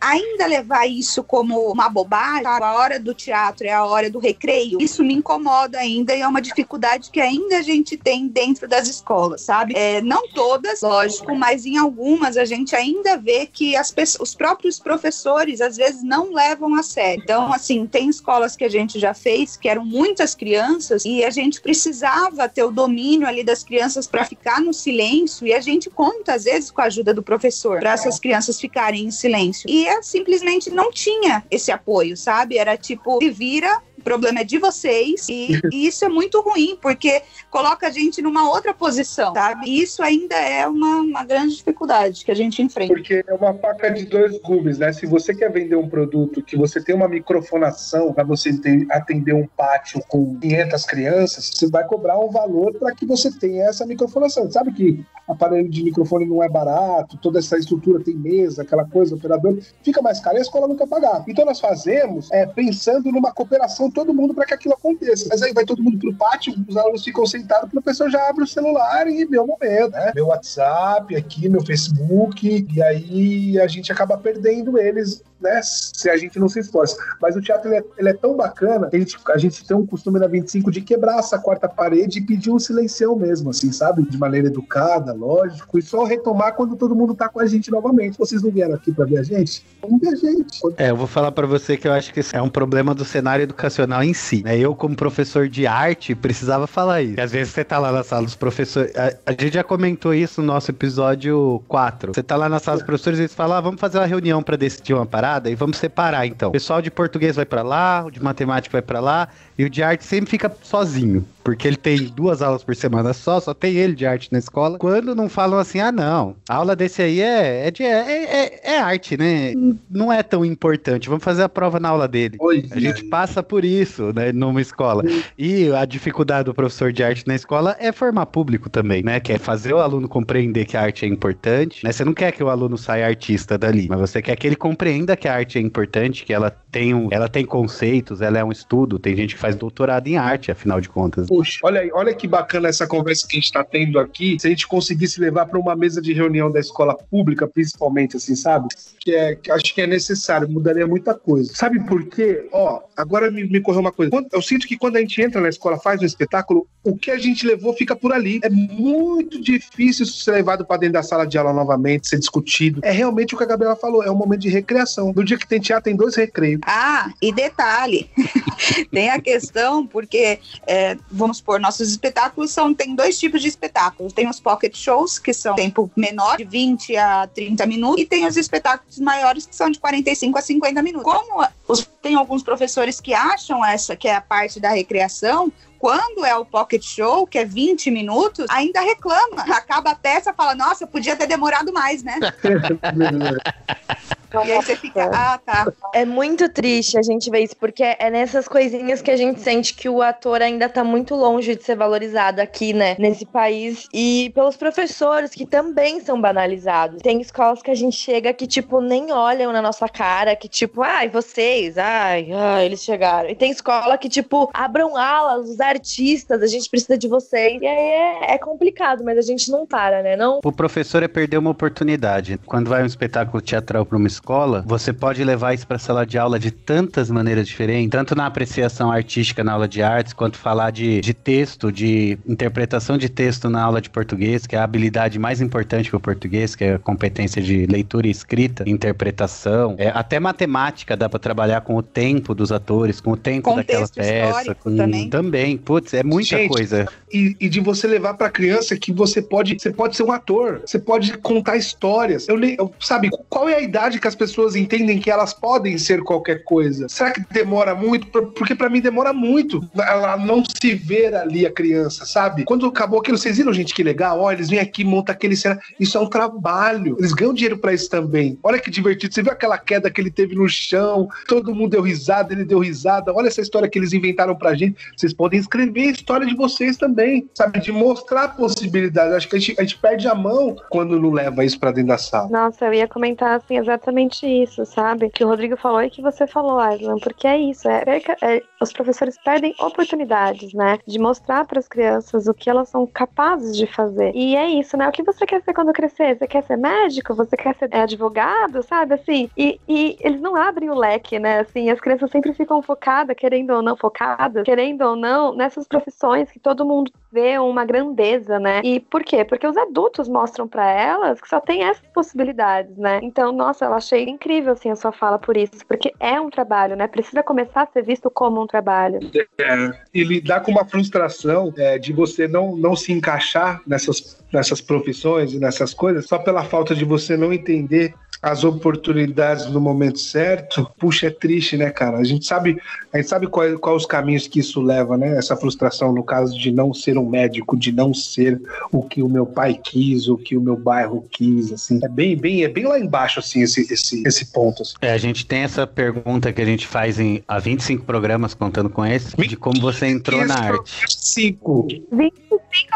ainda 0.00 0.46
levar 0.46 0.86
isso 0.86 1.22
como 1.22 1.70
uma 1.70 1.88
bobagem, 1.88 2.46
a 2.46 2.74
hora 2.74 3.00
do 3.00 3.12
teatro 3.12 3.66
é 3.66 3.72
a 3.72 3.84
hora 3.84 4.10
do 4.10 4.18
recreio, 4.18 4.80
isso 4.80 5.02
me 5.02 5.14
incomoda 5.14 5.78
ainda 5.78 6.14
e 6.14 6.20
é 6.20 6.28
uma 6.28 6.40
dificuldade 6.40 7.10
que 7.10 7.20
ainda 7.20 7.58
a 7.58 7.62
gente 7.62 7.96
tem 7.96 8.28
dentro 8.28 8.68
das 8.68 8.88
escolas, 8.88 9.40
sabe? 9.40 9.74
É, 9.76 10.00
não 10.00 10.28
todas, 10.28 10.82
lógico, 10.82 11.34
mas 11.34 11.66
em 11.66 11.76
algumas 11.76 12.36
a 12.36 12.44
gente 12.44 12.76
ainda 12.76 13.16
vê 13.16 13.46
que 13.46 13.76
as 13.76 13.94
os 14.20 14.34
próprios 14.34 14.78
professores 14.78 15.60
às 15.60 15.76
vezes 15.76 16.02
não 16.02 16.32
levam 16.32 16.74
a 16.74 16.82
sério. 16.82 17.20
Então, 17.22 17.52
assim, 17.52 17.86
tem 17.86 18.08
escolas 18.08 18.54
que 18.54 18.64
a 18.64 18.68
gente 18.68 18.97
já 18.98 19.14
fez 19.14 19.56
que 19.56 19.68
eram 19.68 19.84
muitas 19.84 20.34
crianças 20.34 21.04
e 21.04 21.24
a 21.24 21.30
gente 21.30 21.60
precisava 21.60 22.48
ter 22.48 22.64
o 22.64 22.70
domínio 22.70 23.26
ali 23.26 23.44
das 23.44 23.62
crianças 23.62 24.06
para 24.06 24.24
ficar 24.24 24.60
no 24.60 24.72
silêncio 24.72 25.46
e 25.46 25.52
a 25.52 25.60
gente 25.60 25.88
conta 25.90 26.34
às 26.34 26.44
vezes 26.44 26.70
com 26.70 26.80
a 26.80 26.84
ajuda 26.84 27.14
do 27.14 27.22
professor 27.22 27.80
para 27.80 27.92
essas 27.92 28.18
crianças 28.18 28.60
ficarem 28.60 29.04
em 29.04 29.10
silêncio. 29.10 29.68
E 29.68 29.86
é, 29.86 30.02
simplesmente 30.02 30.70
não 30.70 30.90
tinha 30.90 31.44
esse 31.50 31.70
apoio, 31.70 32.16
sabe? 32.16 32.58
Era 32.58 32.76
tipo, 32.76 33.18
se 33.18 33.30
vira, 33.30 33.82
problema 34.08 34.40
é 34.40 34.44
de 34.44 34.58
vocês 34.58 35.28
e, 35.28 35.60
e 35.70 35.86
isso 35.86 36.04
é 36.04 36.08
muito 36.08 36.40
ruim 36.40 36.78
porque 36.80 37.22
coloca 37.50 37.86
a 37.86 37.90
gente 37.90 38.22
numa 38.22 38.48
outra 38.48 38.72
posição, 38.72 39.34
sabe? 39.34 39.68
E 39.68 39.82
isso 39.82 40.02
ainda 40.02 40.34
é 40.34 40.66
uma, 40.66 40.96
uma 41.00 41.24
grande 41.24 41.56
dificuldade 41.56 42.24
que 42.24 42.30
a 42.30 42.34
gente 42.34 42.62
enfrenta. 42.62 42.94
Porque 42.94 43.22
é 43.26 43.34
uma 43.34 43.52
faca 43.54 43.90
de 43.90 44.06
dois 44.06 44.40
gumes, 44.40 44.78
né? 44.78 44.92
Se 44.92 45.04
você 45.04 45.34
quer 45.34 45.52
vender 45.52 45.76
um 45.76 45.88
produto 45.88 46.42
que 46.42 46.56
você 46.56 46.82
tem 46.82 46.94
uma 46.94 47.08
microfonação 47.08 48.12
para 48.14 48.24
você 48.24 48.56
ter- 48.58 48.86
atender 48.90 49.34
um 49.34 49.46
pátio 49.46 50.00
com 50.08 50.38
500 50.38 50.84
crianças, 50.86 51.50
você 51.54 51.68
vai 51.68 51.86
cobrar 51.86 52.18
um 52.18 52.30
valor 52.30 52.72
para 52.74 52.94
que 52.94 53.04
você 53.04 53.30
tenha 53.30 53.64
essa 53.64 53.84
microfonação. 53.84 54.50
Sabe 54.50 54.72
que 54.72 55.04
aparelho 55.28 55.68
de 55.68 55.84
microfone 55.84 56.24
não 56.24 56.42
é 56.42 56.48
barato, 56.48 57.18
toda 57.18 57.38
essa 57.38 57.58
estrutura 57.58 58.02
tem 58.02 58.14
mesa, 58.14 58.62
aquela 58.62 58.86
coisa, 58.86 59.14
operador, 59.14 59.58
fica 59.82 60.00
mais 60.00 60.20
caro 60.20 60.36
e 60.36 60.38
a 60.38 60.42
escola 60.42 60.74
quer 60.74 60.88
pagar. 60.88 61.24
Então 61.28 61.44
nós 61.44 61.60
fazemos 61.60 62.30
é, 62.32 62.46
pensando 62.46 63.12
numa 63.12 63.32
cooperação 63.32 63.90
todo 63.98 64.14
mundo 64.14 64.32
para 64.32 64.46
que 64.46 64.54
aquilo 64.54 64.74
aconteça. 64.74 65.26
Mas 65.28 65.42
aí 65.42 65.52
vai 65.52 65.64
todo 65.64 65.82
mundo 65.82 65.98
pro 65.98 66.14
pátio, 66.14 66.54
os 66.68 66.76
alunos 66.76 67.02
ficam 67.02 67.26
sentados, 67.26 67.68
o 67.68 67.72
professor 67.72 68.08
já 68.08 68.28
abre 68.28 68.44
o 68.44 68.46
celular 68.46 69.08
e 69.08 69.24
o 69.24 69.46
momento, 69.46 69.90
né? 69.90 70.12
Meu 70.14 70.28
WhatsApp 70.28 71.16
aqui, 71.16 71.48
meu 71.48 71.64
Facebook, 71.64 72.66
e 72.72 72.82
aí 72.82 73.60
a 73.60 73.66
gente 73.66 73.90
acaba 73.90 74.16
perdendo 74.16 74.78
eles, 74.78 75.20
né? 75.40 75.60
Se 75.62 76.08
a 76.08 76.16
gente 76.16 76.38
não 76.38 76.48
se 76.48 76.60
esforça. 76.60 76.96
Mas 77.20 77.34
o 77.34 77.40
teatro 77.40 77.68
ele 77.68 77.78
é, 77.78 77.84
ele 77.98 78.08
é 78.10 78.14
tão 78.14 78.36
bacana 78.36 78.88
a 78.92 78.96
gente, 78.96 79.18
a 79.28 79.38
gente 79.38 79.66
tem 79.66 79.76
um 79.76 79.86
costume 79.86 80.20
na 80.20 80.28
25 80.28 80.70
de 80.70 80.80
quebrar 80.80 81.18
essa 81.18 81.38
quarta 81.38 81.68
parede 81.68 82.18
e 82.18 82.22
pedir 82.22 82.50
um 82.50 82.58
silencião 82.58 83.16
mesmo, 83.16 83.50
assim, 83.50 83.72
sabe? 83.72 84.08
De 84.08 84.16
maneira 84.16 84.46
educada, 84.46 85.12
lógico, 85.12 85.76
e 85.76 85.82
só 85.82 86.04
retomar 86.04 86.54
quando 86.54 86.76
todo 86.76 86.94
mundo 86.94 87.14
tá 87.14 87.28
com 87.28 87.40
a 87.40 87.46
gente 87.46 87.70
novamente. 87.70 88.16
Vocês 88.16 88.42
não 88.42 88.50
vieram 88.50 88.74
aqui 88.74 88.92
para 88.92 89.04
ver 89.06 89.18
a 89.18 89.22
gente? 89.22 89.64
Vamos 89.82 90.00
ver 90.00 90.08
a 90.08 90.14
gente. 90.14 90.60
É, 90.76 90.90
eu 90.90 90.96
vou 90.96 91.06
falar 91.06 91.32
pra 91.32 91.46
você 91.46 91.76
que 91.76 91.88
eu 91.88 91.92
acho 91.92 92.12
que 92.12 92.20
é 92.32 92.40
um 92.40 92.48
problema 92.48 92.94
do 92.94 93.04
cenário 93.04 93.42
educacional 93.42 93.77
educacional 93.78 94.02
em 94.02 94.12
si. 94.12 94.42
Né? 94.42 94.58
Eu, 94.58 94.74
como 94.74 94.96
professor 94.96 95.48
de 95.48 95.66
arte, 95.66 96.14
precisava 96.14 96.66
falar 96.66 97.02
isso. 97.02 97.14
E 97.18 97.20
às 97.20 97.30
vezes 97.30 97.52
você 97.52 97.64
tá 97.64 97.78
lá 97.78 97.92
na 97.92 98.02
sala 98.02 98.24
dos 98.24 98.34
professores. 98.34 98.94
A, 98.96 99.14
a 99.26 99.30
gente 99.32 99.54
já 99.54 99.62
comentou 99.62 100.12
isso 100.12 100.40
no 100.40 100.46
nosso 100.48 100.70
episódio 100.70 101.62
4. 101.68 102.14
Você 102.14 102.22
tá 102.22 102.36
lá 102.36 102.48
na 102.48 102.58
sala 102.58 102.78
dos 102.78 102.86
professores 102.86 103.18
e 103.18 103.22
eles 103.22 103.34
falam: 103.34 103.56
ah, 103.56 103.60
vamos 103.60 103.80
fazer 103.80 103.98
uma 103.98 104.06
reunião 104.06 104.42
para 104.42 104.56
decidir 104.56 104.94
uma 104.94 105.06
parada 105.06 105.50
e 105.50 105.54
vamos 105.54 105.76
separar 105.78 106.26
então. 106.26 106.48
O 106.48 106.52
pessoal 106.52 106.82
de 106.82 106.90
português 106.90 107.36
vai 107.36 107.44
para 107.44 107.62
lá, 107.62 108.04
o 108.06 108.10
de 108.10 108.22
matemática 108.22 108.72
vai 108.72 108.82
para 108.82 109.00
lá, 109.00 109.28
e 109.56 109.64
o 109.64 109.70
de 109.70 109.82
arte 109.82 110.04
sempre 110.04 110.30
fica 110.30 110.50
sozinho. 110.62 111.24
Porque 111.48 111.66
ele 111.66 111.78
tem 111.78 112.04
duas 112.04 112.42
aulas 112.42 112.62
por 112.62 112.76
semana 112.76 113.14
só, 113.14 113.40
só 113.40 113.54
tem 113.54 113.74
ele 113.74 113.94
de 113.94 114.04
arte 114.04 114.30
na 114.30 114.38
escola. 114.38 114.76
Quando 114.76 115.14
não 115.14 115.30
falam 115.30 115.58
assim, 115.58 115.80
ah, 115.80 115.90
não, 115.90 116.36
a 116.46 116.56
aula 116.56 116.76
desse 116.76 117.00
aí 117.00 117.22
é, 117.22 117.68
é, 117.68 117.70
de, 117.70 117.82
é, 117.84 117.88
é, 117.88 118.60
é 118.74 118.78
arte, 118.78 119.16
né? 119.16 119.54
Não 119.90 120.12
é 120.12 120.22
tão 120.22 120.44
importante. 120.44 121.08
Vamos 121.08 121.24
fazer 121.24 121.42
a 121.42 121.48
prova 121.48 121.80
na 121.80 121.88
aula 121.88 122.06
dele. 122.06 122.36
Pois 122.36 122.70
a 122.70 122.78
gente 122.78 123.02
passa 123.04 123.42
por 123.42 123.64
isso, 123.64 124.12
né, 124.14 124.30
numa 124.30 124.60
escola. 124.60 125.02
E 125.38 125.72
a 125.72 125.86
dificuldade 125.86 126.44
do 126.44 126.54
professor 126.54 126.92
de 126.92 127.02
arte 127.02 127.26
na 127.26 127.34
escola 127.34 127.74
é 127.80 127.92
formar 127.92 128.26
público 128.26 128.68
também, 128.68 129.02
né? 129.02 129.18
Que 129.18 129.32
é 129.32 129.38
fazer 129.38 129.72
o 129.72 129.78
aluno 129.78 130.06
compreender 130.06 130.66
que 130.66 130.76
a 130.76 130.82
arte 130.82 131.06
é 131.06 131.08
importante. 131.08 131.82
Né? 131.82 131.90
Você 131.90 132.04
não 132.04 132.12
quer 132.12 132.30
que 132.30 132.44
o 132.44 132.50
aluno 132.50 132.76
saia 132.76 133.06
artista 133.06 133.56
dali, 133.56 133.86
mas 133.88 133.98
você 133.98 134.20
quer 134.20 134.36
que 134.36 134.46
ele 134.46 134.56
compreenda 134.56 135.16
que 135.16 135.26
a 135.26 135.32
arte 135.32 135.56
é 135.56 135.62
importante, 135.62 136.26
que 136.26 136.32
ela 136.34 136.50
tem, 136.50 136.92
um, 136.92 137.08
ela 137.10 137.26
tem 137.26 137.46
conceitos, 137.46 138.20
ela 138.20 138.38
é 138.38 138.44
um 138.44 138.52
estudo. 138.52 138.98
Tem 138.98 139.16
gente 139.16 139.34
que 139.34 139.40
faz 139.40 139.56
doutorado 139.56 140.06
em 140.08 140.18
arte, 140.18 140.50
afinal 140.50 140.78
de 140.78 140.90
contas. 140.90 141.26
Puxa, 141.38 141.60
olha 141.62 141.82
aí, 141.82 141.90
olha 141.92 142.12
que 142.12 142.26
bacana 142.26 142.68
essa 142.68 142.84
conversa 142.84 143.24
que 143.28 143.36
a 143.36 143.38
gente 143.38 143.44
está 143.44 143.62
tendo 143.62 144.00
aqui. 144.00 144.36
Se 144.40 144.48
a 144.48 144.50
gente 144.50 144.66
conseguisse 144.66 145.20
levar 145.20 145.46
para 145.46 145.56
uma 145.56 145.76
mesa 145.76 146.02
de 146.02 146.12
reunião 146.12 146.50
da 146.50 146.58
escola 146.58 146.96
pública, 146.96 147.46
principalmente, 147.46 148.16
assim, 148.16 148.34
sabe? 148.34 148.66
Que 148.98 149.14
é, 149.14 149.36
que 149.36 149.48
acho 149.52 149.72
que 149.72 149.80
é 149.80 149.86
necessário, 149.86 150.48
mudaria 150.48 150.84
muita 150.84 151.14
coisa. 151.14 151.52
Sabe 151.54 151.78
por 151.86 152.04
quê? 152.06 152.48
Ó, 152.52 152.80
agora 152.96 153.30
me, 153.30 153.44
me 153.44 153.60
correu 153.60 153.80
uma 153.80 153.92
coisa. 153.92 154.10
Quando- 154.10 154.26
eu 154.32 154.42
sinto 154.42 154.66
que 154.66 154.76
quando 154.76 154.96
a 154.96 155.00
gente 155.00 155.22
entra 155.22 155.40
na 155.40 155.48
escola, 155.48 155.78
faz 155.78 156.02
um 156.02 156.04
espetáculo, 156.04 156.66
o 156.82 156.96
que 156.96 157.08
a 157.12 157.18
gente 157.18 157.46
levou 157.46 157.72
fica 157.72 157.94
por 157.94 158.12
ali. 158.12 158.40
É 158.42 158.50
muito 158.50 159.40
difícil 159.40 160.04
isso 160.06 160.24
ser 160.24 160.32
levado 160.32 160.64
para 160.66 160.78
dentro 160.78 160.94
da 160.94 161.04
sala 161.04 161.24
de 161.24 161.38
aula 161.38 161.52
novamente, 161.52 162.08
ser 162.08 162.18
discutido. 162.18 162.80
É 162.82 162.90
realmente 162.90 163.36
o 163.36 163.38
que 163.38 163.44
a 163.44 163.46
Gabriela 163.46 163.76
falou, 163.76 164.02
é 164.02 164.10
um 164.10 164.16
momento 164.16 164.40
de 164.40 164.48
recreação. 164.48 165.12
No 165.14 165.22
dia 165.22 165.38
que 165.38 165.46
tem 165.46 165.60
teatro, 165.60 165.84
tem 165.84 165.94
dois 165.94 166.16
recreios. 166.16 166.60
Ah, 166.66 167.12
e 167.22 167.32
detalhe, 167.32 168.10
tem 168.90 169.10
a 169.10 169.20
questão, 169.20 169.86
porque, 169.86 170.40
é, 170.66 170.96
vamos 171.10 171.27
supor, 171.34 171.60
nossos 171.60 171.90
espetáculos 171.90 172.50
são, 172.50 172.72
tem 172.74 172.94
dois 172.94 173.18
tipos 173.18 173.40
de 173.42 173.48
espetáculos. 173.48 174.12
Tem 174.12 174.28
os 174.28 174.40
pocket 174.40 174.76
shows, 174.76 175.18
que 175.18 175.32
são 175.32 175.54
tempo 175.54 175.90
menor, 175.96 176.36
de 176.38 176.44
20 176.44 176.96
a 176.96 177.26
30 177.26 177.66
minutos, 177.66 178.02
e 178.02 178.06
tem 178.06 178.26
os 178.26 178.36
espetáculos 178.36 178.98
maiores, 178.98 179.46
que 179.46 179.54
são 179.56 179.70
de 179.70 179.78
45 179.78 180.38
a 180.38 180.42
50 180.42 180.82
minutos. 180.82 181.12
Como 181.12 181.46
os- 181.66 181.88
tem 182.02 182.14
alguns 182.14 182.42
professores 182.42 183.00
que 183.00 183.14
acham 183.14 183.64
essa, 183.64 183.96
que 183.96 184.08
é 184.08 184.14
a 184.14 184.20
parte 184.20 184.60
da 184.60 184.70
recreação, 184.70 185.52
quando 185.78 186.24
é 186.24 186.34
o 186.36 186.44
pocket 186.44 186.82
show, 186.82 187.26
que 187.26 187.38
é 187.38 187.44
20 187.44 187.90
minutos, 187.90 188.46
ainda 188.48 188.80
reclama. 188.80 189.42
Acaba 189.42 189.90
a 189.90 189.94
peça 189.94 190.32
fala, 190.32 190.54
nossa, 190.54 190.86
podia 190.86 191.14
ter 191.14 191.26
demorado 191.28 191.72
mais, 191.72 192.02
né? 192.02 192.18
e 194.32 194.52
aí 194.52 194.62
você 194.62 194.76
fica, 194.76 195.10
ah, 195.12 195.38
tá. 195.38 195.72
É 195.94 196.04
muito 196.04 196.48
triste 196.48 196.98
a 196.98 197.02
gente 197.02 197.30
ver 197.30 197.40
isso, 197.40 197.56
porque 197.56 197.82
é 197.82 198.10
nessas 198.10 198.46
coisinhas 198.46 199.00
que 199.00 199.10
a 199.10 199.16
gente 199.16 199.40
sente 199.40 199.74
que 199.74 199.88
o 199.88 200.02
ator 200.02 200.42
ainda 200.42 200.68
tá 200.68 200.84
muito 200.84 201.14
longe 201.14 201.54
de 201.54 201.62
ser 201.62 201.76
valorizado 201.76 202.40
aqui, 202.40 202.72
né, 202.72 202.96
nesse 202.98 203.24
país. 203.24 203.86
E 203.92 204.30
pelos 204.34 204.56
professores, 204.56 205.30
que 205.30 205.46
também 205.46 206.00
são 206.00 206.20
banalizados. 206.20 207.02
Tem 207.02 207.20
escolas 207.20 207.62
que 207.62 207.70
a 207.70 207.74
gente 207.74 207.96
chega 207.96 208.32
que, 208.32 208.46
tipo, 208.46 208.80
nem 208.80 209.12
olham 209.12 209.52
na 209.52 209.62
nossa 209.62 209.88
cara, 209.88 210.36
que, 210.36 210.48
tipo, 210.48 210.82
ai, 210.82 211.08
vocês, 211.08 211.78
ai, 211.78 212.30
ai, 212.32 212.66
eles 212.66 212.82
chegaram. 212.82 213.28
E 213.28 213.34
tem 213.34 213.50
escola 213.50 213.96
que, 213.96 214.08
tipo, 214.08 214.50
abram 214.52 214.96
alas, 214.96 215.48
os 215.48 215.60
artistas, 215.60 216.42
a 216.42 216.46
gente 216.46 216.68
precisa 216.68 216.98
de 216.98 217.08
vocês. 217.08 217.60
E 217.60 217.66
aí 217.66 218.22
é, 218.22 218.34
é 218.34 218.38
complicado, 218.38 219.04
mas 219.04 219.16
a 219.18 219.22
gente 219.22 219.50
não 219.50 219.66
para, 219.66 220.02
né? 220.02 220.16
Não 220.16 220.40
O 220.44 220.52
professor 220.52 221.02
é 221.02 221.08
perder 221.08 221.38
uma 221.38 221.50
oportunidade. 221.50 222.38
Quando 222.46 222.68
vai 222.68 222.82
um 222.82 222.86
espetáculo 222.86 223.40
teatral 223.40 223.86
para 223.86 223.96
uma 223.96 224.08
escola, 224.18 224.62
você 224.66 224.92
pode 224.92 225.22
levar 225.24 225.54
isso 225.54 225.66
para 225.66 225.76
a 225.76 225.78
sala 225.78 226.04
de 226.04 226.18
aula 226.18 226.38
de 226.38 226.50
tantas 226.50 227.10
maneiras 227.10 227.46
diferentes, 227.46 227.90
tanto 227.90 228.14
na 228.14 228.26
apreciação 228.26 228.90
artística 228.90 229.42
na 229.44 229.52
aula 229.52 229.68
de 229.68 229.82
artes, 229.82 230.12
quanto 230.12 230.36
falar 230.36 230.70
de, 230.70 231.00
de 231.00 231.14
texto, 231.14 231.70
de 231.72 232.18
interpretação 232.26 232.98
de 232.98 233.08
texto 233.08 233.48
na 233.48 233.62
aula 233.62 233.80
de 233.80 233.88
português, 233.88 234.46
que 234.46 234.56
é 234.56 234.58
a 234.58 234.64
habilidade 234.64 235.18
mais 235.18 235.40
importante 235.40 235.88
para 235.90 235.96
o 235.96 236.00
português, 236.00 236.54
que 236.54 236.64
é 236.64 236.74
a 236.74 236.78
competência 236.78 237.40
de 237.40 237.66
leitura 237.66 238.06
e 238.06 238.10
escrita, 238.10 238.64
interpretação. 238.68 239.74
É, 239.78 239.88
até 239.88 240.18
matemática 240.18 240.96
dá 240.96 241.08
para 241.08 241.18
trabalhar 241.18 241.60
com 241.60 241.76
o 241.76 241.82
tempo 241.82 242.34
dos 242.34 242.50
atores, 242.52 243.00
com 243.00 243.12
o 243.12 243.16
tempo 243.16 243.54
daquela 243.54 243.82
Contexto 243.82 243.94
peça. 243.94 244.40
histórico 244.40 244.70
Com... 244.70 244.76
também. 244.76 245.10
Também, 245.10 245.56
putz, 245.56 245.94
é 245.94 246.02
muita 246.02 246.36
Gente, 246.36 246.48
coisa. 246.50 246.86
E, 247.12 247.36
e 247.40 247.48
de 247.48 247.60
você 247.60 247.86
levar 247.86 248.14
pra 248.14 248.28
criança 248.30 248.76
que 248.76 248.92
você 248.92 249.22
pode, 249.22 249.56
você 249.58 249.70
pode 249.70 249.96
ser 249.96 250.02
um 250.02 250.12
ator, 250.12 250.60
você 250.66 250.78
pode 250.78 251.16
contar 251.18 251.56
histórias. 251.56 252.28
Eu, 252.28 252.38
eu- 252.42 252.72
sabe, 252.80 253.10
qual 253.28 253.48
é 253.48 253.54
a 253.54 253.60
idade 253.60 253.98
que 254.00 254.07
as 254.08 254.14
pessoas 254.14 254.56
entendem 254.56 254.98
que 254.98 255.10
elas 255.10 255.32
podem 255.32 255.76
ser 255.78 256.02
qualquer 256.02 256.42
coisa? 256.44 256.88
Será 256.88 257.12
que 257.12 257.20
demora 257.30 257.74
muito? 257.74 258.06
Por- 258.08 258.32
Porque 258.32 258.54
pra 258.54 258.68
mim 258.70 258.80
demora 258.80 259.12
muito. 259.12 259.60
Ela 259.76 260.16
não 260.16 260.42
se 260.44 260.74
ver 260.74 261.14
ali 261.14 261.46
a 261.46 261.52
criança, 261.52 262.04
sabe? 262.04 262.44
Quando 262.44 262.66
acabou 262.66 263.00
aquilo, 263.00 263.18
vocês 263.18 263.36
viram, 263.36 263.52
gente, 263.52 263.74
que 263.74 263.82
legal? 263.82 264.20
Ó, 264.20 264.30
eles 264.32 264.48
vêm 264.48 264.58
aqui, 264.58 264.84
montam 264.84 265.12
aquele 265.14 265.36
cena. 265.36 265.58
Isso 265.78 265.96
é 265.96 266.00
um 266.00 266.08
trabalho. 266.08 266.96
Eles 266.98 267.12
ganham 267.12 267.34
dinheiro 267.34 267.58
pra 267.58 267.72
isso 267.72 267.88
também. 267.90 268.38
Olha 268.42 268.58
que 268.58 268.70
divertido. 268.70 269.12
Você 269.14 269.22
viu 269.22 269.32
aquela 269.32 269.58
queda 269.58 269.90
que 269.90 270.00
ele 270.00 270.10
teve 270.10 270.34
no 270.34 270.48
chão? 270.48 271.08
Todo 271.26 271.54
mundo 271.54 271.70
deu 271.70 271.82
risada, 271.82 272.32
ele 272.32 272.44
deu 272.44 272.58
risada. 272.60 273.12
Olha 273.14 273.28
essa 273.28 273.40
história 273.40 273.68
que 273.68 273.78
eles 273.78 273.92
inventaram 273.92 274.34
pra 274.34 274.54
gente. 274.54 274.76
Vocês 274.96 275.12
podem 275.12 275.38
escrever 275.40 275.88
a 275.88 275.92
história 275.92 276.26
de 276.26 276.34
vocês 276.36 276.76
também, 276.76 277.28
sabe? 277.34 277.60
De 277.60 277.72
mostrar 277.72 278.28
possibilidades. 278.36 279.14
Acho 279.14 279.28
que 279.28 279.36
a 279.36 279.38
gente, 279.38 279.54
a 279.58 279.62
gente 279.62 279.78
perde 279.78 280.06
a 280.08 280.14
mão 280.14 280.56
quando 280.70 281.00
não 281.00 281.10
leva 281.10 281.44
isso 281.44 281.58
pra 281.58 281.70
dentro 281.72 281.88
da 281.88 281.98
sala. 281.98 282.28
Nossa, 282.28 282.66
eu 282.66 282.74
ia 282.74 282.88
comentar 282.88 283.36
assim 283.36 283.58
exatamente 283.58 283.97
isso, 284.06 284.64
sabe? 284.64 285.10
Que 285.10 285.24
o 285.24 285.28
Rodrigo 285.28 285.56
falou 285.56 285.82
e 285.82 285.90
que 285.90 286.02
você 286.02 286.26
falou, 286.26 286.58
Aslan, 286.58 286.96
porque 286.98 287.26
é 287.26 287.38
isso, 287.38 287.68
é, 287.68 287.84
perca- 287.84 288.16
é- 288.22 288.42
os 288.60 288.72
professores 288.72 289.16
perdem 289.24 289.54
oportunidades, 289.60 290.52
né? 290.52 290.78
De 290.86 290.98
mostrar 290.98 291.46
para 291.46 291.58
as 291.58 291.68
crianças 291.68 292.26
o 292.26 292.34
que 292.34 292.48
elas 292.50 292.68
são 292.68 292.86
capazes 292.86 293.56
de 293.56 293.66
fazer. 293.66 294.12
E 294.14 294.36
é 294.36 294.48
isso, 294.48 294.76
né? 294.76 294.88
O 294.88 294.92
que 294.92 295.02
você 295.02 295.26
quer 295.26 295.42
ser 295.42 295.52
quando 295.54 295.72
crescer? 295.72 296.16
Você 296.18 296.26
quer 296.26 296.42
ser 296.44 296.56
médico? 296.56 297.14
Você 297.14 297.36
quer 297.36 297.54
ser 297.56 297.68
é, 297.72 297.80
advogado, 297.82 298.62
sabe? 298.62 298.94
Assim, 298.94 299.30
e, 299.36 299.60
e 299.68 299.96
eles 300.00 300.20
não 300.20 300.36
abrem 300.36 300.70
o 300.70 300.74
leque, 300.74 301.18
né? 301.18 301.40
Assim, 301.40 301.70
as 301.70 301.80
crianças 301.80 302.10
sempre 302.10 302.32
ficam 302.34 302.62
focadas, 302.62 303.16
querendo 303.16 303.50
ou 303.54 303.62
não 303.62 303.76
focadas, 303.76 304.44
querendo 304.44 304.82
ou 304.82 304.96
não, 304.96 305.34
nessas 305.34 305.66
profissões 305.66 306.30
que 306.30 306.38
todo 306.40 306.64
mundo 306.64 306.90
vê 307.10 307.38
uma 307.38 307.64
grandeza, 307.64 308.38
né? 308.38 308.60
E 308.64 308.80
por 308.80 309.02
quê? 309.02 309.24
Porque 309.24 309.46
os 309.46 309.56
adultos 309.56 310.08
mostram 310.08 310.46
pra 310.46 310.68
elas 310.70 311.20
que 311.20 311.28
só 311.28 311.40
tem 311.40 311.62
essas 311.64 311.86
possibilidades, 311.92 312.76
né? 312.76 313.00
Então, 313.02 313.32
nossa, 313.32 313.64
eu 313.64 313.74
achei 313.88 314.04
incrível 314.08 314.52
assim 314.52 314.70
a 314.70 314.76
sua 314.76 314.92
fala 314.92 315.18
por 315.18 315.36
isso, 315.36 315.52
porque 315.66 315.92
é 315.98 316.20
um 316.20 316.28
trabalho, 316.28 316.76
né? 316.76 316.86
Precisa 316.86 317.22
começar 317.22 317.62
a 317.62 317.66
ser 317.66 317.82
visto 317.82 318.10
como 318.10 318.42
um 318.42 318.46
trabalho. 318.46 319.00
É, 319.38 319.70
e 319.94 320.04
lidar 320.04 320.40
com 320.40 320.50
uma 320.50 320.64
frustração 320.64 321.52
é, 321.56 321.78
de 321.78 321.92
você 321.92 322.28
não, 322.28 322.54
não 322.54 322.76
se 322.76 322.92
encaixar 322.92 323.60
nessas, 323.66 324.22
nessas 324.32 324.60
profissões 324.60 325.32
e 325.32 325.38
nessas 325.38 325.72
coisas 325.74 326.06
só 326.06 326.18
pela 326.18 326.44
falta 326.44 326.74
de 326.74 326.84
você 326.84 327.16
não 327.16 327.32
entender 327.32 327.94
as 328.20 328.44
oportunidades 328.44 329.46
no 329.46 329.60
momento 329.60 329.98
certo, 329.98 330.68
puxa, 330.78 331.06
é 331.06 331.10
triste, 331.10 331.56
né, 331.56 331.70
cara? 331.70 331.98
A 331.98 332.04
gente 332.04 332.26
sabe, 332.26 332.60
a 332.92 332.96
gente 332.96 333.08
sabe 333.08 333.26
quais 333.28 333.56
qual 333.58 333.76
os 333.76 333.86
caminhos 333.86 334.26
que 334.26 334.40
isso 334.40 334.60
leva, 334.60 334.96
né? 334.96 335.16
Essa 335.16 335.36
frustração 335.36 335.92
no 335.92 336.02
caso 336.02 336.36
de 336.36 336.50
não 336.50 336.74
ser 336.74 336.98
um 336.98 337.08
médico, 337.08 337.56
de 337.56 337.70
não 337.70 337.94
ser 337.94 338.40
o 338.72 338.82
que 338.82 339.02
o 339.02 339.08
meu 339.08 339.24
pai 339.24 339.58
quis, 339.62 340.08
o 340.08 340.16
que 340.16 340.36
o 340.36 340.40
meu 340.40 340.56
bairro 340.56 341.06
quis, 341.10 341.52
assim. 341.52 341.78
É 341.82 341.88
bem, 341.88 342.16
bem, 342.16 342.42
é 342.42 342.48
bem 342.48 342.64
lá 342.64 342.78
embaixo, 342.78 343.20
assim, 343.20 343.42
esse, 343.42 343.72
esse, 343.72 344.02
esse 344.04 344.26
ponto. 344.26 344.62
assim. 344.62 344.74
É, 344.80 344.92
a 344.92 344.98
gente 344.98 345.24
tem 345.24 345.40
essa 345.40 345.66
pergunta 345.66 346.32
que 346.32 346.42
a 346.42 346.44
gente 346.44 346.66
faz 346.66 346.98
em 346.98 347.22
há 347.28 347.38
25 347.38 347.84
programas, 347.84 348.34
contando 348.34 348.68
com 348.68 348.84
esse, 348.84 349.16
de 349.16 349.36
como 349.36 349.60
você 349.60 349.86
entrou 349.86 350.26
na 350.26 350.34
arte. 350.34 350.86
Cinco. 350.88 351.68
25 351.92 352.18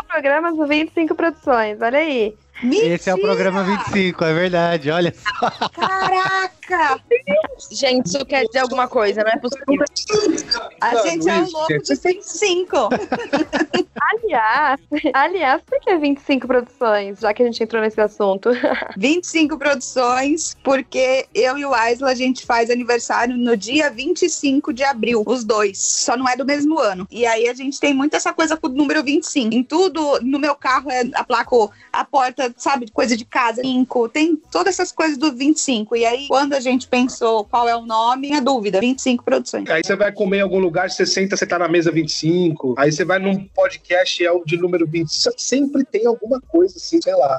programas 0.06 0.54
e 0.56 0.66
25 0.66 1.14
produções, 1.14 1.41
olha 1.50 1.98
aí. 1.98 2.36
Esse 2.62 3.10
é 3.10 3.14
o 3.14 3.20
programa 3.20 3.64
25, 3.64 4.24
é 4.24 4.32
verdade, 4.32 4.90
olha 4.90 5.12
só. 5.12 5.68
Caraca! 5.70 6.61
Gente, 7.70 8.06
isso 8.06 8.24
quer 8.24 8.44
dizer 8.46 8.60
alguma 8.60 8.86
coisa, 8.86 9.22
não 9.22 9.30
é 9.30 9.36
possível. 9.36 9.84
A 10.80 10.96
gente 11.06 11.28
é 11.28 11.34
um 11.34 11.50
louco 11.50 11.82
de 11.82 11.94
25. 11.94 12.76
Aliás, 14.02 14.80
aliás, 15.14 15.62
por 15.62 15.80
que 15.80 15.96
25 15.96 16.46
produções, 16.46 17.20
já 17.20 17.32
que 17.32 17.42
a 17.42 17.46
gente 17.46 17.62
entrou 17.62 17.80
nesse 17.80 18.00
assunto? 18.00 18.50
25 18.96 19.56
produções, 19.56 20.56
porque 20.62 21.26
eu 21.34 21.56
e 21.56 21.64
o 21.64 21.72
Aisla 21.72 22.10
a 22.10 22.14
gente 22.14 22.44
faz 22.44 22.68
aniversário 22.68 23.36
no 23.36 23.56
dia 23.56 23.90
25 23.90 24.72
de 24.72 24.82
abril, 24.82 25.22
os 25.24 25.44
dois. 25.44 25.78
Só 25.78 26.16
não 26.16 26.28
é 26.28 26.36
do 26.36 26.44
mesmo 26.44 26.78
ano. 26.78 27.06
E 27.10 27.24
aí 27.24 27.48
a 27.48 27.54
gente 27.54 27.78
tem 27.78 27.94
muito 27.94 28.14
essa 28.14 28.32
coisa 28.32 28.56
com 28.56 28.66
o 28.66 28.70
número 28.70 29.02
25. 29.02 29.54
Em 29.54 29.62
tudo, 29.62 30.20
no 30.20 30.38
meu 30.38 30.54
carro 30.54 30.90
é 30.90 31.08
a 31.14 31.24
placa, 31.24 31.52
a 31.92 32.04
porta, 32.04 32.52
sabe, 32.56 32.90
coisa 32.90 33.16
de 33.16 33.24
casa, 33.24 33.62
5, 33.62 34.08
tem 34.08 34.36
todas 34.50 34.74
essas 34.74 34.92
coisas 34.92 35.16
do 35.16 35.32
25. 35.32 35.96
E 35.96 36.04
aí, 36.04 36.28
quando 36.28 36.51
quando 36.52 36.54
a 36.54 36.60
gente 36.60 36.86
pensou 36.86 37.44
qual 37.44 37.66
é 37.66 37.74
o 37.74 37.80
nome, 37.80 38.28
minha 38.28 38.42
dúvida, 38.42 38.78
25 38.78 39.24
produções. 39.24 39.70
Aí 39.70 39.82
você 39.82 39.96
vai 39.96 40.12
comer 40.12 40.38
em 40.38 40.40
algum 40.42 40.58
lugar, 40.58 40.90
você 40.90 41.06
senta, 41.06 41.34
você 41.34 41.46
tá 41.46 41.58
na 41.58 41.66
mesa 41.66 41.90
25. 41.90 42.74
Aí 42.76 42.92
você 42.92 43.06
vai 43.06 43.18
num 43.18 43.46
podcast, 43.46 44.22
é 44.22 44.30
o 44.30 44.44
de 44.44 44.58
número 44.58 44.86
20. 44.86 45.08
Sempre 45.38 45.82
tem 45.84 46.06
alguma 46.06 46.40
coisa 46.40 46.76
assim, 46.76 47.00
sei 47.00 47.14
lá. 47.14 47.38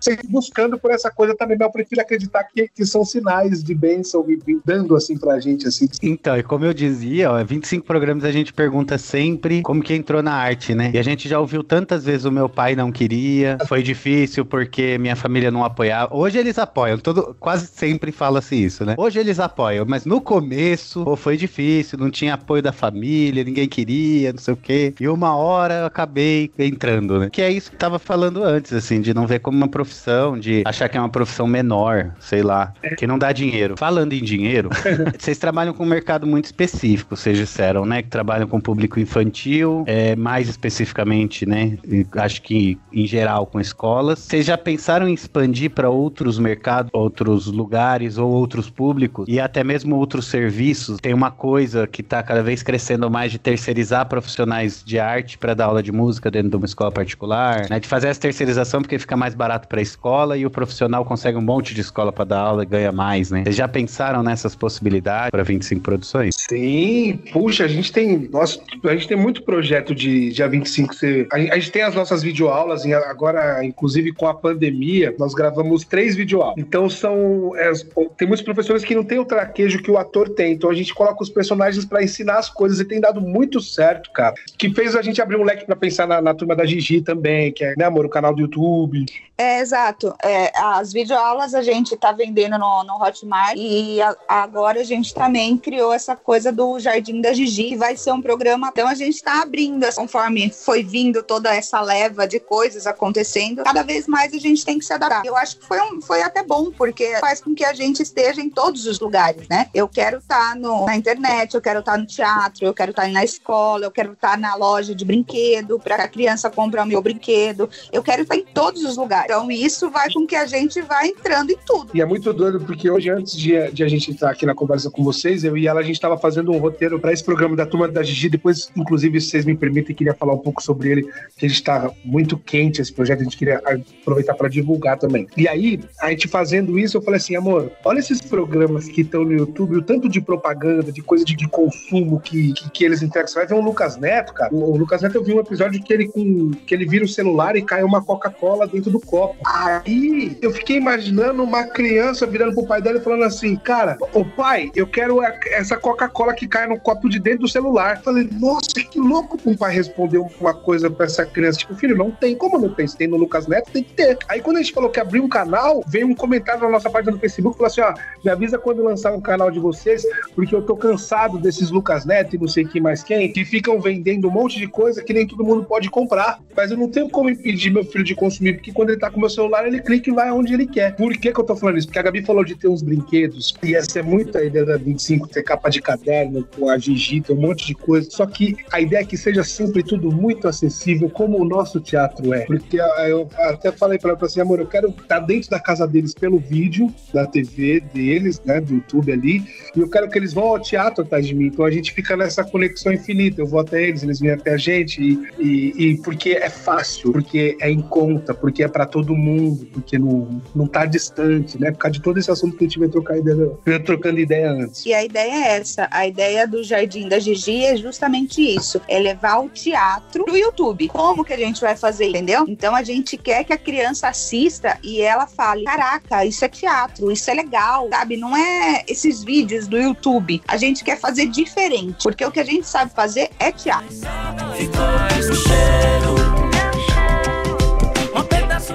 Você 0.00 0.18
buscando 0.28 0.78
por 0.78 0.90
essa 0.90 1.10
coisa 1.10 1.34
também, 1.36 1.56
mas 1.56 1.66
eu 1.66 1.72
prefiro 1.72 2.00
acreditar 2.00 2.42
que, 2.44 2.66
que 2.68 2.84
são 2.84 3.04
sinais 3.04 3.62
de 3.62 3.74
bênção 3.74 4.24
e 4.28 4.40
dando 4.64 4.96
assim 4.96 5.16
pra 5.16 5.38
gente, 5.38 5.68
assim. 5.68 5.88
Então, 6.02 6.36
e 6.36 6.42
como 6.42 6.64
eu 6.64 6.74
dizia, 6.74 7.30
ó, 7.30 7.44
25 7.44 7.86
programas 7.86 8.24
a 8.24 8.32
gente 8.32 8.52
pergunta 8.52 8.98
sempre 8.98 9.62
como 9.62 9.82
que 9.82 9.94
entrou 9.94 10.22
na 10.22 10.34
arte, 10.34 10.74
né? 10.74 10.90
E 10.92 10.98
a 10.98 11.02
gente 11.02 11.28
já 11.28 11.38
ouviu 11.38 11.62
tantas 11.62 12.04
vezes 12.04 12.24
o 12.24 12.32
meu 12.32 12.48
pai 12.48 12.74
não 12.74 12.90
queria, 12.90 13.58
foi 13.68 13.82
difícil 13.82 14.44
porque 14.44 14.98
minha 14.98 15.14
família 15.14 15.52
não 15.52 15.64
apoiava. 15.64 16.16
Hoje 16.16 16.38
eles 16.38 16.58
apoiam, 16.58 16.98
todo, 16.98 17.36
quase 17.38 17.68
sempre 17.68 18.10
fala-se 18.40 18.56
isso, 18.56 18.84
né? 18.84 18.94
Hoje 18.96 19.20
eles 19.20 19.38
apoiam, 19.38 19.84
mas 19.86 20.04
no 20.04 20.20
começo 20.20 21.04
pô, 21.04 21.14
foi 21.14 21.36
difícil, 21.36 21.98
não 21.98 22.10
tinha 22.10 22.34
apoio 22.34 22.62
da 22.62 22.72
família, 22.72 23.44
ninguém 23.44 23.68
queria, 23.68 24.32
não 24.32 24.40
sei 24.40 24.54
o 24.54 24.56
quê. 24.56 24.94
E 24.98 25.06
uma 25.06 25.36
hora 25.36 25.74
eu 25.74 25.86
acabei 25.86 26.50
entrando, 26.58 27.20
né? 27.20 27.28
Que 27.30 27.42
é 27.42 27.50
isso 27.50 27.70
que 27.70 27.76
tava 27.76 27.98
falando 27.98 28.42
antes, 28.42 28.72
assim, 28.72 29.00
de 29.00 29.14
não 29.14 29.26
ver 29.26 29.40
como 29.40 29.56
uma 29.56 29.68
profissão, 29.68 30.38
de 30.38 30.62
achar 30.64 30.88
que 30.88 30.96
é 30.96 31.00
uma 31.00 31.08
profissão 31.08 31.46
menor, 31.46 32.12
sei 32.18 32.42
lá, 32.42 32.72
que 32.96 33.06
não 33.06 33.18
dá 33.18 33.32
dinheiro. 33.32 33.76
Falando 33.76 34.12
em 34.12 34.22
dinheiro, 34.22 34.70
vocês 35.18 35.38
trabalham 35.38 35.74
com 35.74 35.84
um 35.84 35.88
mercado 35.88 36.26
muito 36.26 36.46
específico, 36.46 37.16
vocês 37.16 37.36
disseram, 37.36 37.84
né? 37.84 38.02
Que 38.02 38.08
trabalham 38.08 38.48
com 38.48 38.60
público 38.60 38.98
infantil, 38.98 39.84
é, 39.86 40.16
mais 40.16 40.48
especificamente, 40.48 41.46
né? 41.46 41.78
Acho 42.16 42.42
que 42.42 42.78
em 42.92 43.06
geral 43.06 43.46
com 43.46 43.60
escolas. 43.60 44.20
Vocês 44.20 44.46
já 44.46 44.56
pensaram 44.56 45.08
em 45.08 45.14
expandir 45.14 45.70
para 45.70 45.90
outros 45.90 46.38
mercados, 46.38 46.90
outros 46.94 47.46
lugares 47.46 48.16
ou 48.18 48.29
outros 48.30 48.70
públicos 48.70 49.26
e 49.28 49.40
até 49.40 49.62
mesmo 49.64 49.96
outros 49.96 50.26
serviços? 50.26 50.98
Tem 51.00 51.14
uma 51.14 51.30
coisa 51.30 51.86
que 51.86 52.00
está 52.00 52.22
cada 52.22 52.42
vez 52.42 52.62
crescendo 52.62 53.10
mais 53.10 53.32
de 53.32 53.38
terceirizar 53.38 54.06
profissionais 54.08 54.82
de 54.84 54.98
arte 54.98 55.38
para 55.38 55.54
dar 55.54 55.66
aula 55.66 55.82
de 55.82 55.92
música 55.92 56.30
dentro 56.30 56.50
de 56.50 56.56
uma 56.56 56.66
escola 56.66 56.90
particular, 56.90 57.68
né? 57.68 57.78
De 57.80 57.88
fazer 57.88 58.08
essa 58.08 58.20
terceirização 58.20 58.82
porque 58.82 58.98
fica 58.98 59.16
mais 59.16 59.34
barato 59.34 59.68
para 59.68 59.80
a 59.80 59.82
escola 59.82 60.36
e 60.36 60.46
o 60.46 60.50
profissional 60.50 61.04
consegue 61.04 61.36
um 61.36 61.42
monte 61.42 61.74
de 61.74 61.80
escola 61.80 62.12
para 62.12 62.24
dar 62.24 62.40
aula 62.40 62.62
e 62.62 62.66
ganha 62.66 62.92
mais, 62.92 63.30
né? 63.30 63.42
Vocês 63.44 63.56
já 63.56 63.68
pensaram 63.68 64.22
nessas 64.22 64.54
possibilidades 64.54 65.30
para 65.30 65.42
25 65.42 65.80
produções? 65.80 66.36
Sim, 66.48 67.18
puxa, 67.32 67.64
a 67.64 67.68
gente 67.68 67.92
tem. 67.92 68.28
Nossa, 68.30 68.60
a 68.84 68.92
gente 68.92 69.08
tem 69.08 69.16
muito 69.16 69.42
projeto 69.42 69.94
de 69.94 70.30
dia 70.30 70.48
25. 70.48 70.94
Você, 70.94 71.26
a, 71.32 71.36
a 71.36 71.58
gente 71.58 71.70
tem 71.70 71.82
as 71.82 71.94
nossas 71.94 72.22
videoaulas, 72.22 72.84
agora, 72.86 73.64
inclusive 73.64 74.12
com 74.12 74.26
a 74.26 74.34
pandemia, 74.34 75.14
nós 75.18 75.34
gravamos 75.34 75.84
três 75.84 76.16
videoaulas. 76.16 76.56
Então 76.58 76.88
são. 76.88 77.52
é, 77.56 77.72
tem 78.20 78.28
muitos 78.28 78.44
professores 78.44 78.84
que 78.84 78.94
não 78.94 79.02
têm 79.02 79.18
o 79.18 79.24
traquejo 79.24 79.82
que 79.82 79.90
o 79.90 79.96
ator 79.96 80.28
tem. 80.28 80.52
Então 80.52 80.68
a 80.68 80.74
gente 80.74 80.92
coloca 80.92 81.22
os 81.22 81.30
personagens 81.30 81.86
para 81.86 82.04
ensinar 82.04 82.38
as 82.38 82.50
coisas 82.50 82.78
e 82.78 82.84
tem 82.84 83.00
dado 83.00 83.18
muito 83.18 83.62
certo, 83.62 84.10
cara. 84.12 84.34
Que 84.58 84.68
fez 84.74 84.94
a 84.94 85.00
gente 85.00 85.22
abrir 85.22 85.36
um 85.36 85.42
leque 85.42 85.64
para 85.64 85.74
pensar 85.74 86.06
na, 86.06 86.20
na 86.20 86.34
turma 86.34 86.54
da 86.54 86.66
Gigi 86.66 87.00
também, 87.00 87.50
que 87.50 87.64
é, 87.64 87.74
né, 87.78 87.86
amor, 87.86 88.04
o 88.04 88.10
canal 88.10 88.34
do 88.34 88.42
YouTube. 88.42 89.06
É, 89.38 89.60
exato. 89.60 90.14
É, 90.22 90.52
as 90.54 90.92
videoaulas 90.92 91.54
a 91.54 91.62
gente 91.62 91.96
tá 91.96 92.12
vendendo 92.12 92.58
no, 92.58 92.84
no 92.84 93.02
Hotmart 93.02 93.54
e 93.56 94.02
a- 94.02 94.14
agora 94.28 94.80
a 94.82 94.84
gente 94.84 95.14
também 95.14 95.56
criou 95.56 95.94
essa 95.94 96.14
coisa 96.14 96.52
do 96.52 96.78
Jardim 96.78 97.22
da 97.22 97.32
Gigi, 97.32 97.70
que 97.70 97.76
vai 97.78 97.96
ser 97.96 98.12
um 98.12 98.20
programa. 98.20 98.68
Então 98.70 98.86
a 98.86 98.94
gente 98.94 99.22
tá 99.22 99.40
abrindo, 99.40 99.86
conforme 99.94 100.50
foi 100.50 100.82
vindo 100.82 101.22
toda 101.22 101.54
essa 101.54 101.80
leva 101.80 102.28
de 102.28 102.38
coisas 102.38 102.86
acontecendo, 102.86 103.64
cada 103.64 103.82
vez 103.82 104.06
mais 104.06 104.34
a 104.34 104.38
gente 104.38 104.62
tem 104.62 104.78
que 104.78 104.84
se 104.84 104.92
adaptar. 104.92 105.24
Eu 105.24 105.34
acho 105.34 105.56
que 105.56 105.64
foi, 105.64 105.80
um, 105.80 106.02
foi 106.02 106.20
até 106.20 106.42
bom, 106.42 106.70
porque 106.70 107.16
faz 107.18 107.40
com 107.40 107.54
que 107.54 107.64
a 107.64 107.72
gente 107.72 108.02
esteja 108.10 108.40
em 108.40 108.50
todos 108.50 108.86
os 108.86 109.00
lugares, 109.00 109.48
né? 109.48 109.66
Eu 109.72 109.88
quero 109.88 110.18
estar 110.18 110.54
na 110.56 110.96
internet, 110.96 111.54
eu 111.54 111.60
quero 111.60 111.80
estar 111.80 111.96
no 111.96 112.06
teatro, 112.06 112.66
eu 112.66 112.74
quero 112.74 112.90
estar 112.90 113.08
na 113.08 113.24
escola, 113.24 113.84
eu 113.84 113.90
quero 113.90 114.12
estar 114.12 114.36
na 114.36 114.54
loja 114.54 114.94
de 114.94 115.04
brinquedo, 115.04 115.78
para 115.78 115.96
a 115.96 116.08
criança 116.08 116.50
compre 116.50 116.80
o 116.80 116.86
meu 116.86 117.00
brinquedo. 117.00 117.68
Eu 117.92 118.02
quero 118.02 118.22
estar 118.22 118.36
em 118.36 118.44
todos 118.44 118.84
os 118.84 118.96
lugares. 118.96 119.26
Então 119.26 119.50
isso 119.50 119.90
vai 119.90 120.10
com 120.12 120.26
que 120.26 120.36
a 120.36 120.46
gente 120.46 120.80
vá 120.82 121.06
entrando 121.06 121.50
em 121.50 121.58
tudo. 121.64 121.90
E 121.94 122.00
é 122.00 122.04
muito 122.04 122.32
doido, 122.32 122.60
porque 122.60 122.90
hoje, 122.90 123.10
antes 123.10 123.36
de, 123.36 123.70
de 123.70 123.84
a 123.84 123.88
gente 123.88 124.10
entrar 124.10 124.30
aqui 124.30 124.44
na 124.44 124.54
conversa 124.54 124.90
com 124.90 125.02
vocês, 125.02 125.44
eu 125.44 125.56
e 125.56 125.66
ela, 125.66 125.80
a 125.80 125.82
gente 125.82 125.94
estava 125.94 126.18
fazendo 126.18 126.50
um 126.52 126.58
roteiro 126.58 126.98
para 126.98 127.12
esse 127.12 127.24
programa 127.24 127.56
da 127.56 127.64
Turma 127.64 127.88
da 127.88 128.02
Gigi. 128.02 128.28
Depois, 128.28 128.70
inclusive, 128.76 129.20
se 129.20 129.30
vocês 129.30 129.44
me 129.44 129.56
permitem, 129.56 129.94
queria 129.94 130.14
falar 130.14 130.34
um 130.34 130.38
pouco 130.38 130.62
sobre 130.62 130.90
ele, 130.90 131.02
que 131.36 131.46
a 131.46 131.48
gente 131.48 131.58
está 131.58 131.90
muito 132.04 132.36
quente 132.36 132.80
esse 132.80 132.92
projeto, 132.92 133.20
a 133.20 133.24
gente 133.24 133.36
queria 133.36 133.62
aproveitar 134.00 134.34
para 134.34 134.48
divulgar 134.48 134.98
também. 134.98 135.26
E 135.36 135.48
aí, 135.48 135.80
a 136.00 136.10
gente 136.10 136.28
fazendo 136.28 136.78
isso, 136.78 136.96
eu 136.96 137.02
falei 137.02 137.18
assim, 137.18 137.36
amor, 137.36 137.70
olha 137.84 137.99
esses 138.00 138.20
programas 138.20 138.88
que 138.88 139.02
estão 139.02 139.24
no 139.24 139.32
YouTube, 139.32 139.76
o 139.76 139.82
tanto 139.82 140.08
de 140.08 140.20
propaganda, 140.20 140.90
de 140.90 141.02
coisa 141.02 141.24
de, 141.24 141.34
de 141.34 141.48
consumo 141.48 142.20
que, 142.20 142.52
que, 142.52 142.70
que 142.70 142.84
eles 142.84 143.02
entregam. 143.02 143.28
Você 143.28 143.34
vai 143.34 143.46
ver 143.46 143.54
um 143.54 143.60
Lucas 143.60 143.96
Neto, 143.96 144.32
cara. 144.32 144.52
O, 144.52 144.72
o 144.72 144.76
Lucas 144.76 145.02
Neto, 145.02 145.16
eu 145.16 145.24
vi 145.24 145.32
um 145.34 145.40
episódio 145.40 145.82
que 145.82 145.92
ele, 145.92 146.08
com, 146.08 146.50
que 146.66 146.74
ele 146.74 146.86
vira 146.86 147.04
o 147.04 147.08
celular 147.08 147.56
e 147.56 147.62
cai 147.62 147.82
uma 147.82 148.02
Coca-Cola 148.02 148.66
dentro 148.66 148.90
do 148.90 149.00
copo. 149.00 149.36
Aí, 149.46 150.36
eu 150.40 150.50
fiquei 150.50 150.76
imaginando 150.76 151.42
uma 151.42 151.64
criança 151.64 152.26
virando 152.26 152.54
pro 152.54 152.66
pai 152.66 152.82
dela 152.82 152.98
e 152.98 153.02
falando 153.02 153.24
assim, 153.24 153.56
cara, 153.56 153.96
ô 154.12 154.24
pai, 154.24 154.70
eu 154.74 154.86
quero 154.86 155.22
essa 155.22 155.76
Coca-Cola 155.76 156.34
que 156.34 156.48
cai 156.48 156.66
no 156.66 156.78
copo 156.78 157.08
de 157.08 157.18
dentro 157.18 157.40
do 157.40 157.48
celular. 157.48 157.96
Eu 157.96 158.02
falei, 158.02 158.28
nossa, 158.32 158.68
que 158.74 158.98
louco 158.98 159.38
um 159.44 159.56
pai 159.56 159.74
responder 159.74 160.18
uma 160.18 160.54
coisa 160.54 160.90
pra 160.90 161.06
essa 161.06 161.24
criança. 161.24 161.58
Tipo, 161.58 161.74
filho, 161.74 161.96
não 161.96 162.10
tem. 162.10 162.36
Como 162.36 162.58
não 162.58 162.72
tem? 162.72 162.86
Se 162.86 162.96
tem 162.96 163.08
no 163.08 163.16
Lucas 163.16 163.46
Neto, 163.46 163.70
tem 163.72 163.82
que 163.82 163.92
ter. 163.92 164.18
Aí 164.28 164.40
quando 164.40 164.56
a 164.58 164.62
gente 164.62 164.72
falou 164.72 164.90
que 164.90 165.00
abriu 165.00 165.22
um 165.22 165.28
canal, 165.28 165.82
veio 165.86 166.06
um 166.06 166.14
comentário 166.14 166.62
na 166.62 166.68
nossa 166.68 166.90
página 166.90 167.12
do 167.12 167.18
Facebook, 167.18 167.56
falou 167.56 167.66
assim, 167.66 167.80
ó, 167.80 167.89
me 168.24 168.30
avisa 168.30 168.58
quando 168.58 168.82
lançar 168.82 169.12
um 169.12 169.20
canal 169.20 169.50
de 169.50 169.58
vocês, 169.58 170.04
porque 170.34 170.54
eu 170.54 170.62
tô 170.62 170.76
cansado 170.76 171.38
desses 171.38 171.70
Lucas 171.70 172.04
Neto 172.04 172.36
e 172.36 172.38
não 172.38 172.48
sei 172.48 172.64
quem 172.64 172.80
mais 172.80 173.02
quem, 173.02 173.32
que 173.32 173.44
ficam 173.44 173.80
vendendo 173.80 174.28
um 174.28 174.30
monte 174.30 174.58
de 174.58 174.66
coisa 174.66 175.02
que 175.02 175.12
nem 175.12 175.26
todo 175.26 175.44
mundo 175.44 175.64
pode 175.64 175.90
comprar. 175.90 176.40
Mas 176.56 176.70
eu 176.70 176.76
não 176.76 176.88
tenho 176.88 177.08
como 177.08 177.30
impedir 177.30 177.70
meu 177.70 177.84
filho 177.84 178.04
de 178.04 178.14
consumir, 178.14 178.54
porque 178.54 178.72
quando 178.72 178.90
ele 178.90 178.98
tá 178.98 179.10
com 179.10 179.20
meu 179.20 179.30
celular, 179.30 179.66
ele 179.66 179.80
clica 179.80 180.10
e 180.10 180.12
vai 180.12 180.30
onde 180.30 180.52
ele 180.52 180.66
quer. 180.66 180.94
Por 180.96 181.12
que 181.12 181.32
que 181.32 181.40
eu 181.40 181.44
tô 181.44 181.56
falando 181.56 181.78
isso? 181.78 181.86
Porque 181.86 181.98
a 181.98 182.02
Gabi 182.02 182.22
falou 182.22 182.44
de 182.44 182.54
ter 182.54 182.68
uns 182.68 182.82
brinquedos, 182.82 183.54
e 183.62 183.74
essa 183.74 183.98
é 183.98 184.02
muito 184.02 184.36
a 184.36 184.42
ideia 184.42 184.64
da 184.64 184.76
25, 184.76 185.28
ter 185.28 185.42
capa 185.42 185.68
de 185.68 185.80
caderno, 185.80 186.46
com 186.56 186.68
a 186.68 186.78
Gigi, 186.78 187.22
um 187.30 187.34
monte 187.34 187.66
de 187.66 187.74
coisa. 187.74 188.10
Só 188.10 188.26
que 188.26 188.56
a 188.72 188.80
ideia 188.80 189.00
é 189.00 189.04
que 189.04 189.16
seja 189.16 189.42
sempre 189.44 189.82
tudo 189.82 190.10
muito 190.10 190.48
acessível, 190.48 191.08
como 191.08 191.40
o 191.40 191.44
nosso 191.44 191.80
teatro 191.80 192.32
é. 192.34 192.44
Porque 192.44 192.80
ah, 192.80 193.08
eu 193.08 193.28
até 193.38 193.72
falei 193.72 193.98
pra 193.98 194.10
ela 194.10 194.18
assim, 194.20 194.40
amor, 194.40 194.60
eu 194.60 194.66
quero 194.66 194.88
estar 194.88 195.20
dentro 195.20 195.50
da 195.50 195.58
casa 195.58 195.86
deles 195.86 196.14
pelo 196.14 196.38
vídeo, 196.38 196.92
da 197.12 197.26
TV 197.26 197.69
deles, 197.78 198.40
né, 198.44 198.60
do 198.60 198.74
YouTube 198.74 199.12
ali, 199.12 199.44
e 199.76 199.80
eu 199.80 199.88
quero 199.88 200.08
que 200.08 200.18
eles 200.18 200.32
vão 200.32 200.44
ao 200.44 200.58
teatro 200.58 201.04
atrás 201.04 201.26
de 201.26 201.34
mim. 201.34 201.46
Então 201.46 201.64
a 201.64 201.70
gente 201.70 201.92
fica 201.92 202.16
nessa 202.16 202.42
conexão 202.42 202.92
infinita. 202.92 203.40
Eu 203.40 203.46
vou 203.46 203.60
até 203.60 203.82
eles, 203.82 204.02
eles 204.02 204.18
vêm 204.18 204.32
até 204.32 204.54
a 204.54 204.56
gente, 204.56 205.00
e, 205.00 205.18
e, 205.38 205.90
e 205.90 205.96
porque 205.98 206.30
é 206.30 206.48
fácil, 206.48 207.12
porque 207.12 207.56
é 207.60 207.70
em 207.70 207.80
conta, 207.80 208.34
porque 208.34 208.64
é 208.64 208.68
pra 208.68 208.86
todo 208.86 209.14
mundo, 209.14 209.66
porque 209.66 209.98
não, 209.98 210.42
não 210.54 210.66
tá 210.66 210.86
distante, 210.86 211.60
né? 211.60 211.70
Por 211.70 211.78
causa 211.78 211.92
de 211.92 212.02
todo 212.02 212.18
esse 212.18 212.30
assunto 212.30 212.56
que 212.56 212.64
a 212.64 212.68
gente 212.68 212.78
veio 212.78 212.90
trocar 212.90 213.18
ideia, 213.18 213.80
trocando 213.84 214.18
ideia 214.18 214.50
antes. 214.50 214.86
E 214.86 214.94
a 214.94 215.04
ideia 215.04 215.32
é 215.32 215.56
essa. 215.58 215.88
A 215.90 216.06
ideia 216.06 216.46
do 216.46 216.64
Jardim 216.64 217.08
da 217.08 217.18
Gigi 217.18 217.64
é 217.64 217.76
justamente 217.76 218.40
isso: 218.40 218.80
é 218.88 218.98
levar 218.98 219.38
o 219.40 219.48
teatro 219.48 220.24
pro 220.24 220.36
YouTube. 220.36 220.88
Como 220.88 221.24
que 221.24 221.32
a 221.32 221.36
gente 221.36 221.60
vai 221.60 221.76
fazer, 221.76 222.08
entendeu? 222.08 222.44
Então 222.48 222.74
a 222.74 222.82
gente 222.82 223.16
quer 223.16 223.44
que 223.44 223.52
a 223.52 223.58
criança 223.58 224.08
assista 224.08 224.78
e 224.82 225.00
ela 225.00 225.26
fale: 225.26 225.64
caraca, 225.64 226.24
isso 226.24 226.44
é 226.44 226.48
teatro, 226.48 227.10
isso 227.10 227.30
é 227.30 227.34
legal, 227.34 227.59
sabe? 227.90 228.16
Não 228.16 228.36
é 228.36 228.84
esses 228.88 229.22
vídeos 229.22 229.66
do 229.66 229.78
YouTube. 229.78 230.42
A 230.48 230.56
gente 230.56 230.82
quer 230.82 230.98
fazer 230.98 231.26
diferente, 231.26 232.02
porque 232.02 232.24
o 232.24 232.30
que 232.30 232.40
a 232.40 232.44
gente 232.44 232.66
sabe 232.66 232.92
fazer 232.92 233.30
é 233.38 233.52
teatro. 233.52 233.96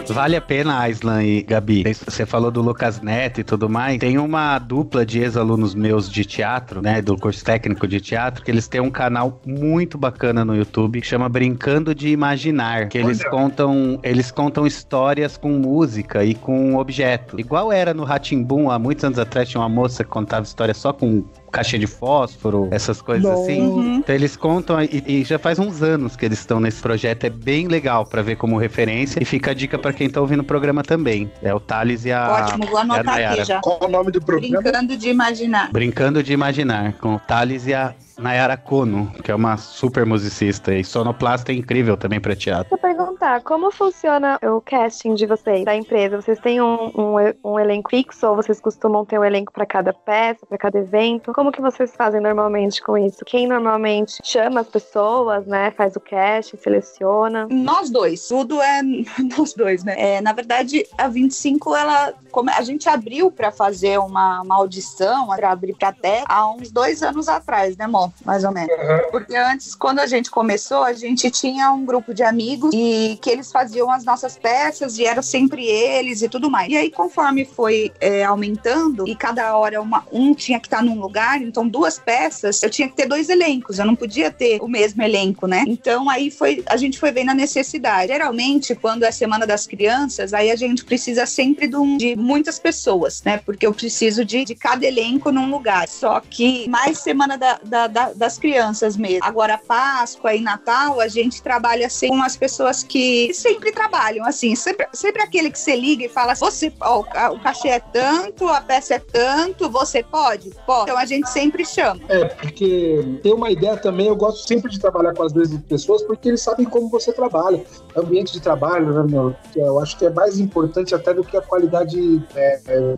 Vale 0.07 0.35
a 0.35 0.41
pena, 0.41 0.79
Aislan 0.79 1.23
e 1.23 1.41
Gabi. 1.41 1.83
Você 1.83 2.25
falou 2.25 2.51
do 2.51 2.61
Lucas 2.61 3.01
Neto 3.01 3.41
e 3.41 3.43
tudo 3.43 3.69
mais. 3.69 3.97
Tem 3.99 4.17
uma 4.17 4.57
dupla 4.59 5.05
de 5.05 5.19
ex-alunos 5.19 5.73
meus 5.75 6.09
de 6.09 6.23
teatro, 6.23 6.81
né? 6.81 7.01
Do 7.01 7.17
curso 7.17 7.43
técnico 7.43 7.87
de 7.87 7.99
teatro, 7.99 8.43
que 8.43 8.51
eles 8.51 8.67
têm 8.67 8.81
um 8.81 8.91
canal 8.91 9.41
muito 9.45 9.97
bacana 9.97 10.45
no 10.45 10.55
YouTube 10.55 11.01
que 11.01 11.07
chama 11.07 11.27
Brincando 11.27 11.93
de 11.93 12.09
Imaginar. 12.09 12.87
Que 12.87 12.97
eles 12.97 13.21
Olha. 13.21 13.29
contam, 13.29 13.99
eles 14.03 14.31
contam 14.31 14.65
histórias 14.65 15.37
com 15.37 15.49
música 15.49 16.23
e 16.23 16.33
com 16.33 16.75
objeto. 16.75 17.39
Igual 17.39 17.71
era 17.71 17.93
no 17.93 18.03
Ratimbum, 18.03 18.69
há 18.69 18.79
muitos 18.79 19.03
anos 19.03 19.19
atrás, 19.19 19.49
tinha 19.49 19.61
uma 19.61 19.69
moça 19.69 20.03
que 20.03 20.09
contava 20.09 20.43
história 20.45 20.73
só 20.73 20.93
com 20.93 21.25
caixa 21.55 21.79
de 21.79 21.87
fósforo, 21.87 22.67
essas 22.69 23.01
coisas 23.01 23.23
Não. 23.23 23.41
assim. 23.41 23.61
Uhum. 23.61 23.95
Então 23.97 24.13
eles 24.13 24.35
contam 24.35 24.81
e, 24.81 25.03
e 25.07 25.23
já 25.23 25.39
faz 25.39 25.57
uns 25.57 25.81
anos 25.81 26.17
que 26.17 26.25
eles 26.25 26.39
estão 26.39 26.59
nesse 26.59 26.81
projeto, 26.81 27.23
é 27.23 27.29
bem 27.29 27.67
legal 27.67 28.05
pra 28.05 28.21
ver 28.21 28.35
como 28.35 28.57
referência 28.57 29.21
e 29.21 29.25
fica 29.25 29.51
a 29.51 29.53
dica 29.53 29.77
pra 29.85 29.93
quem 29.93 30.09
tá 30.09 30.19
ouvindo 30.19 30.39
o 30.39 30.43
programa 30.43 30.81
também. 30.81 31.31
É 31.43 31.53
o 31.53 31.59
Thales 31.59 32.05
e 32.05 32.11
a 32.11 32.27
Ótimo, 32.27 32.65
vou 32.65 32.79
anotar 32.79 33.19
aqui 33.19 33.45
já. 33.45 33.61
Qual 33.61 33.77
o 33.83 33.87
nome 33.87 34.11
do 34.11 34.19
programa? 34.19 34.59
Brincando 34.59 34.97
de 34.97 35.09
imaginar. 35.09 35.71
Brincando 35.71 36.23
de 36.23 36.33
imaginar 36.33 36.93
com 36.93 37.15
o 37.15 37.19
Thales 37.19 37.67
e 37.67 37.73
a 37.75 37.93
Nayara 38.17 38.57
Kono, 38.57 39.11
que 39.23 39.31
é 39.31 39.35
uma 39.35 39.57
super 39.57 40.05
musicista 40.05 40.73
e 40.73 40.83
sonoplasta 40.83 41.51
é 41.51 41.55
incrível 41.55 41.97
também 41.97 42.19
pra 42.19 42.35
teatro. 42.35 42.69
Vou 42.69 42.79
perguntar, 42.79 43.41
como 43.41 43.71
funciona 43.71 44.39
o 44.41 44.61
casting 44.61 45.15
de 45.15 45.25
vocês, 45.25 45.65
da 45.65 45.75
empresa? 45.75 46.21
Vocês 46.21 46.39
têm 46.39 46.61
um, 46.61 46.91
um, 46.95 47.15
um 47.43 47.59
elenco 47.59 47.89
fixo 47.89 48.27
ou 48.27 48.35
vocês 48.35 48.59
costumam 48.59 49.05
ter 49.05 49.19
um 49.19 49.23
elenco 49.23 49.51
para 49.51 49.65
cada 49.65 49.93
peça, 49.93 50.45
para 50.45 50.57
cada 50.57 50.79
evento? 50.79 51.33
Como 51.33 51.51
que 51.51 51.61
vocês 51.61 51.93
fazem 51.95 52.21
normalmente 52.21 52.81
com 52.81 52.97
isso? 52.97 53.25
Quem 53.25 53.47
normalmente 53.47 54.17
chama 54.23 54.61
as 54.61 54.67
pessoas, 54.67 55.45
né? 55.45 55.71
Faz 55.71 55.95
o 55.95 55.99
casting, 55.99 56.57
seleciona? 56.57 57.47
Nós 57.49 57.89
dois. 57.89 58.27
Tudo 58.27 58.61
é 58.61 58.81
nós 59.37 59.53
dois, 59.53 59.83
né? 59.83 59.95
É, 59.97 60.21
na 60.21 60.33
verdade, 60.33 60.85
a 60.97 61.07
25, 61.07 61.75
ela. 61.75 62.13
Como 62.31 62.49
a 62.49 62.61
gente 62.63 62.89
abriu 62.89 63.31
para 63.31 63.49
fazer 63.49 63.97
uma, 63.97 64.41
uma 64.41 64.55
audição, 64.55 65.27
para 65.27 65.51
abrir 65.51 65.73
pra 65.73 65.89
até 65.89 66.23
há 66.27 66.51
uns 66.51 66.69
dois 66.69 67.01
anos 67.01 67.29
atrás, 67.29 67.77
né, 67.77 67.87
Mó? 67.87 68.04
Mais 68.23 68.43
ou 68.43 68.51
menos. 68.51 68.69
Porque 69.11 69.35
antes, 69.35 69.75
quando 69.75 69.99
a 69.99 70.07
gente 70.07 70.29
começou, 70.29 70.83
a 70.83 70.93
gente 70.93 71.29
tinha 71.31 71.71
um 71.71 71.85
grupo 71.85 72.13
de 72.13 72.23
amigos 72.23 72.71
e 72.73 73.17
que 73.21 73.29
eles 73.29 73.51
faziam 73.51 73.89
as 73.91 74.03
nossas 74.03 74.37
peças 74.37 74.97
e 74.97 75.05
era 75.05 75.21
sempre 75.21 75.65
eles 75.65 76.21
e 76.21 76.29
tudo 76.29 76.49
mais. 76.49 76.69
E 76.69 76.77
aí, 76.77 76.91
conforme 76.91 77.45
foi 77.45 77.91
é, 77.99 78.23
aumentando 78.23 79.07
e 79.07 79.15
cada 79.15 79.55
hora 79.57 79.81
uma, 79.81 80.03
um 80.11 80.33
tinha 80.33 80.59
que 80.59 80.67
estar 80.67 80.83
num 80.83 80.99
lugar, 80.99 81.41
então 81.41 81.67
duas 81.67 81.97
peças, 81.99 82.61
eu 82.63 82.69
tinha 82.69 82.87
que 82.87 82.95
ter 82.95 83.07
dois 83.07 83.29
elencos, 83.29 83.79
eu 83.79 83.85
não 83.85 83.95
podia 83.95 84.31
ter 84.31 84.61
o 84.61 84.67
mesmo 84.67 85.01
elenco, 85.01 85.47
né? 85.47 85.63
Então 85.67 86.09
aí 86.09 86.29
foi, 86.29 86.63
a 86.67 86.77
gente 86.77 86.99
foi 86.99 87.11
vendo 87.11 87.31
a 87.31 87.33
necessidade. 87.33 88.11
Geralmente, 88.11 88.75
quando 88.75 89.03
é 89.03 89.11
Semana 89.11 89.45
das 89.45 89.67
Crianças, 89.67 90.33
aí 90.33 90.51
a 90.51 90.55
gente 90.55 90.83
precisa 90.83 91.25
sempre 91.25 91.67
de, 91.67 91.75
um, 91.75 91.97
de 91.97 92.15
muitas 92.15 92.59
pessoas, 92.59 93.21
né? 93.23 93.37
Porque 93.45 93.65
eu 93.65 93.73
preciso 93.73 94.23
de, 94.25 94.45
de 94.45 94.55
cada 94.55 94.85
elenco 94.85 95.31
num 95.31 95.49
lugar. 95.49 95.87
Só 95.87 96.19
que 96.19 96.67
mais 96.69 96.99
Semana 96.99 97.37
da, 97.37 97.59
da, 97.63 97.87
da, 97.95 98.11
das 98.11 98.37
Crianças 98.37 98.97
mesmo. 98.97 99.23
Agora, 99.23 99.57
Páscoa 99.57 100.35
e 100.35 100.41
Natal, 100.41 100.99
a 100.99 101.07
gente 101.07 101.41
trabalha 101.41 101.87
assim 101.87 102.09
com 102.09 102.21
as 102.21 102.35
pessoas 102.35 102.83
que 102.83 103.33
sempre 103.33 103.71
trabalham, 103.71 104.25
assim, 104.25 104.53
sempre, 104.53 104.85
sempre 104.91 105.21
aquele 105.21 105.49
que 105.49 105.57
você 105.57 105.77
liga 105.77 106.03
e 106.03 106.09
fala, 106.09 106.35
você, 106.35 106.73
ó, 106.81 106.99
o 107.31 107.39
cachê 107.39 107.69
é 107.69 107.79
tanto, 107.79 108.49
a 108.49 108.59
peça 108.59 108.95
é 108.95 108.99
tanto, 108.99 109.69
você 109.69 110.03
pode? 110.03 110.51
Pode. 110.65 110.83
Então 110.83 110.97
a 110.97 111.05
gente 111.05 111.29
sempre 111.29 111.63
chama. 111.65 112.01
É, 112.09 112.25
porque 112.25 113.17
tem 113.23 113.33
uma 113.33 113.49
ideia 113.49 113.77
também, 113.77 114.07
eu 114.07 114.15
gosto 114.15 114.45
sempre 114.45 114.69
de 114.69 114.77
trabalhar 114.77 115.13
com 115.13 115.23
as 115.23 115.31
mesmas 115.31 115.61
pessoas, 115.61 116.03
porque 116.03 116.27
eles 116.27 116.41
sabem 116.41 116.65
como 116.65 116.89
você 116.89 117.13
trabalha. 117.13 117.63
Ambiente 117.95 118.33
de 118.33 118.41
trabalho, 118.41 118.91
né, 118.91 119.03
meu? 119.09 119.33
Eu 119.55 119.79
acho 119.79 119.97
que 119.97 120.05
é 120.05 120.09
mais 120.09 120.37
importante 120.37 120.93
até 120.93 121.13
do 121.13 121.23
que 121.23 121.37
a 121.37 121.41
qualidade 121.41 122.21
é, 122.35 122.59
é, 122.67 122.95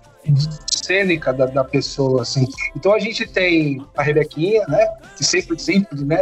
cênica 0.88 1.34
da, 1.34 1.46
da, 1.46 1.64
pessoa, 1.64 2.22
assim. 2.22 2.48
Então 2.76 2.94
a 2.94 3.00
gente 3.00 3.28
tem 3.28 3.86
a 3.96 4.02
Rebequinha, 4.02 4.64
né? 4.68 4.88
Que 5.18 5.24
sempre, 5.24 5.60
sempre, 5.60 6.04
né? 6.06 6.18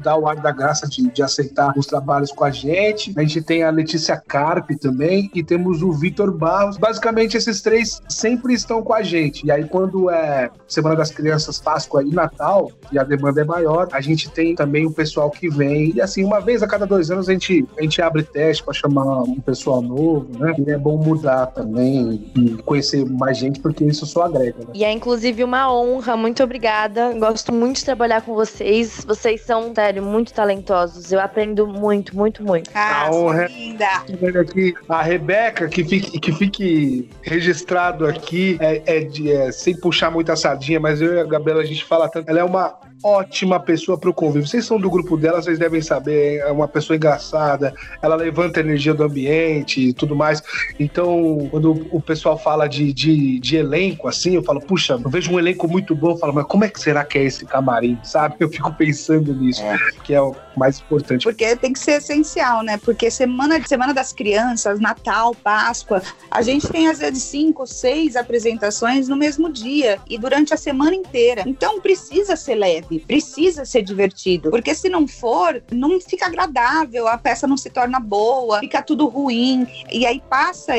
Dá 0.00 0.16
o 0.16 0.26
ar 0.26 0.36
da 0.36 0.50
graça 0.50 0.88
de, 0.88 1.08
de 1.10 1.22
aceitar 1.22 1.72
os 1.76 1.86
trabalhos 1.86 2.32
com 2.32 2.44
a 2.44 2.50
gente. 2.50 3.12
A 3.16 3.20
gente 3.20 3.40
tem 3.42 3.62
a 3.62 3.70
Letícia 3.70 4.16
Carpe 4.16 4.76
também 4.76 5.30
e 5.34 5.42
temos 5.42 5.82
o 5.82 5.92
Vitor 5.92 6.32
Barros. 6.32 6.76
Basicamente, 6.76 7.36
esses 7.36 7.62
três 7.62 8.00
sempre 8.08 8.54
estão 8.54 8.82
com 8.82 8.92
a 8.92 9.02
gente. 9.02 9.46
E 9.46 9.50
aí, 9.50 9.64
quando 9.64 10.10
é 10.10 10.50
Semana 10.66 10.96
das 10.96 11.10
Crianças, 11.10 11.58
Páscoa 11.58 12.02
e 12.02 12.10
Natal, 12.10 12.72
e 12.90 12.98
a 12.98 13.04
demanda 13.04 13.40
é 13.40 13.44
maior, 13.44 13.88
a 13.92 14.00
gente 14.00 14.30
tem 14.30 14.54
também 14.54 14.84
o 14.84 14.92
pessoal 14.92 15.30
que 15.30 15.48
vem. 15.48 15.92
E 15.94 16.00
assim, 16.00 16.24
uma 16.24 16.40
vez 16.40 16.62
a 16.62 16.66
cada 16.66 16.86
dois 16.86 17.10
anos 17.10 17.28
a 17.28 17.32
gente, 17.32 17.64
a 17.78 17.82
gente 17.82 18.02
abre 18.02 18.22
teste 18.22 18.64
para 18.64 18.72
chamar 18.72 19.22
um 19.22 19.40
pessoal 19.40 19.80
novo, 19.80 20.26
né? 20.38 20.54
E 20.58 20.70
é 20.70 20.78
bom 20.78 20.96
mudar 20.96 21.46
também 21.46 22.30
e 22.34 22.50
conhecer 22.62 23.04
mais 23.04 23.31
gente, 23.32 23.60
porque 23.60 23.84
isso 23.84 24.06
só 24.06 24.22
agrega. 24.22 24.58
Né? 24.58 24.72
E 24.74 24.84
é 24.84 24.92
inclusive 24.92 25.44
uma 25.44 25.72
honra, 25.72 26.16
muito 26.16 26.42
obrigada. 26.42 27.12
Gosto 27.18 27.52
muito 27.52 27.76
de 27.76 27.84
trabalhar 27.84 28.22
com 28.22 28.34
vocês. 28.34 29.04
Vocês 29.06 29.40
são, 29.42 29.74
sério, 29.74 30.02
muito 30.02 30.32
talentosos. 30.32 31.12
Eu 31.12 31.20
aprendo 31.20 31.66
muito, 31.66 32.16
muito, 32.16 32.42
muito. 32.42 32.70
Ah, 32.74 33.06
a 33.06 33.10
honra 33.10 33.46
linda. 33.46 33.84
é 33.84 34.38
aqui 34.38 34.74
a 34.88 35.02
Rebeca, 35.02 35.68
que 35.68 35.84
fique, 35.84 36.18
que 36.18 36.32
fique 36.32 37.08
registrado 37.22 38.06
aqui, 38.06 38.56
é, 38.60 38.82
é, 38.86 39.00
de, 39.00 39.30
é, 39.30 39.52
sem 39.52 39.76
puxar 39.78 40.10
muita 40.10 40.36
sardinha, 40.36 40.80
mas 40.80 41.00
eu 41.00 41.14
e 41.14 41.20
a 41.20 41.24
Gabriela 41.24 41.62
a 41.62 41.66
gente 41.66 41.84
fala 41.84 42.08
tanto. 42.08 42.28
Ela 42.28 42.40
é 42.40 42.44
uma 42.44 42.78
ótima 43.02 43.58
pessoa 43.60 43.98
para 43.98 44.10
o 44.10 44.14
convívio. 44.14 44.46
Vocês 44.46 44.64
são 44.64 44.78
do 44.78 44.90
grupo 44.90 45.16
dela, 45.16 45.42
vocês 45.42 45.58
devem 45.58 45.80
saber. 45.80 46.38
É 46.38 46.50
uma 46.50 46.68
pessoa 46.68 46.96
engraçada, 46.96 47.74
ela 48.00 48.16
levanta 48.16 48.60
a 48.60 48.62
energia 48.62 48.94
do 48.94 49.02
ambiente 49.02 49.80
e 49.88 49.92
tudo 49.92 50.14
mais. 50.14 50.42
Então, 50.78 51.48
quando 51.50 51.86
o 51.90 52.00
pessoal 52.00 52.38
fala 52.38 52.68
de, 52.68 52.92
de, 52.92 53.38
de 53.40 53.56
elenco, 53.56 54.08
assim, 54.08 54.34
eu 54.34 54.42
falo, 54.42 54.60
puxa, 54.60 54.98
eu 55.02 55.10
vejo 55.10 55.32
um 55.32 55.38
elenco 55.38 55.68
muito 55.68 55.94
bom, 55.94 56.12
eu 56.12 56.16
falo, 56.16 56.32
mas 56.32 56.46
como 56.46 56.64
é 56.64 56.68
que 56.68 56.80
será 56.80 57.04
que 57.04 57.18
é 57.18 57.24
esse 57.24 57.44
camarim, 57.44 57.98
sabe? 58.02 58.36
Eu 58.38 58.48
fico 58.48 58.72
pensando 58.72 59.34
nisso, 59.34 59.62
é. 59.62 59.76
que 60.04 60.14
é 60.14 60.20
o 60.20 60.34
mais 60.56 60.80
importante. 60.80 61.24
Porque 61.24 61.56
tem 61.56 61.72
que 61.72 61.78
ser 61.78 61.92
essencial, 61.92 62.62
né? 62.62 62.78
Porque 62.78 63.10
semana 63.10 63.58
de 63.58 63.68
semana 63.68 63.94
das 63.94 64.12
crianças, 64.12 64.80
Natal, 64.80 65.34
Páscoa, 65.34 66.02
a 66.30 66.42
gente 66.42 66.68
tem 66.68 66.88
às 66.88 66.98
vezes 66.98 67.22
cinco, 67.22 67.66
seis 67.66 68.16
apresentações 68.16 69.08
no 69.08 69.16
mesmo 69.16 69.50
dia 69.50 69.98
e 70.08 70.18
durante 70.18 70.52
a 70.52 70.56
semana 70.56 70.94
inteira. 70.94 71.42
Então 71.46 71.80
precisa 71.80 72.36
ser 72.36 72.54
leve, 72.54 72.91
precisa 73.00 73.64
ser 73.64 73.82
divertido, 73.82 74.50
porque 74.50 74.74
se 74.74 74.88
não 74.88 75.06
for, 75.06 75.62
não 75.70 76.00
fica 76.00 76.26
agradável, 76.26 77.08
a 77.08 77.18
peça 77.18 77.46
não 77.46 77.56
se 77.56 77.70
torna 77.70 77.98
boa, 78.00 78.60
fica 78.60 78.82
tudo 78.82 79.06
ruim 79.06 79.66
e 79.90 80.06
aí 80.06 80.22
passa 80.28 80.72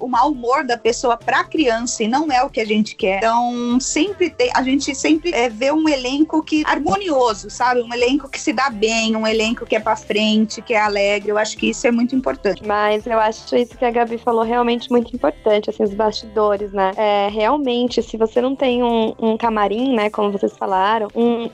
o 0.00 0.08
mau 0.08 0.30
humor 0.30 0.64
da 0.64 0.76
pessoa 0.76 1.16
para 1.16 1.40
a 1.40 1.44
criança 1.44 2.02
e 2.02 2.08
não 2.08 2.30
é 2.30 2.42
o 2.42 2.50
que 2.50 2.60
a 2.60 2.64
gente 2.64 2.94
quer. 2.94 3.18
Então 3.18 3.78
sempre 3.80 4.30
tem, 4.30 4.50
a 4.54 4.62
gente 4.62 4.94
sempre 4.94 5.32
é, 5.32 5.48
vê 5.48 5.72
um 5.72 5.88
elenco 5.88 6.42
que 6.42 6.62
harmonioso, 6.66 7.50
sabe? 7.50 7.82
Um 7.82 7.92
elenco 7.92 8.28
que 8.28 8.40
se 8.40 8.52
dá 8.52 8.70
bem, 8.70 9.16
um 9.16 9.26
elenco 9.26 9.66
que 9.66 9.76
é 9.76 9.80
para 9.80 9.96
frente, 9.96 10.62
que 10.62 10.74
é 10.74 10.80
alegre. 10.80 11.30
Eu 11.30 11.38
acho 11.38 11.56
que 11.56 11.70
isso 11.70 11.86
é 11.86 11.90
muito 11.90 12.14
importante. 12.14 12.66
Mas 12.66 13.06
eu 13.06 13.18
acho 13.18 13.56
isso 13.56 13.76
que 13.76 13.84
a 13.84 13.90
Gabi 13.90 14.18
falou 14.18 14.44
realmente 14.44 14.90
muito 14.90 15.14
importante, 15.14 15.70
assim, 15.70 15.82
os 15.82 15.94
bastidores, 15.94 16.72
né? 16.72 16.92
É, 16.96 17.28
realmente, 17.28 18.02
se 18.02 18.16
você 18.16 18.40
não 18.40 18.54
tem 18.54 18.82
um, 18.82 19.14
um 19.18 19.36
camarim, 19.36 19.94
né, 19.94 20.10
como 20.10 20.30
vocês 20.30 20.56
falaram, 20.56 21.08
um 21.14 21.48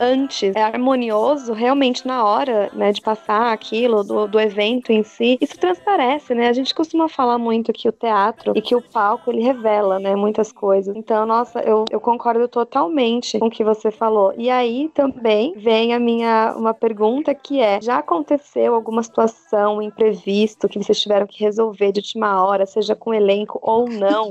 antes 0.00 0.56
é 0.56 0.62
harmonioso, 0.62 1.52
realmente 1.52 2.06
na 2.06 2.24
hora, 2.24 2.70
né, 2.72 2.90
de 2.90 3.02
passar 3.02 3.52
aquilo, 3.52 4.02
do, 4.02 4.26
do 4.26 4.40
evento 4.40 4.90
em 4.90 5.02
si, 5.02 5.36
isso 5.40 5.58
transparece, 5.58 6.34
né? 6.34 6.48
A 6.48 6.52
gente 6.52 6.74
costuma 6.74 7.08
falar 7.08 7.36
muito 7.36 7.72
que 7.72 7.88
o 7.88 7.92
teatro 7.92 8.52
e 8.56 8.62
que 8.62 8.74
o 8.74 8.80
palco, 8.80 9.30
ele 9.30 9.42
revela, 9.42 9.98
né, 9.98 10.16
muitas 10.16 10.50
coisas. 10.50 10.96
Então, 10.96 11.26
nossa, 11.26 11.60
eu, 11.60 11.84
eu 11.90 12.00
concordo 12.00 12.48
totalmente 12.48 13.38
com 13.38 13.46
o 13.46 13.50
que 13.50 13.62
você 13.62 13.90
falou. 13.90 14.32
E 14.36 14.48
aí 14.48 14.90
também 14.94 15.52
vem 15.56 15.92
a 15.92 15.98
minha, 15.98 16.54
uma 16.56 16.72
pergunta 16.72 17.34
que 17.34 17.60
é, 17.60 17.80
já 17.82 17.98
aconteceu 17.98 18.74
alguma 18.74 19.02
situação, 19.02 19.82
imprevisto, 19.82 20.68
que 20.68 20.82
vocês 20.82 20.98
tiveram 20.98 21.26
que 21.26 21.44
resolver 21.44 21.92
de 21.92 22.00
última 22.00 22.42
hora, 22.42 22.64
seja 22.64 22.96
com 22.96 23.12
elenco 23.12 23.58
ou 23.62 23.88
não? 23.88 24.30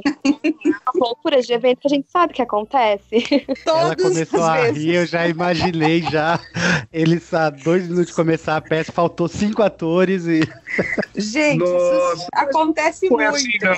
loucura 0.96 1.42
de 1.42 1.54
evento 1.54 1.82
que 1.82 1.88
a 1.88 1.90
gente 1.90 2.10
sabe 2.10 2.34
que 2.34 2.42
acontece. 2.42 3.24
Ela 3.66 3.96
começou 3.96 4.44
a 4.44 4.72
rir, 4.72 4.96
eu 4.96 5.06
já 5.06 5.28
imaginei 5.28 5.59
imaginei 5.60 6.02
já 6.04 6.40
eles 6.92 7.34
há 7.34 7.50
dois 7.50 7.84
minutos 7.84 8.08
de 8.08 8.14
começar 8.14 8.58
a 8.58 8.62
peça, 8.62 8.92
faltou 8.92 9.28
cinco 9.28 9.62
atores 9.62 10.26
e. 10.26 10.42
Gente, 11.16 11.60
Nossa, 11.60 12.14
isso 12.16 12.28
acontece 12.34 13.10
muito. 13.10 13.36
Assim, 13.36 13.58
né? 13.62 13.76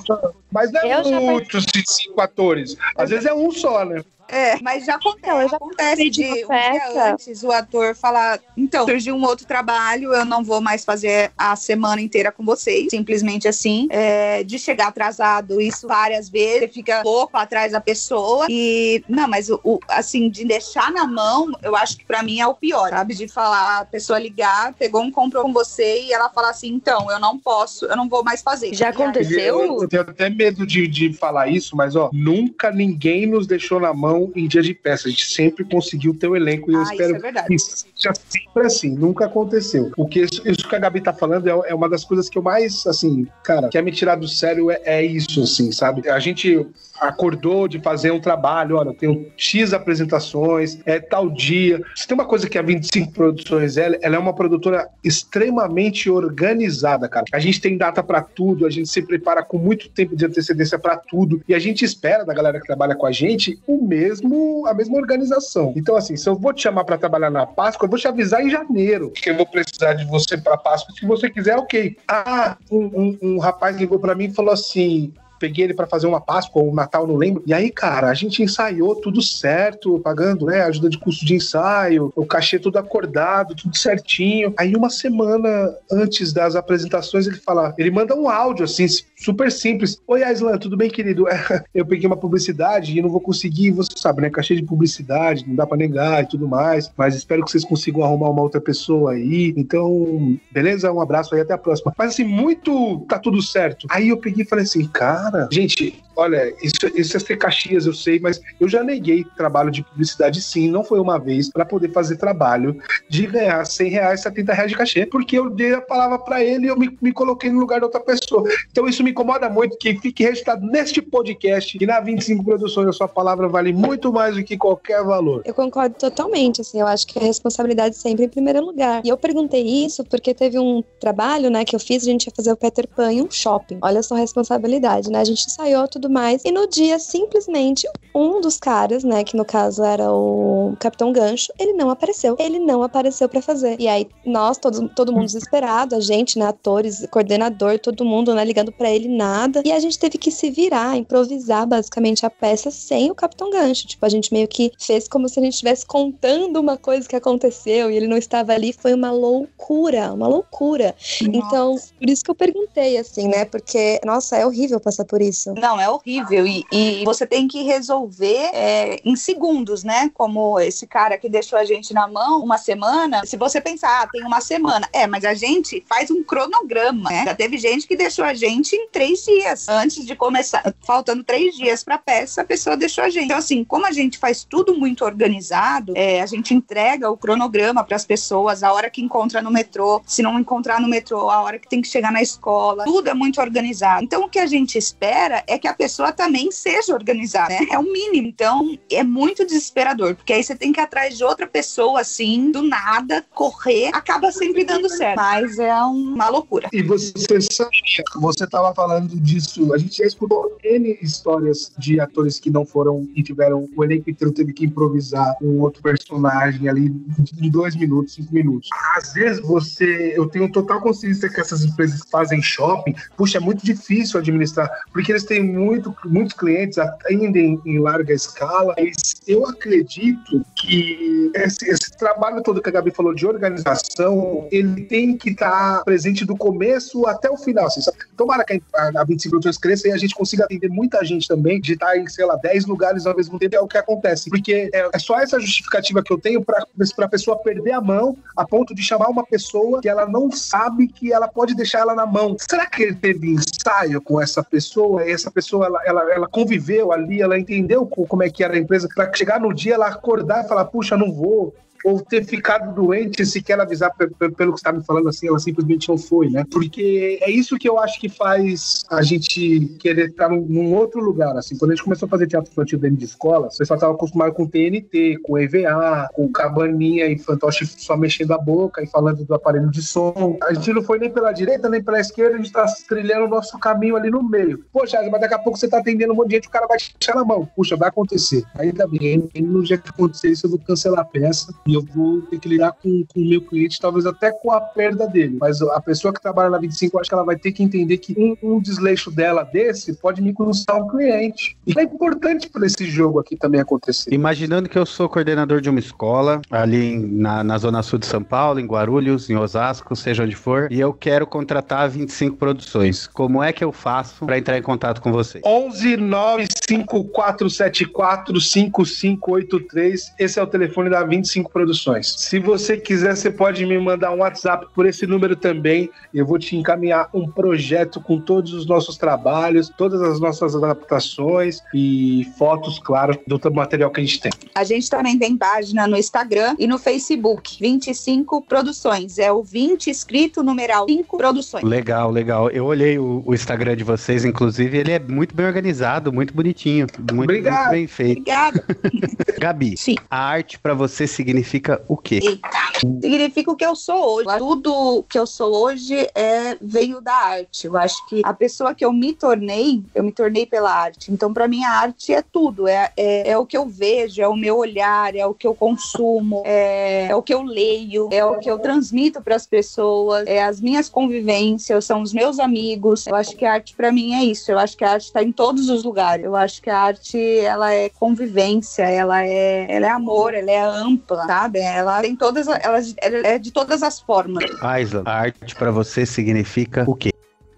Mas 0.51 0.71
não 0.71 0.81
é 0.81 1.03
muito 1.03 1.59
já... 1.59 1.83
cinco 1.85 2.21
atores. 2.21 2.77
Às 2.95 3.09
vezes 3.09 3.25
é 3.25 3.33
um 3.33 3.51
só, 3.51 3.83
né? 3.85 4.03
É, 4.31 4.57
mas 4.61 4.85
já 4.85 4.95
acontece, 4.95 5.49
já 5.49 5.57
acontece 5.57 6.09
de 6.09 6.23
um 6.23 6.33
dia 6.33 7.11
antes 7.11 7.43
o 7.43 7.51
ator 7.51 7.93
falar, 7.93 8.39
então, 8.55 8.85
surgiu 8.85 9.13
um 9.13 9.23
outro 9.25 9.45
trabalho, 9.45 10.13
eu 10.13 10.23
não 10.23 10.41
vou 10.41 10.61
mais 10.61 10.85
fazer 10.85 11.31
a 11.37 11.53
semana 11.57 11.99
inteira 11.99 12.31
com 12.31 12.45
vocês, 12.45 12.87
simplesmente 12.89 13.47
assim, 13.47 13.87
é, 13.89 14.41
de 14.43 14.57
chegar 14.57 14.87
atrasado, 14.87 15.59
isso 15.59 15.85
várias 15.85 16.29
vezes, 16.29 16.61
você 16.61 16.67
fica 16.69 17.01
pouco 17.01 17.35
atrás 17.35 17.73
da 17.73 17.81
pessoa 17.81 18.47
e, 18.49 19.03
não, 19.09 19.27
mas 19.27 19.49
o, 19.49 19.59
o, 19.65 19.79
assim, 19.89 20.29
de 20.29 20.45
deixar 20.45 20.91
na 20.91 21.05
mão, 21.05 21.51
eu 21.61 21.75
acho 21.75 21.97
que 21.97 22.05
para 22.05 22.23
mim 22.23 22.39
é 22.39 22.47
o 22.47 22.53
pior, 22.53 22.89
sabe, 22.89 23.13
de 23.13 23.27
falar, 23.27 23.79
a 23.79 23.85
pessoa 23.85 24.17
ligar, 24.17 24.73
pegou 24.73 25.01
um 25.01 25.11
comprou 25.11 25.43
com 25.43 25.51
você 25.51 26.03
e 26.03 26.13
ela 26.13 26.29
falar 26.29 26.51
assim, 26.51 26.69
então, 26.69 27.11
eu 27.11 27.19
não 27.19 27.37
posso, 27.37 27.85
eu 27.85 27.97
não 27.97 28.07
vou 28.07 28.23
mais 28.23 28.41
fazer. 28.41 28.73
Já 28.73 28.89
aconteceu? 28.89 29.59
Eu, 29.59 29.81
eu 29.81 29.87
tenho 29.89 30.03
até 30.03 30.29
medo 30.29 30.65
de, 30.65 30.87
de 30.87 31.11
falar 31.11 31.49
isso, 31.49 31.75
mas, 31.75 31.97
ó, 31.97 32.09
nunca 32.13 32.71
ninguém 32.71 33.25
nos 33.25 33.45
deixou 33.45 33.79
na 33.79 33.93
mão 33.93 34.20
em 34.35 34.47
dia 34.47 34.61
de 34.61 34.73
peça. 34.73 35.07
A 35.07 35.11
gente 35.11 35.25
sempre 35.25 35.63
conseguiu 35.63 36.13
ter 36.13 36.27
o 36.27 36.35
elenco 36.35 36.69
e 36.69 36.73
eu 36.73 36.81
ah, 36.81 36.83
espero 36.83 37.17
isso 37.17 37.25
é 37.27 37.43
que 37.43 37.59
seja 37.59 38.13
sempre 38.29 38.65
assim. 38.65 38.89
Nunca 38.89 39.25
aconteceu. 39.25 39.91
O 39.95 40.05
que 40.07 40.19
isso, 40.19 40.41
isso 40.45 40.67
que 40.67 40.75
a 40.75 40.79
Gabi 40.79 41.01
tá 41.01 41.13
falando 41.13 41.47
é, 41.47 41.71
é, 41.71 41.75
uma 41.75 41.89
das 41.89 42.03
coisas 42.03 42.29
que 42.29 42.37
eu 42.37 42.41
mais, 42.41 42.85
assim, 42.85 43.27
cara, 43.43 43.69
quer 43.69 43.81
me 43.81 43.91
tirar 43.91 44.15
do 44.15 44.27
sério 44.27 44.69
é, 44.69 44.81
é 44.83 45.03
isso, 45.03 45.41
assim, 45.41 45.71
sabe? 45.71 46.09
A 46.09 46.19
gente 46.19 46.67
acordou 47.01 47.67
de 47.67 47.79
fazer 47.79 48.11
um 48.11 48.19
trabalho, 48.19 48.77
olha, 48.77 48.93
tenho 48.93 49.25
X 49.35 49.73
apresentações, 49.73 50.79
é 50.85 50.99
tal 50.99 51.29
dia. 51.29 51.81
Se 51.95 52.07
tem 52.07 52.13
uma 52.13 52.25
coisa 52.25 52.47
que 52.47 52.59
a 52.59 52.61
25 52.61 53.11
Produções 53.11 53.75
é, 53.75 53.97
ela 54.01 54.15
é 54.15 54.19
uma 54.19 54.35
produtora 54.35 54.87
extremamente 55.03 56.09
organizada, 56.09 57.09
cara. 57.09 57.25
A 57.33 57.39
gente 57.39 57.59
tem 57.59 57.75
data 57.75 58.03
para 58.03 58.21
tudo, 58.21 58.67
a 58.67 58.69
gente 58.69 58.87
se 58.87 59.01
prepara 59.01 59.43
com 59.43 59.57
muito 59.57 59.89
tempo 59.89 60.15
de 60.15 60.25
antecedência 60.25 60.77
para 60.77 60.95
tudo 60.95 61.41
e 61.47 61.55
a 61.55 61.59
gente 61.59 61.83
espera 61.83 62.23
da 62.23 62.33
galera 62.33 62.59
que 62.59 62.67
trabalha 62.67 62.95
com 62.95 63.07
a 63.07 63.11
gente 63.11 63.59
o 63.65 63.83
mesmo, 63.83 64.65
a 64.67 64.73
mesma 64.73 64.97
organização. 64.97 65.73
Então, 65.75 65.95
assim, 65.95 66.15
se 66.15 66.29
eu 66.29 66.35
vou 66.35 66.53
te 66.53 66.61
chamar 66.61 66.83
para 66.83 66.97
trabalhar 66.97 67.31
na 67.31 67.45
Páscoa, 67.45 67.85
eu 67.85 67.89
vou 67.89 67.99
te 67.99 68.07
avisar 68.07 68.45
em 68.45 68.49
janeiro 68.49 69.09
que 69.11 69.29
eu 69.29 69.35
vou 69.35 69.47
precisar 69.47 69.93
de 69.93 70.05
você 70.05 70.37
para 70.37 70.57
Páscoa. 70.57 70.93
Se 70.95 71.05
você 71.05 71.29
quiser, 71.29 71.57
ok. 71.57 71.97
Ah, 72.07 72.57
um, 72.69 72.85
um, 72.85 73.17
um 73.21 73.39
rapaz 73.39 73.75
ligou 73.75 73.99
para 73.99 74.13
mim 74.13 74.25
e 74.25 74.33
falou 74.33 74.53
assim: 74.53 75.13
peguei 75.41 75.65
ele 75.65 75.73
para 75.73 75.87
fazer 75.87 76.05
uma 76.05 76.21
Páscoa 76.21 76.61
ou 76.61 76.69
um 76.69 76.73
Natal, 76.73 77.07
não 77.07 77.15
lembro. 77.15 77.41
E 77.47 77.53
aí, 77.53 77.71
cara, 77.71 78.07
a 78.07 78.13
gente 78.13 78.43
ensaiou 78.43 78.95
tudo 78.95 79.23
certo, 79.23 79.99
pagando, 79.99 80.45
né, 80.45 80.61
ajuda 80.61 80.87
de 80.87 80.99
custo 80.99 81.25
de 81.25 81.33
ensaio, 81.33 82.13
o 82.15 82.25
cachê 82.25 82.59
tudo 82.59 82.77
acordado, 82.77 83.55
tudo 83.55 83.75
certinho. 83.75 84.53
Aí 84.57 84.75
uma 84.75 84.89
semana 84.89 85.75
antes 85.91 86.31
das 86.31 86.55
apresentações 86.55 87.25
ele 87.25 87.37
fala, 87.37 87.73
ele 87.77 87.89
manda 87.89 88.15
um 88.15 88.29
áudio 88.29 88.65
assim, 88.65 88.85
super 89.17 89.51
simples. 89.51 89.99
Oi, 90.07 90.23
Aislan, 90.23 90.59
tudo 90.59 90.77
bem, 90.77 90.91
querido? 90.91 91.25
Eu 91.73 91.85
peguei 91.85 92.05
uma 92.05 92.17
publicidade 92.17 92.95
e 92.95 93.01
não 93.01 93.09
vou 93.09 93.19
conseguir, 93.19 93.71
você 93.71 93.91
sabe, 93.95 94.21
né, 94.21 94.29
cachê 94.29 94.55
de 94.55 94.63
publicidade, 94.63 95.47
não 95.47 95.55
dá 95.55 95.65
para 95.65 95.77
negar 95.77 96.23
e 96.23 96.27
tudo 96.27 96.47
mais, 96.47 96.91
mas 96.95 97.15
espero 97.15 97.43
que 97.43 97.49
vocês 97.49 97.65
consigam 97.65 98.03
arrumar 98.03 98.29
uma 98.29 98.43
outra 98.43 98.61
pessoa 98.61 99.13
aí. 99.13 99.53
Então, 99.57 100.37
beleza? 100.51 100.91
Um 100.91 101.01
abraço 101.01 101.33
aí, 101.33 101.41
até 101.41 101.53
a 101.53 101.57
próxima. 101.57 101.93
Mas 101.97 102.09
assim, 102.09 102.23
muito 102.23 102.99
tá 103.07 103.17
tudo 103.17 103.41
certo. 103.41 103.87
Aí 103.89 104.09
eu 104.09 104.17
peguei 104.17 104.43
e 104.43 104.47
falei 104.47 104.63
assim, 104.63 104.85
cara, 104.87 105.30
cara, 105.31 105.49
gente, 105.51 105.95
olha, 106.15 106.53
isso, 106.61 106.87
isso 106.95 107.17
é 107.17 107.19
ser 107.19 107.37
Caxias, 107.37 107.85
eu 107.85 107.93
sei, 107.93 108.19
mas 108.19 108.41
eu 108.59 108.67
já 108.67 108.83
neguei 108.83 109.25
trabalho 109.35 109.71
de 109.71 109.83
publicidade 109.83 110.41
sim, 110.41 110.69
não 110.69 110.83
foi 110.83 110.99
uma 110.99 111.17
vez, 111.17 111.49
para 111.49 111.65
poder 111.65 111.91
fazer 111.91 112.17
trabalho 112.17 112.77
de 113.09 113.25
ganhar 113.27 113.65
100 113.65 113.89
reais, 113.89 114.21
70 114.21 114.53
reais 114.53 114.71
de 114.71 114.77
cachê, 114.77 115.05
porque 115.05 115.37
eu 115.37 115.49
dei 115.49 115.73
a 115.73 115.81
palavra 115.81 116.19
para 116.19 116.43
ele 116.43 116.65
e 116.65 116.69
eu 116.69 116.77
me, 116.77 116.97
me 117.01 117.11
coloquei 117.11 117.49
no 117.49 117.59
lugar 117.59 117.79
da 117.79 117.85
outra 117.85 118.01
pessoa. 118.01 118.47
Então 118.71 118.87
isso 118.87 119.03
me 119.03 119.11
incomoda 119.11 119.49
muito, 119.49 119.77
que 119.77 119.97
fique 119.99 120.23
registrado 120.23 120.65
neste 120.65 121.01
podcast 121.01 121.77
e 121.79 121.85
na 121.85 121.99
25 121.99 122.43
Produções 122.43 122.87
a 122.87 122.91
sua 122.91 123.07
palavra 123.07 123.47
vale 123.47 123.71
muito 123.71 124.11
mais 124.11 124.35
do 124.35 124.43
que 124.43 124.57
qualquer 124.57 125.03
valor. 125.03 125.41
Eu 125.45 125.53
concordo 125.53 125.95
totalmente, 125.95 126.61
assim, 126.61 126.79
eu 126.79 126.87
acho 126.87 127.07
que 127.07 127.17
a 127.17 127.21
responsabilidade 127.21 127.95
sempre 127.95 128.25
em 128.25 128.29
primeiro 128.29 128.63
lugar. 128.63 129.01
E 129.05 129.09
eu 129.09 129.17
perguntei 129.17 129.61
isso 129.61 130.03
porque 130.03 130.33
teve 130.33 130.59
um 130.59 130.83
trabalho, 130.99 131.49
né, 131.49 131.63
que 131.63 131.75
eu 131.75 131.79
fiz, 131.79 132.03
a 132.03 132.11
gente 132.11 132.25
ia 132.25 132.33
fazer 132.35 132.51
o 132.51 132.57
Peter 132.57 132.87
Pan 132.87 133.13
em 133.13 133.21
um 133.21 133.31
shopping. 133.31 133.79
Olha 133.81 134.03
só 134.03 134.15
a 134.15 134.19
responsabilidade, 134.19 135.09
né? 135.09 135.19
A 135.19 135.23
gente 135.23 135.45
ensaiou 135.45 135.87
tudo 135.87 136.00
mais. 136.09 136.41
E 136.45 136.51
no 136.51 136.67
dia, 136.67 136.99
simplesmente, 136.99 137.87
um 138.13 138.41
dos 138.41 138.57
caras, 138.57 139.03
né, 139.03 139.23
que 139.23 139.35
no 139.35 139.45
caso 139.45 139.83
era 139.83 140.11
o 140.11 140.75
Capitão 140.79 141.11
Gancho, 141.11 141.51
ele 141.57 141.73
não 141.73 141.89
apareceu. 141.89 142.35
Ele 142.39 142.59
não 142.59 142.83
apareceu 142.83 143.27
para 143.29 143.41
fazer. 143.41 143.79
E 143.79 143.87
aí, 143.87 144.07
nós, 144.25 144.57
todo, 144.57 144.89
todo 144.89 145.13
mundo 145.13 145.25
desesperado, 145.25 145.95
a 145.95 145.99
gente, 145.99 146.37
né, 146.37 146.47
atores, 146.47 147.05
coordenador, 147.09 147.79
todo 147.79 148.05
mundo, 148.05 148.33
né, 148.33 148.43
ligando 148.43 148.71
para 148.71 148.89
ele, 148.89 149.07
nada. 149.07 149.61
E 149.65 149.71
a 149.71 149.79
gente 149.79 149.97
teve 149.97 150.17
que 150.17 150.31
se 150.31 150.49
virar, 150.49 150.97
improvisar 150.97 151.65
basicamente 151.65 152.25
a 152.25 152.29
peça 152.29 152.71
sem 152.71 153.09
o 153.11 153.15
Capitão 153.15 153.49
Gancho. 153.49 153.87
Tipo, 153.87 154.05
a 154.05 154.09
gente 154.09 154.33
meio 154.33 154.47
que 154.47 154.71
fez 154.79 155.07
como 155.07 155.27
se 155.29 155.39
a 155.39 155.43
gente 155.43 155.53
estivesse 155.53 155.85
contando 155.85 156.59
uma 156.59 156.77
coisa 156.77 157.07
que 157.07 157.15
aconteceu 157.15 157.89
e 157.89 157.95
ele 157.95 158.07
não 158.07 158.17
estava 158.17 158.53
ali. 158.53 158.73
Foi 158.73 158.93
uma 158.93 159.11
loucura, 159.11 160.13
uma 160.13 160.27
loucura. 160.27 160.95
Nossa. 161.21 161.23
Então, 161.23 161.75
por 161.99 162.09
isso 162.09 162.23
que 162.23 162.31
eu 162.31 162.35
perguntei, 162.35 162.97
assim, 162.97 163.27
né, 163.27 163.45
porque, 163.45 163.99
nossa, 164.05 164.37
é 164.37 164.45
horrível 164.45 164.79
passar 164.79 165.05
por 165.05 165.21
isso. 165.21 165.53
Não, 165.53 165.79
é 165.79 165.89
horrível. 165.91 166.45
E, 166.45 166.65
e 166.71 167.03
você 167.05 167.25
tem 167.25 167.47
que 167.47 167.63
resolver 167.63 168.49
é, 168.53 168.99
em 169.03 169.15
segundos, 169.15 169.83
né? 169.83 170.09
Como 170.13 170.59
esse 170.59 170.87
cara 170.87 171.17
que 171.17 171.29
deixou 171.29 171.57
a 171.57 171.65
gente 171.65 171.93
na 171.93 172.07
mão 172.07 172.43
uma 172.43 172.57
semana. 172.57 173.21
Se 173.25 173.37
você 173.37 173.61
pensar, 173.61 174.03
ah, 174.03 174.07
tem 174.07 174.23
uma 174.23 174.41
semana. 174.41 174.87
É, 174.93 175.07
mas 175.07 175.25
a 175.25 175.33
gente 175.33 175.83
faz 175.87 176.09
um 176.11 176.23
cronograma, 176.23 177.09
né? 177.09 177.25
Já 177.25 177.35
teve 177.35 177.57
gente 177.57 177.87
que 177.87 177.95
deixou 177.95 178.25
a 178.25 178.33
gente 178.33 178.75
em 178.75 178.87
três 178.89 179.23
dias. 179.23 179.67
Antes 179.69 180.05
de 180.05 180.15
começar, 180.15 180.73
faltando 180.85 181.23
três 181.23 181.55
dias 181.55 181.83
pra 181.83 181.97
peça, 181.97 182.41
a 182.41 182.45
pessoa 182.45 182.77
deixou 182.77 183.03
a 183.03 183.09
gente. 183.09 183.25
Então, 183.25 183.37
assim, 183.37 183.63
como 183.63 183.85
a 183.85 183.91
gente 183.91 184.17
faz 184.17 184.43
tudo 184.43 184.75
muito 184.77 185.05
organizado, 185.05 185.93
é, 185.95 186.21
a 186.21 186.25
gente 186.25 186.53
entrega 186.53 187.09
o 187.09 187.17
cronograma 187.17 187.83
para 187.83 187.95
as 187.95 188.05
pessoas, 188.05 188.63
a 188.63 188.73
hora 188.73 188.89
que 188.89 189.01
encontra 189.01 189.41
no 189.41 189.51
metrô, 189.51 190.01
se 190.05 190.21
não 190.21 190.39
encontrar 190.39 190.79
no 190.79 190.87
metrô, 190.87 191.29
a 191.29 191.41
hora 191.41 191.59
que 191.59 191.67
tem 191.67 191.81
que 191.81 191.87
chegar 191.87 192.11
na 192.11 192.21
escola, 192.21 192.83
tudo 192.85 193.09
é 193.09 193.13
muito 193.13 193.39
organizado. 193.41 194.03
Então, 194.03 194.23
o 194.23 194.29
que 194.29 194.39
a 194.39 194.45
gente 194.45 194.77
espera 194.77 195.43
é 195.47 195.57
que 195.57 195.67
a 195.67 195.73
pessoa 195.81 196.11
também 196.11 196.51
seja 196.51 196.93
organizada, 196.93 197.49
né? 197.49 197.65
É 197.71 197.79
o 197.79 197.83
mínimo. 197.83 198.27
Então, 198.27 198.77
é 198.91 199.03
muito 199.03 199.45
desesperador, 199.45 200.15
porque 200.15 200.31
aí 200.31 200.43
você 200.43 200.55
tem 200.55 200.71
que 200.71 200.79
ir 200.79 200.83
atrás 200.83 201.17
de 201.17 201.23
outra 201.23 201.47
pessoa, 201.47 202.01
assim, 202.01 202.51
do 202.51 202.61
nada, 202.61 203.25
correr, 203.33 203.89
acaba 203.93 204.31
sempre 204.31 204.63
dando 204.63 204.87
certo. 204.89 205.17
Mas 205.17 205.57
é 205.57 205.73
uma 205.83 206.29
loucura. 206.29 206.69
E 206.71 206.83
você 206.83 207.41
sabia, 207.41 208.03
você 208.15 208.43
estava 208.43 208.73
falando 208.75 209.19
disso, 209.19 209.73
a 209.73 209.77
gente 209.77 209.97
já 209.97 210.05
escutou 210.05 210.55
N 210.63 210.99
histórias 211.01 211.71
de 211.79 211.99
atores 211.99 212.39
que 212.39 212.51
não 212.51 212.63
foram 212.63 213.07
e 213.15 213.23
tiveram, 213.23 213.67
o 213.75 213.83
elenco 213.83 214.09
inteiro 214.09 214.31
teve 214.31 214.53
que 214.53 214.65
improvisar 214.65 215.35
um 215.41 215.61
outro 215.61 215.81
personagem 215.81 216.69
ali 216.69 216.89
de 216.89 217.49
dois 217.49 217.75
minutos, 217.75 218.13
cinco 218.13 218.33
minutos. 218.33 218.69
Às 218.95 219.13
vezes 219.13 219.41
você, 219.41 220.13
eu 220.15 220.27
tenho 220.27 220.51
total 220.51 220.79
consciência 220.79 221.27
que 221.27 221.41
essas 221.41 221.63
empresas 221.63 222.01
fazem 222.11 222.41
shopping, 222.41 222.93
puxa, 223.17 223.39
é 223.39 223.41
muito 223.41 223.65
difícil 223.65 224.19
administrar, 224.19 224.69
porque 224.93 225.11
eles 225.11 225.23
têm 225.23 225.43
muito, 225.43 225.70
muitos 226.05 226.33
clientes 226.33 226.77
ainda 227.05 227.39
em, 227.39 227.79
larga 227.79 228.13
escala, 228.13 228.75
mas 228.77 229.13
eu 229.27 229.45
acredito 229.45 230.45
que 230.55 231.31
esse, 231.35 231.69
esse, 231.69 231.97
trabalho 231.97 232.41
todo 232.41 232.61
que 232.61 232.69
a 232.69 232.71
Gabi 232.71 232.91
falou 232.91 233.13
de 233.13 233.25
organização, 233.25 234.47
ele 234.51 234.83
tem 234.83 235.15
que 235.15 235.29
estar 235.29 235.77
tá 235.77 235.83
presente 235.83 236.25
do 236.25 236.35
começo 236.35 237.05
até 237.05 237.29
o 237.29 237.37
final. 237.37 237.65
Assim, 237.65 237.81
Tomara 238.17 238.43
que 238.43 238.61
a, 238.75 239.01
a 239.01 239.03
25 239.03 239.31
Produções 239.31 239.57
cresça 239.57 239.87
e 239.87 239.91
a 239.91 239.97
gente 239.97 240.13
consiga 240.13 240.45
atender 240.45 240.69
muita 240.69 241.03
gente 241.05 241.27
também, 241.27 241.59
de 241.59 241.73
estar 241.73 241.97
em, 241.97 242.07
sei 242.07 242.25
lá, 242.25 242.35
10 242.35 242.65
lugares 242.65 243.05
ao 243.05 243.15
mesmo 243.15 243.39
tempo, 243.39 243.55
é 243.55 243.59
o 243.59 243.67
que 243.67 243.77
acontece. 243.77 244.29
Porque 244.29 244.69
é, 244.73 244.89
é 244.93 244.99
só 244.99 245.19
essa 245.19 245.39
justificativa 245.39 246.03
que 246.03 246.11
eu 246.11 246.19
tenho 246.19 246.43
para 246.43 246.65
a 246.99 247.07
pessoa 247.07 247.37
perder 247.37 247.71
a 247.71 247.81
mão 247.81 248.17
a 248.35 248.45
ponto 248.45 248.73
de 248.75 248.81
chamar 248.81 249.09
uma 249.09 249.25
pessoa 249.25 249.81
que 249.81 249.89
ela 249.89 250.05
não 250.05 250.31
sabe 250.31 250.87
que 250.87 251.13
ela 251.13 251.27
pode 251.27 251.55
deixar 251.55 251.79
ela 251.79 251.95
na 251.95 252.05
mão. 252.05 252.35
Será 252.39 252.65
que 252.65 252.83
ele 252.83 252.95
teve 252.95 253.31
ensaio 253.31 254.01
com 254.01 254.21
essa 254.21 254.43
pessoa? 254.43 255.05
E 255.05 255.11
essa 255.11 255.31
pessoa, 255.31 255.60
ela, 255.63 255.81
ela, 255.85 256.13
ela 256.13 256.27
conviveu 256.27 256.91
ali, 256.91 257.21
ela 257.21 257.37
entendeu 257.37 257.85
como 257.85 258.23
é 258.23 258.29
que 258.29 258.43
era 258.43 258.53
a 258.53 258.59
empresa, 258.59 258.87
para 258.93 259.11
chegar 259.13 259.39
no 259.39 259.53
dia 259.53 259.75
ela 259.75 259.87
acordar 259.87 260.43
e 260.43 260.47
falar, 260.47 260.65
puxa, 260.65 260.97
não 260.97 261.11
vou, 261.11 261.53
ou 261.83 261.99
ter 262.01 262.25
ficado 262.25 262.73
doente 262.73 263.25
sequer 263.25 263.59
avisar 263.59 263.93
pelo 263.95 264.53
que 264.53 264.59
está 264.59 264.71
me 264.71 264.83
falando 264.83 265.09
assim, 265.09 265.27
ela 265.27 265.39
simplesmente 265.39 265.89
não 265.89 265.97
foi, 265.97 266.29
né? 266.29 266.45
Porque 266.49 267.19
é 267.21 267.29
isso 267.29 267.57
que 267.57 267.67
eu 267.67 267.79
acho 267.79 267.99
que 267.99 268.09
faz 268.09 268.83
a 268.89 269.01
gente 269.01 269.75
querer 269.79 270.09
estar 270.09 270.29
num, 270.29 270.73
outro 270.73 271.01
lugar, 271.01 271.35
assim. 271.37 271.57
Quando 271.57 271.71
a 271.71 271.75
gente 271.75 271.83
começou 271.83 272.05
a 272.05 272.09
fazer 272.09 272.27
teatro 272.27 272.51
infantil 272.51 272.79
dentro 272.79 272.97
de 272.97 273.05
escola, 273.05 273.49
você 273.49 273.65
só 273.65 273.75
estava 273.75 273.93
acostumado 273.93 274.33
com 274.33 274.47
TNT, 274.47 275.19
com 275.23 275.37
EVA, 275.37 276.07
com 276.13 276.31
cabaninha 276.31 277.07
e 277.07 277.17
fantoche 277.17 277.65
só 277.65 277.97
mexendo 277.97 278.31
a 278.31 278.37
boca 278.37 278.83
e 278.83 278.87
falando 278.87 279.23
do 279.23 279.33
aparelho 279.33 279.69
de 279.69 279.81
som. 279.81 280.37
A 280.43 280.53
gente 280.53 280.73
não 280.73 280.83
foi 280.83 280.99
nem 280.99 281.09
pela 281.09 281.31
direita, 281.31 281.69
nem 281.69 281.83
pela 281.83 281.99
esquerda, 281.99 282.35
a 282.35 282.37
gente 282.37 282.47
está 282.47 282.65
trilhando 282.87 283.25
o 283.25 283.29
nosso 283.29 283.57
caminho 283.59 283.95
ali 283.95 284.09
no 284.09 284.23
meio. 284.23 284.63
Poxa, 284.71 284.97
mas 285.09 285.21
daqui 285.21 285.33
a 285.33 285.39
pouco 285.39 285.57
você 285.57 285.65
está 285.65 285.79
atendendo 285.79 286.13
um 286.13 286.15
monte 286.15 286.29
de 286.29 286.35
gente, 286.35 286.47
o 286.47 286.51
cara 286.51 286.67
vai 286.67 286.77
te 286.77 286.95
na 287.13 287.23
mão. 287.23 287.47
Puxa, 287.55 287.75
vai 287.75 287.89
acontecer. 287.89 288.43
Ainda 288.55 288.87
bem, 288.87 289.29
no 289.35 289.63
dia 289.63 289.77
que 289.77 289.89
acontecer 289.89 290.29
isso, 290.29 290.45
eu 290.45 290.51
vou 290.51 290.59
cancelar 290.59 291.01
a 291.01 291.05
peça 291.05 291.53
e 291.71 291.73
eu 291.73 291.81
vou 291.81 292.21
ter 292.23 292.37
que 292.37 292.49
lidar 292.49 292.73
com, 292.73 293.05
com 293.07 293.21
o 293.21 293.25
meu 293.25 293.41
cliente, 293.41 293.79
talvez 293.79 294.05
até 294.05 294.29
com 294.29 294.51
a 294.51 294.59
perda 294.59 295.07
dele. 295.07 295.37
Mas 295.39 295.61
a 295.61 295.79
pessoa 295.79 296.13
que 296.13 296.21
trabalha 296.21 296.49
na 296.49 296.57
25, 296.57 296.97
eu 296.97 296.99
acho 296.99 297.09
que 297.09 297.13
ela 297.13 297.23
vai 297.23 297.37
ter 297.37 297.53
que 297.53 297.63
entender 297.63 297.97
que 297.97 298.13
um, 298.17 298.35
um 298.43 298.59
desleixo 298.59 299.09
dela 299.09 299.43
desse 299.43 299.93
pode 299.93 300.21
me 300.21 300.33
custar 300.33 300.75
um 300.75 300.89
cliente. 300.89 301.55
E 301.65 301.79
é 301.79 301.83
importante 301.83 302.49
para 302.49 302.65
esse 302.65 302.83
jogo 302.85 303.19
aqui 303.19 303.37
também 303.37 303.61
acontecer. 303.61 304.13
Imaginando 304.13 304.67
que 304.67 304.77
eu 304.77 304.85
sou 304.85 305.07
coordenador 305.07 305.61
de 305.61 305.69
uma 305.69 305.79
escola, 305.79 306.41
ali 306.51 306.97
na, 306.97 307.41
na 307.41 307.57
Zona 307.57 307.81
Sul 307.81 307.99
de 307.99 308.05
São 308.05 308.21
Paulo, 308.21 308.59
em 308.59 308.65
Guarulhos, 308.65 309.29
em 309.29 309.37
Osasco, 309.37 309.95
seja 309.95 310.23
onde 310.23 310.35
for, 310.35 310.69
e 310.69 310.77
eu 310.77 310.91
quero 310.93 311.25
contratar 311.25 311.89
25 311.89 312.35
produções. 312.35 313.07
Como 313.07 313.41
é 313.41 313.53
que 313.53 313.63
eu 313.63 313.71
faço 313.71 314.25
para 314.25 314.37
entrar 314.37 314.57
em 314.57 314.61
contato 314.61 315.01
com 315.01 315.13
vocês? 315.13 315.41
11 315.45 315.95
95474 315.95 318.41
5583. 318.41 320.15
Esse 320.19 320.37
é 320.37 320.43
o 320.43 320.47
telefone 320.47 320.89
da 320.89 321.01
25 321.03 321.49
Produções 321.49 321.60
Produções. 321.61 322.15
Se 322.17 322.39
você 322.39 322.75
quiser, 322.75 323.15
você 323.15 323.29
pode 323.29 323.63
me 323.67 323.77
mandar 323.77 324.11
um 324.11 324.21
WhatsApp 324.21 324.65
por 324.73 324.87
esse 324.87 325.05
número 325.05 325.35
também. 325.35 325.91
Eu 326.11 326.25
vou 326.25 326.39
te 326.39 326.55
encaminhar 326.55 327.07
um 327.13 327.29
projeto 327.29 328.01
com 328.01 328.19
todos 328.19 328.51
os 328.51 328.65
nossos 328.65 328.97
trabalhos, 328.97 329.69
todas 329.69 330.01
as 330.01 330.19
nossas 330.19 330.55
adaptações 330.55 331.61
e 331.71 332.27
fotos, 332.35 332.79
claro, 332.79 333.15
do 333.27 333.39
material 333.53 333.91
que 333.91 334.01
a 334.01 334.03
gente 334.03 334.19
tem. 334.19 334.31
A 334.55 334.63
gente 334.63 334.89
também 334.89 335.19
tem 335.19 335.37
página 335.37 335.85
no 335.87 335.95
Instagram 335.95 336.55
e 336.57 336.65
no 336.65 336.79
Facebook. 336.79 337.59
25 337.59 338.41
Produções. 338.41 339.19
É 339.19 339.31
o 339.31 339.43
20 339.43 339.91
escrito 339.91 340.41
numeral 340.41 340.87
5 340.87 341.15
Produções. 341.15 341.63
Legal, 341.63 342.09
legal. 342.09 342.49
Eu 342.49 342.65
olhei 342.65 342.97
o, 342.97 343.21
o 343.23 343.35
Instagram 343.35 343.75
de 343.75 343.83
vocês, 343.83 344.25
inclusive, 344.25 344.79
ele 344.79 344.93
é 344.93 344.99
muito 344.99 345.35
bem 345.35 345.45
organizado, 345.45 346.11
muito 346.11 346.33
bonitinho, 346.33 346.87
muito, 346.97 347.23
Obrigado. 347.23 347.59
muito 347.59 347.71
bem 347.71 347.85
feito. 347.85 348.21
Obrigada. 348.21 348.65
Gabi, 349.39 349.77
Sim. 349.77 349.95
a 350.09 350.17
arte 350.17 350.57
pra 350.57 350.73
você 350.73 351.05
significa 351.05 351.50
o 351.87 351.97
quê? 351.97 352.19
Eita. 352.21 352.49
Significa 352.79 353.51
o 353.51 353.55
que 353.55 353.65
eu 353.65 353.75
sou 353.75 354.15
hoje. 354.15 354.37
Tudo 354.37 355.03
que 355.07 355.17
eu 355.17 355.27
sou 355.27 355.55
hoje 355.55 356.09
é 356.15 356.57
veio 356.61 357.01
da 357.01 357.13
arte. 357.13 357.67
Eu 357.67 357.77
acho 357.77 358.05
que 358.07 358.21
a 358.23 358.33
pessoa 358.33 358.73
que 358.73 358.83
eu 358.83 358.91
me 358.91 359.13
tornei, 359.13 359.83
eu 359.93 360.03
me 360.03 360.11
tornei 360.11 360.45
pela 360.45 360.71
arte. 360.71 361.11
Então, 361.11 361.33
para 361.33 361.47
mim, 361.47 361.63
a 361.63 361.71
arte 361.71 362.13
é 362.13 362.21
tudo. 362.21 362.67
É, 362.67 362.91
é, 362.97 363.31
é 363.31 363.37
o 363.37 363.45
que 363.45 363.57
eu 363.57 363.67
vejo, 363.67 364.21
é 364.21 364.27
o 364.27 364.35
meu 364.35 364.57
olhar, 364.57 365.15
é 365.15 365.25
o 365.25 365.33
que 365.33 365.45
eu 365.45 365.53
consumo, 365.53 366.43
é, 366.45 367.07
é 367.07 367.15
o 367.15 367.21
que 367.21 367.33
eu 367.33 367.43
leio, 367.43 368.09
é 368.11 368.23
o 368.25 368.39
que 368.39 368.49
eu 368.49 368.57
transmito 368.57 369.21
para 369.21 369.35
as 369.35 369.45
pessoas, 369.45 370.25
é 370.27 370.43
as 370.43 370.59
minhas 370.59 370.89
convivências, 370.89 371.85
são 371.85 372.01
os 372.01 372.13
meus 372.13 372.39
amigos. 372.39 373.07
Eu 373.07 373.15
acho 373.15 373.35
que 373.35 373.45
a 373.45 373.53
arte 373.53 373.75
para 373.75 373.91
mim 373.91 374.13
é 374.13 374.23
isso. 374.23 374.51
Eu 374.51 374.59
acho 374.59 374.75
que 374.77 374.83
a 374.83 374.91
arte 374.93 375.05
está 375.05 375.21
em 375.21 375.31
todos 375.31 375.69
os 375.69 375.83
lugares. 375.83 376.25
Eu 376.25 376.35
acho 376.35 376.61
que 376.61 376.69
a 376.69 376.79
arte 376.79 377.17
ela 377.39 377.73
é 377.73 377.89
convivência, 377.89 378.83
ela 378.83 379.25
é, 379.25 379.67
ela 379.69 379.87
é 379.87 379.89
amor, 379.89 380.33
ela 380.33 380.51
é 380.51 380.61
ampla, 380.61 381.25
sabe? 381.41 381.59
Ela 381.59 382.01
tem 382.01 382.15
todas, 382.15 382.47
ela, 382.47 382.79
ela 383.01 383.27
é 383.27 383.39
de 383.39 383.51
todas 383.51 383.81
as 383.81 383.99
formas. 383.99 384.43
Aisla, 384.61 385.03
a 385.05 385.11
arte 385.11 385.55
pra 385.55 385.71
você 385.71 386.05
significa 386.05 386.85
o 386.87 386.95
quê? 386.95 387.11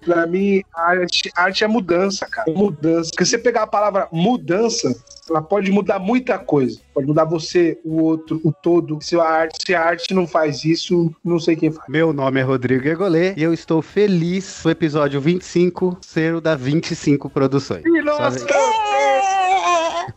Pra 0.05 0.27
mim, 0.27 0.61
a 0.75 0.81
arte, 0.89 1.31
a 1.33 1.43
arte 1.43 1.63
é 1.63 1.67
mudança, 1.67 2.25
cara. 2.25 2.51
Mudança. 2.51 3.09
Porque 3.11 3.25
você 3.25 3.37
pegar 3.37 3.63
a 3.63 3.67
palavra 3.67 4.09
mudança, 4.11 4.93
ela 5.29 5.41
pode 5.41 5.71
mudar 5.71 5.97
muita 5.97 6.37
coisa. 6.37 6.77
Pode 6.93 7.07
mudar 7.07 7.23
você, 7.23 7.79
o 7.85 8.03
outro, 8.03 8.41
o 8.43 8.51
todo. 8.51 8.99
Se 9.01 9.17
a 9.17 9.23
arte, 9.23 9.59
se 9.65 9.73
a 9.73 9.81
arte 9.81 10.13
não 10.13 10.27
faz 10.27 10.65
isso, 10.65 11.09
não 11.23 11.39
sei 11.39 11.55
quem 11.55 11.71
faz. 11.71 11.87
Meu 11.87 12.11
nome 12.11 12.41
é 12.41 12.43
Rodrigo 12.43 12.85
Egolê 12.85 13.33
e 13.37 13.43
eu 13.43 13.53
estou 13.53 13.81
feliz 13.81 14.61
no 14.65 14.71
episódio 14.71 15.21
25 15.21 15.97
ser 16.01 16.35
o 16.35 16.41
da 16.41 16.53
25 16.53 17.29
Produções. 17.29 17.85
Ih, 17.85 18.01
nossa! 18.01 18.45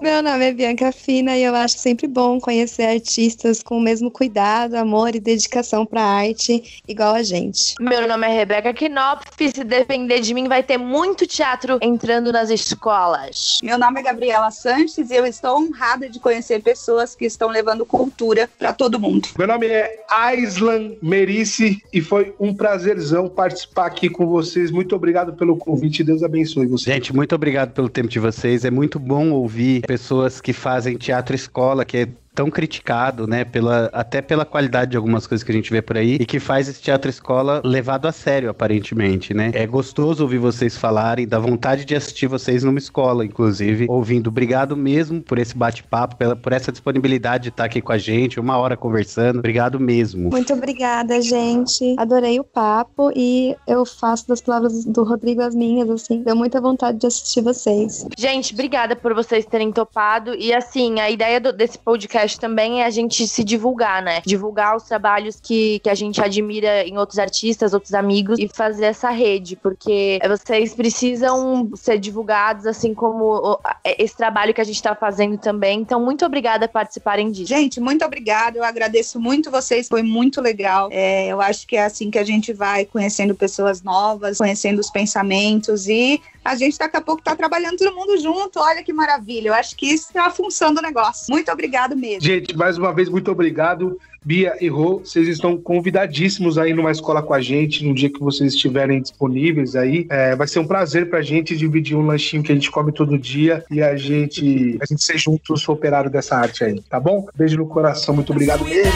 Meu 0.01 0.22
nome 0.22 0.45
é 0.45 0.53
Bianca 0.53 0.91
Fina 0.93 1.37
e 1.37 1.45
eu 1.45 1.55
acho 1.55 1.78
sempre 1.78 2.07
bom 2.07 2.41
conhecer 2.41 2.82
artistas 2.82 3.62
com 3.62 3.78
o 3.78 3.80
mesmo 3.80 4.11
cuidado, 4.11 4.74
amor 4.74 5.14
e 5.14 5.20
dedicação 5.20 5.87
pra 5.87 6.03
arte, 6.03 6.82
igual 6.87 7.14
a 7.14 7.22
gente. 7.22 7.74
Meu 7.80 8.07
nome 8.07 8.26
é 8.26 8.30
Rebeca 8.30 8.72
Knopf. 8.72 9.26
Se 9.39 9.64
depender 9.64 10.20
de 10.20 10.34
mim, 10.34 10.49
vai 10.49 10.62
ter 10.62 10.76
muito 10.76 11.26
teatro 11.26 11.78
entrando 11.80 12.32
nas 12.32 12.51
escolas. 12.51 13.59
Meu 13.62 13.78
nome 13.78 14.01
é 14.01 14.03
Gabriela 14.03 14.51
Sanches 14.51 15.11
e 15.11 15.14
eu 15.14 15.26
estou 15.26 15.59
honrada 15.59 16.09
de 16.09 16.18
conhecer 16.18 16.62
pessoas 16.62 17.14
que 17.14 17.24
estão 17.24 17.49
levando 17.49 17.87
cultura 17.87 18.49
para 18.59 18.72
todo 18.72 18.99
mundo. 18.99 19.28
Meu 19.39 19.47
nome 19.47 19.66
é 19.66 20.05
Aislan 20.11 20.93
Merice 21.03 21.82
e 21.93 22.01
foi 22.01 22.34
um 22.41 22.55
prazerzão 22.55 23.28
participar 23.28 23.87
aqui 23.87 24.09
com 24.09 24.26
vocês. 24.26 24.70
Muito 24.70 24.95
obrigado 24.97 25.34
pelo 25.34 25.57
convite. 25.57 26.03
Deus 26.03 26.22
abençoe 26.22 26.66
vocês. 26.66 26.95
Gente, 26.95 27.14
muito 27.14 27.34
obrigado 27.34 27.72
pelo 27.72 27.89
tempo 27.89 28.09
de 28.09 28.18
vocês. 28.18 28.64
É 28.64 28.70
muito 28.70 28.99
bom 28.99 29.30
ouvir 29.30 29.76
pessoas 29.81 30.41
que 30.41 30.53
fazem 30.53 30.97
teatro 30.97 31.35
escola, 31.35 31.85
que 31.85 31.97
é 31.99 32.09
tão 32.37 32.51
criticado, 32.51 33.26
né, 33.26 33.45
pela, 33.45 33.87
até 33.95 34.20
pela 34.20 34.45
qualidade 34.45 34.91
de 34.91 34.97
algumas 34.97 35.26
coisas 35.26 35.43
que 35.43 35.51
a 35.51 35.55
gente 35.55 35.70
vê 35.70 35.80
por 35.80 35.97
aí, 35.97 36.18
e 36.20 36.26
que 36.26 36.39
faz 36.39 36.68
esse 36.68 36.82
teatro 36.82 37.09
escola 37.11 37.62
levado 37.64 38.07
a 38.07 38.12
sério, 38.12 38.51
aparentemente, 38.51 39.32
né? 39.32 39.51
É 39.55 39.66
gostoso 39.66 40.22
ouvir 40.22 40.37
vocês 40.39 40.76
falarem, 40.76 41.26
dá 41.26 41.39
vontade 41.39 41.84
de 41.87 41.95
assistir 41.97 42.26
vocês 42.26 42.62
numa 42.62 42.78
escola, 42.78 43.24
inclusive, 43.24 43.87
ouvindo. 43.89 44.28
Obrigado 44.28 44.76
mesmo 44.76 45.22
por 45.22 45.39
esse 45.39 45.57
bate-papo, 45.57 46.16
pela- 46.16 46.37
por 46.37 46.53
essa 46.53 46.70
disponibilidade 46.70 47.45
de 47.45 47.49
estar 47.49 47.64
aqui 47.64 47.80
com 47.80 47.93
a 47.93 47.99
gente, 47.99 48.39
uma 48.39 48.59
hora 48.59 48.76
conversando. 48.76 49.39
Obrigado 49.39 49.80
mesmo. 49.80 50.28
Muito 50.30 50.53
obrigada, 50.53 51.20
gente. 51.22 51.95
Adorei 51.99 52.39
o 52.39 52.45
papo 52.45 53.11
e 53.16 53.57
eu 53.66 53.87
faço 53.87 54.28
das 54.28 54.43
palavras 54.43 54.84
do 54.84 55.03
Rodrigo 55.05 55.41
as 55.41 55.55
minhas, 55.55 55.89
assim. 55.89 56.22
Deu 56.22 56.37
muita 56.37 56.61
vontade 56.61 56.99
de 56.99 57.07
assistir 57.07 57.41
vocês. 57.41 58.07
Gente, 58.18 58.53
obrigada 58.53 58.95
por 58.95 59.14
vocês 59.14 59.47
terem 59.47 59.72
topado. 59.72 60.34
E 60.34 60.53
assim, 60.53 61.01
a 61.01 61.11
ideia 61.11 61.41
do- 61.41 61.53
desse 61.53 61.78
podcast 61.78 62.26
também 62.35 62.83
é 62.83 62.87
a 62.87 62.91
gente 62.91 63.29
se 63.29 63.45
divulgar, 63.45 64.03
né? 64.03 64.22
Divulgar 64.24 64.77
os 64.77 64.85
trabalhos 64.85 65.39
que, 65.41 65.81
que 65.81 65.91
a 65.91 65.95
gente 65.95 66.20
admira 66.20 66.87
em 66.87 66.97
outros 66.97 67.18
artistas, 67.18 67.74
outros 67.74 67.93
amigos 67.93 68.39
e 68.39 68.49
fazer 68.49 68.87
essa 68.87 69.11
rede, 69.11 69.57
porque 69.57 70.18
vocês 70.27 70.74
precisam 70.74 71.70
ser 71.74 71.99
divulgados, 71.99 72.66
assim 72.66 72.95
como 72.95 73.59
esse 73.85 74.16
trabalho 74.16 74.55
que 74.55 74.61
a 74.61 74.64
gente 74.64 74.83
tá 74.83 74.95
fazendo 74.95 75.37
também. 75.37 75.81
Então, 75.81 76.01
muito 76.01 76.24
obrigada 76.24 76.66
por 76.66 76.87
participarem 76.87 77.31
disso. 77.31 77.49
Gente, 77.49 77.81
muito 77.81 78.05
obrigada. 78.05 78.59
Eu 78.59 78.64
agradeço 78.64 79.18
muito 79.18 79.51
vocês. 79.51 79.89
Foi 79.89 80.03
muito 80.03 80.41
legal. 80.41 80.89
É, 80.93 81.27
eu 81.27 81.41
acho 81.41 81.66
que 81.66 81.77
é 81.77 81.85
assim 81.85 82.11
que 82.11 82.18
a 82.18 82.24
gente 82.24 82.53
vai 82.53 82.85
conhecendo 82.85 83.35
pessoas 83.35 83.83
novas, 83.83 84.39
conhecendo 84.39 84.79
os 84.79 84.91
pensamentos 84.91 85.89
e 85.89 86.20
a 86.45 86.55
gente 86.55 86.79
daqui 86.79 86.97
a 86.97 87.01
pouco 87.01 87.22
tá 87.22 87.35
trabalhando 87.35 87.77
todo 87.77 87.95
mundo 87.95 88.16
junto. 88.18 88.61
Olha 88.61 88.83
que 88.83 88.93
maravilha. 88.93 89.49
Eu 89.49 89.55
acho 89.55 89.74
que 89.74 89.87
isso 89.87 90.09
é 90.14 90.20
a 90.20 90.31
função 90.31 90.72
do 90.72 90.81
negócio. 90.81 91.27
Muito 91.29 91.51
obrigado 91.51 91.97
mesmo. 91.97 92.16
Gente, 92.21 92.57
mais 92.57 92.79
uma 92.79 92.93
vez, 92.93 93.09
muito 93.09 93.31
obrigado. 93.31 93.99
Bia 94.25 94.57
e 94.61 94.69
Rô, 94.69 94.99
vocês 95.05 95.29
estão 95.29 95.57
convidadíssimos 95.57 96.59
aí 96.59 96.75
numa 96.75 96.91
escola 96.91 97.23
com 97.23 97.33
a 97.33 97.41
gente, 97.41 97.85
no 97.85 97.95
dia 97.95 98.11
que 98.11 98.19
vocês 98.19 98.55
estiverem 98.55 99.01
disponíveis 99.01 99.77
aí. 99.77 100.05
É, 100.11 100.35
vai 100.35 100.49
ser 100.49 100.59
um 100.59 100.67
prazer 100.67 101.09
pra 101.09 101.23
gente 101.23 101.57
dividir 101.57 101.97
um 101.97 102.05
lanchinho 102.05 102.43
que 102.43 102.51
a 102.51 102.55
gente 102.55 102.71
come 102.71 102.91
todo 102.91 103.17
dia 103.17 103.64
e 103.71 103.81
a 103.81 103.97
gente, 103.97 104.77
a 104.81 104.85
gente 104.85 105.05
ser 105.05 105.17
juntos 105.17 105.69
operário 105.69 106.11
dessa 106.11 106.37
arte 106.37 106.64
aí, 106.64 106.81
tá 106.91 106.99
bom? 106.99 107.29
Beijo 107.37 107.57
no 107.57 107.67
coração, 107.67 108.17
muito 108.17 108.33
obrigado 108.33 108.64
mesmo. 108.64 108.93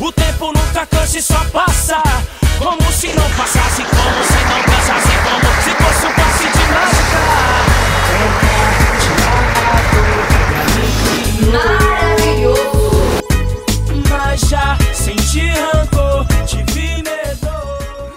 o 0.00 0.12
tempo 0.12 0.46
nunca 0.46 0.86
cansa 0.86 1.18
e 1.18 1.22
só 1.22 1.44
passa 1.50 2.00
Como 2.58 2.92
se 2.92 3.08
não 3.08 3.28
passasse, 3.36 3.82
como 3.82 4.24
se 4.24 4.40
não 4.48 4.64
Como 5.24 5.62
se 5.62 5.70
fosse 5.82 6.06
um 6.06 6.14
passe 6.14 6.44
de 6.44 6.72
mágica 6.72 7.53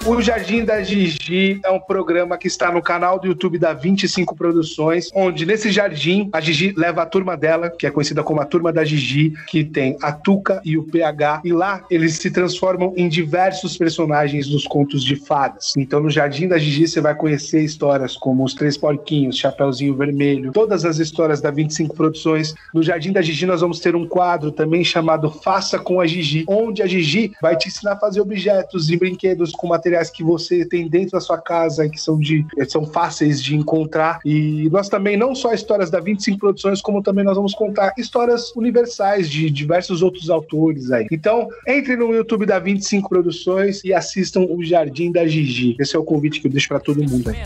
O 0.08 0.22
Jardim 0.22 0.64
da 0.64 0.82
Gigi 0.82 1.60
é 1.66 1.70
um 1.70 1.82
programa 1.82 2.38
que 2.38 2.48
está 2.48 2.72
no 2.72 2.82
canal 2.82 3.20
do 3.20 3.28
YouTube 3.28 3.60
da 3.60 3.74
25 3.74 4.38
Produções, 4.38 5.10
onde 5.14 5.46
nesse 5.46 5.70
jardim 5.70 6.30
a 6.32 6.40
Gigi 6.40 6.74
leva 6.78 7.02
a 7.02 7.06
turma 7.06 7.36
dela, 7.36 7.70
que 7.70 7.86
é 7.86 7.92
conhecida 7.92 8.24
como 8.24 8.40
a 8.40 8.46
turma 8.46 8.72
da 8.72 8.86
Gigi, 8.86 9.34
que 9.48 9.66
tem 9.66 9.98
a 10.02 10.14
Tuca 10.14 10.62
e 10.64 10.78
o 10.78 10.84
PH, 10.84 11.42
e 11.44 11.52
lá 11.52 11.84
eles 11.92 12.14
se 12.14 12.32
transformam 12.32 12.94
em 12.96 13.10
diversos 13.10 13.78
personagens 13.78 14.48
dos 14.48 14.66
contos 14.66 15.04
de 15.04 15.18
fadas. 15.18 15.74
Então 15.76 16.00
no 16.00 16.10
Jardim 16.10 16.48
da 16.48 16.58
Gigi 16.58 16.88
você 16.88 17.02
vai 17.02 17.14
conhecer 17.14 17.62
histórias 17.62 18.16
como 18.16 18.46
Os 18.46 18.54
Três 18.54 18.78
Porquinhos, 18.78 19.38
Chapeuzinho 19.38 19.94
Vermelho, 19.94 20.54
todas 20.54 20.86
as 20.86 21.00
histórias 21.00 21.42
da 21.42 21.52
25 21.52 21.94
Produções. 21.94 22.56
No 22.74 22.82
Jardim 22.82 23.12
da 23.12 23.22
Gigi 23.22 23.46
nós 23.46 23.60
vamos 23.60 23.82
ter 23.82 23.94
um 23.94 24.08
quadro 24.08 24.54
também 24.54 24.86
chamado 24.86 25.30
Faça 25.30 25.78
com 25.78 26.00
a 26.00 26.08
Gigi, 26.08 26.46
onde 26.48 26.82
a 26.82 26.88
Gigi 26.88 27.34
vai 27.42 27.58
te 27.58 27.68
ensinar 27.68 27.92
a 27.94 28.00
fazer 28.00 28.22
objetos 28.22 28.90
e 28.90 28.96
brinquedos 28.96 29.52
com 29.52 29.68
materiais 29.98 30.10
que 30.10 30.24
você 30.24 30.66
tem 30.66 30.88
dentro 30.88 31.12
da 31.12 31.22
sua 31.22 31.38
casa, 31.38 31.90
que 31.90 32.00
são, 32.00 32.20
de, 32.20 32.46
são 32.68 32.86
fáceis 32.86 33.42
de 33.42 33.56
encontrar. 33.56 34.20
E 34.24 34.70
nós 34.72 34.88
também, 34.88 35.18
não 35.18 35.34
só 35.34 35.54
histórias 35.54 35.90
da 35.90 36.00
25 36.00 36.38
Produções, 36.38 36.82
como 36.82 37.02
também 37.02 37.26
nós 37.26 37.36
vamos 37.36 37.54
contar 37.54 37.94
histórias 37.98 38.52
universais 38.56 39.30
de 39.30 39.50
diversos 39.50 40.02
outros 40.02 40.30
autores 40.30 40.92
aí. 40.92 41.08
Então, 41.12 41.48
entre 41.68 41.96
no 41.96 42.14
YouTube 42.14 42.46
da 42.46 42.60
25 42.60 43.10
Produções 43.10 43.84
e 43.84 43.94
assistam 43.94 44.42
o 44.42 44.64
Jardim 44.64 45.12
da 45.12 45.26
Gigi. 45.26 45.76
Esse 45.80 45.96
é 45.96 46.00
o 46.00 46.04
convite 46.04 46.40
que 46.40 46.48
eu 46.48 46.52
deixo 46.52 46.68
para 46.68 46.80
todo 46.80 47.04
mundo 47.04 47.30
aí. 47.30 47.38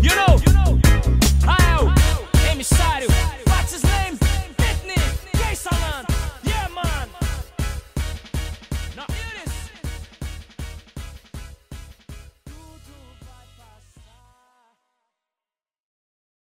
You 0.00 0.14
know, 0.14 0.87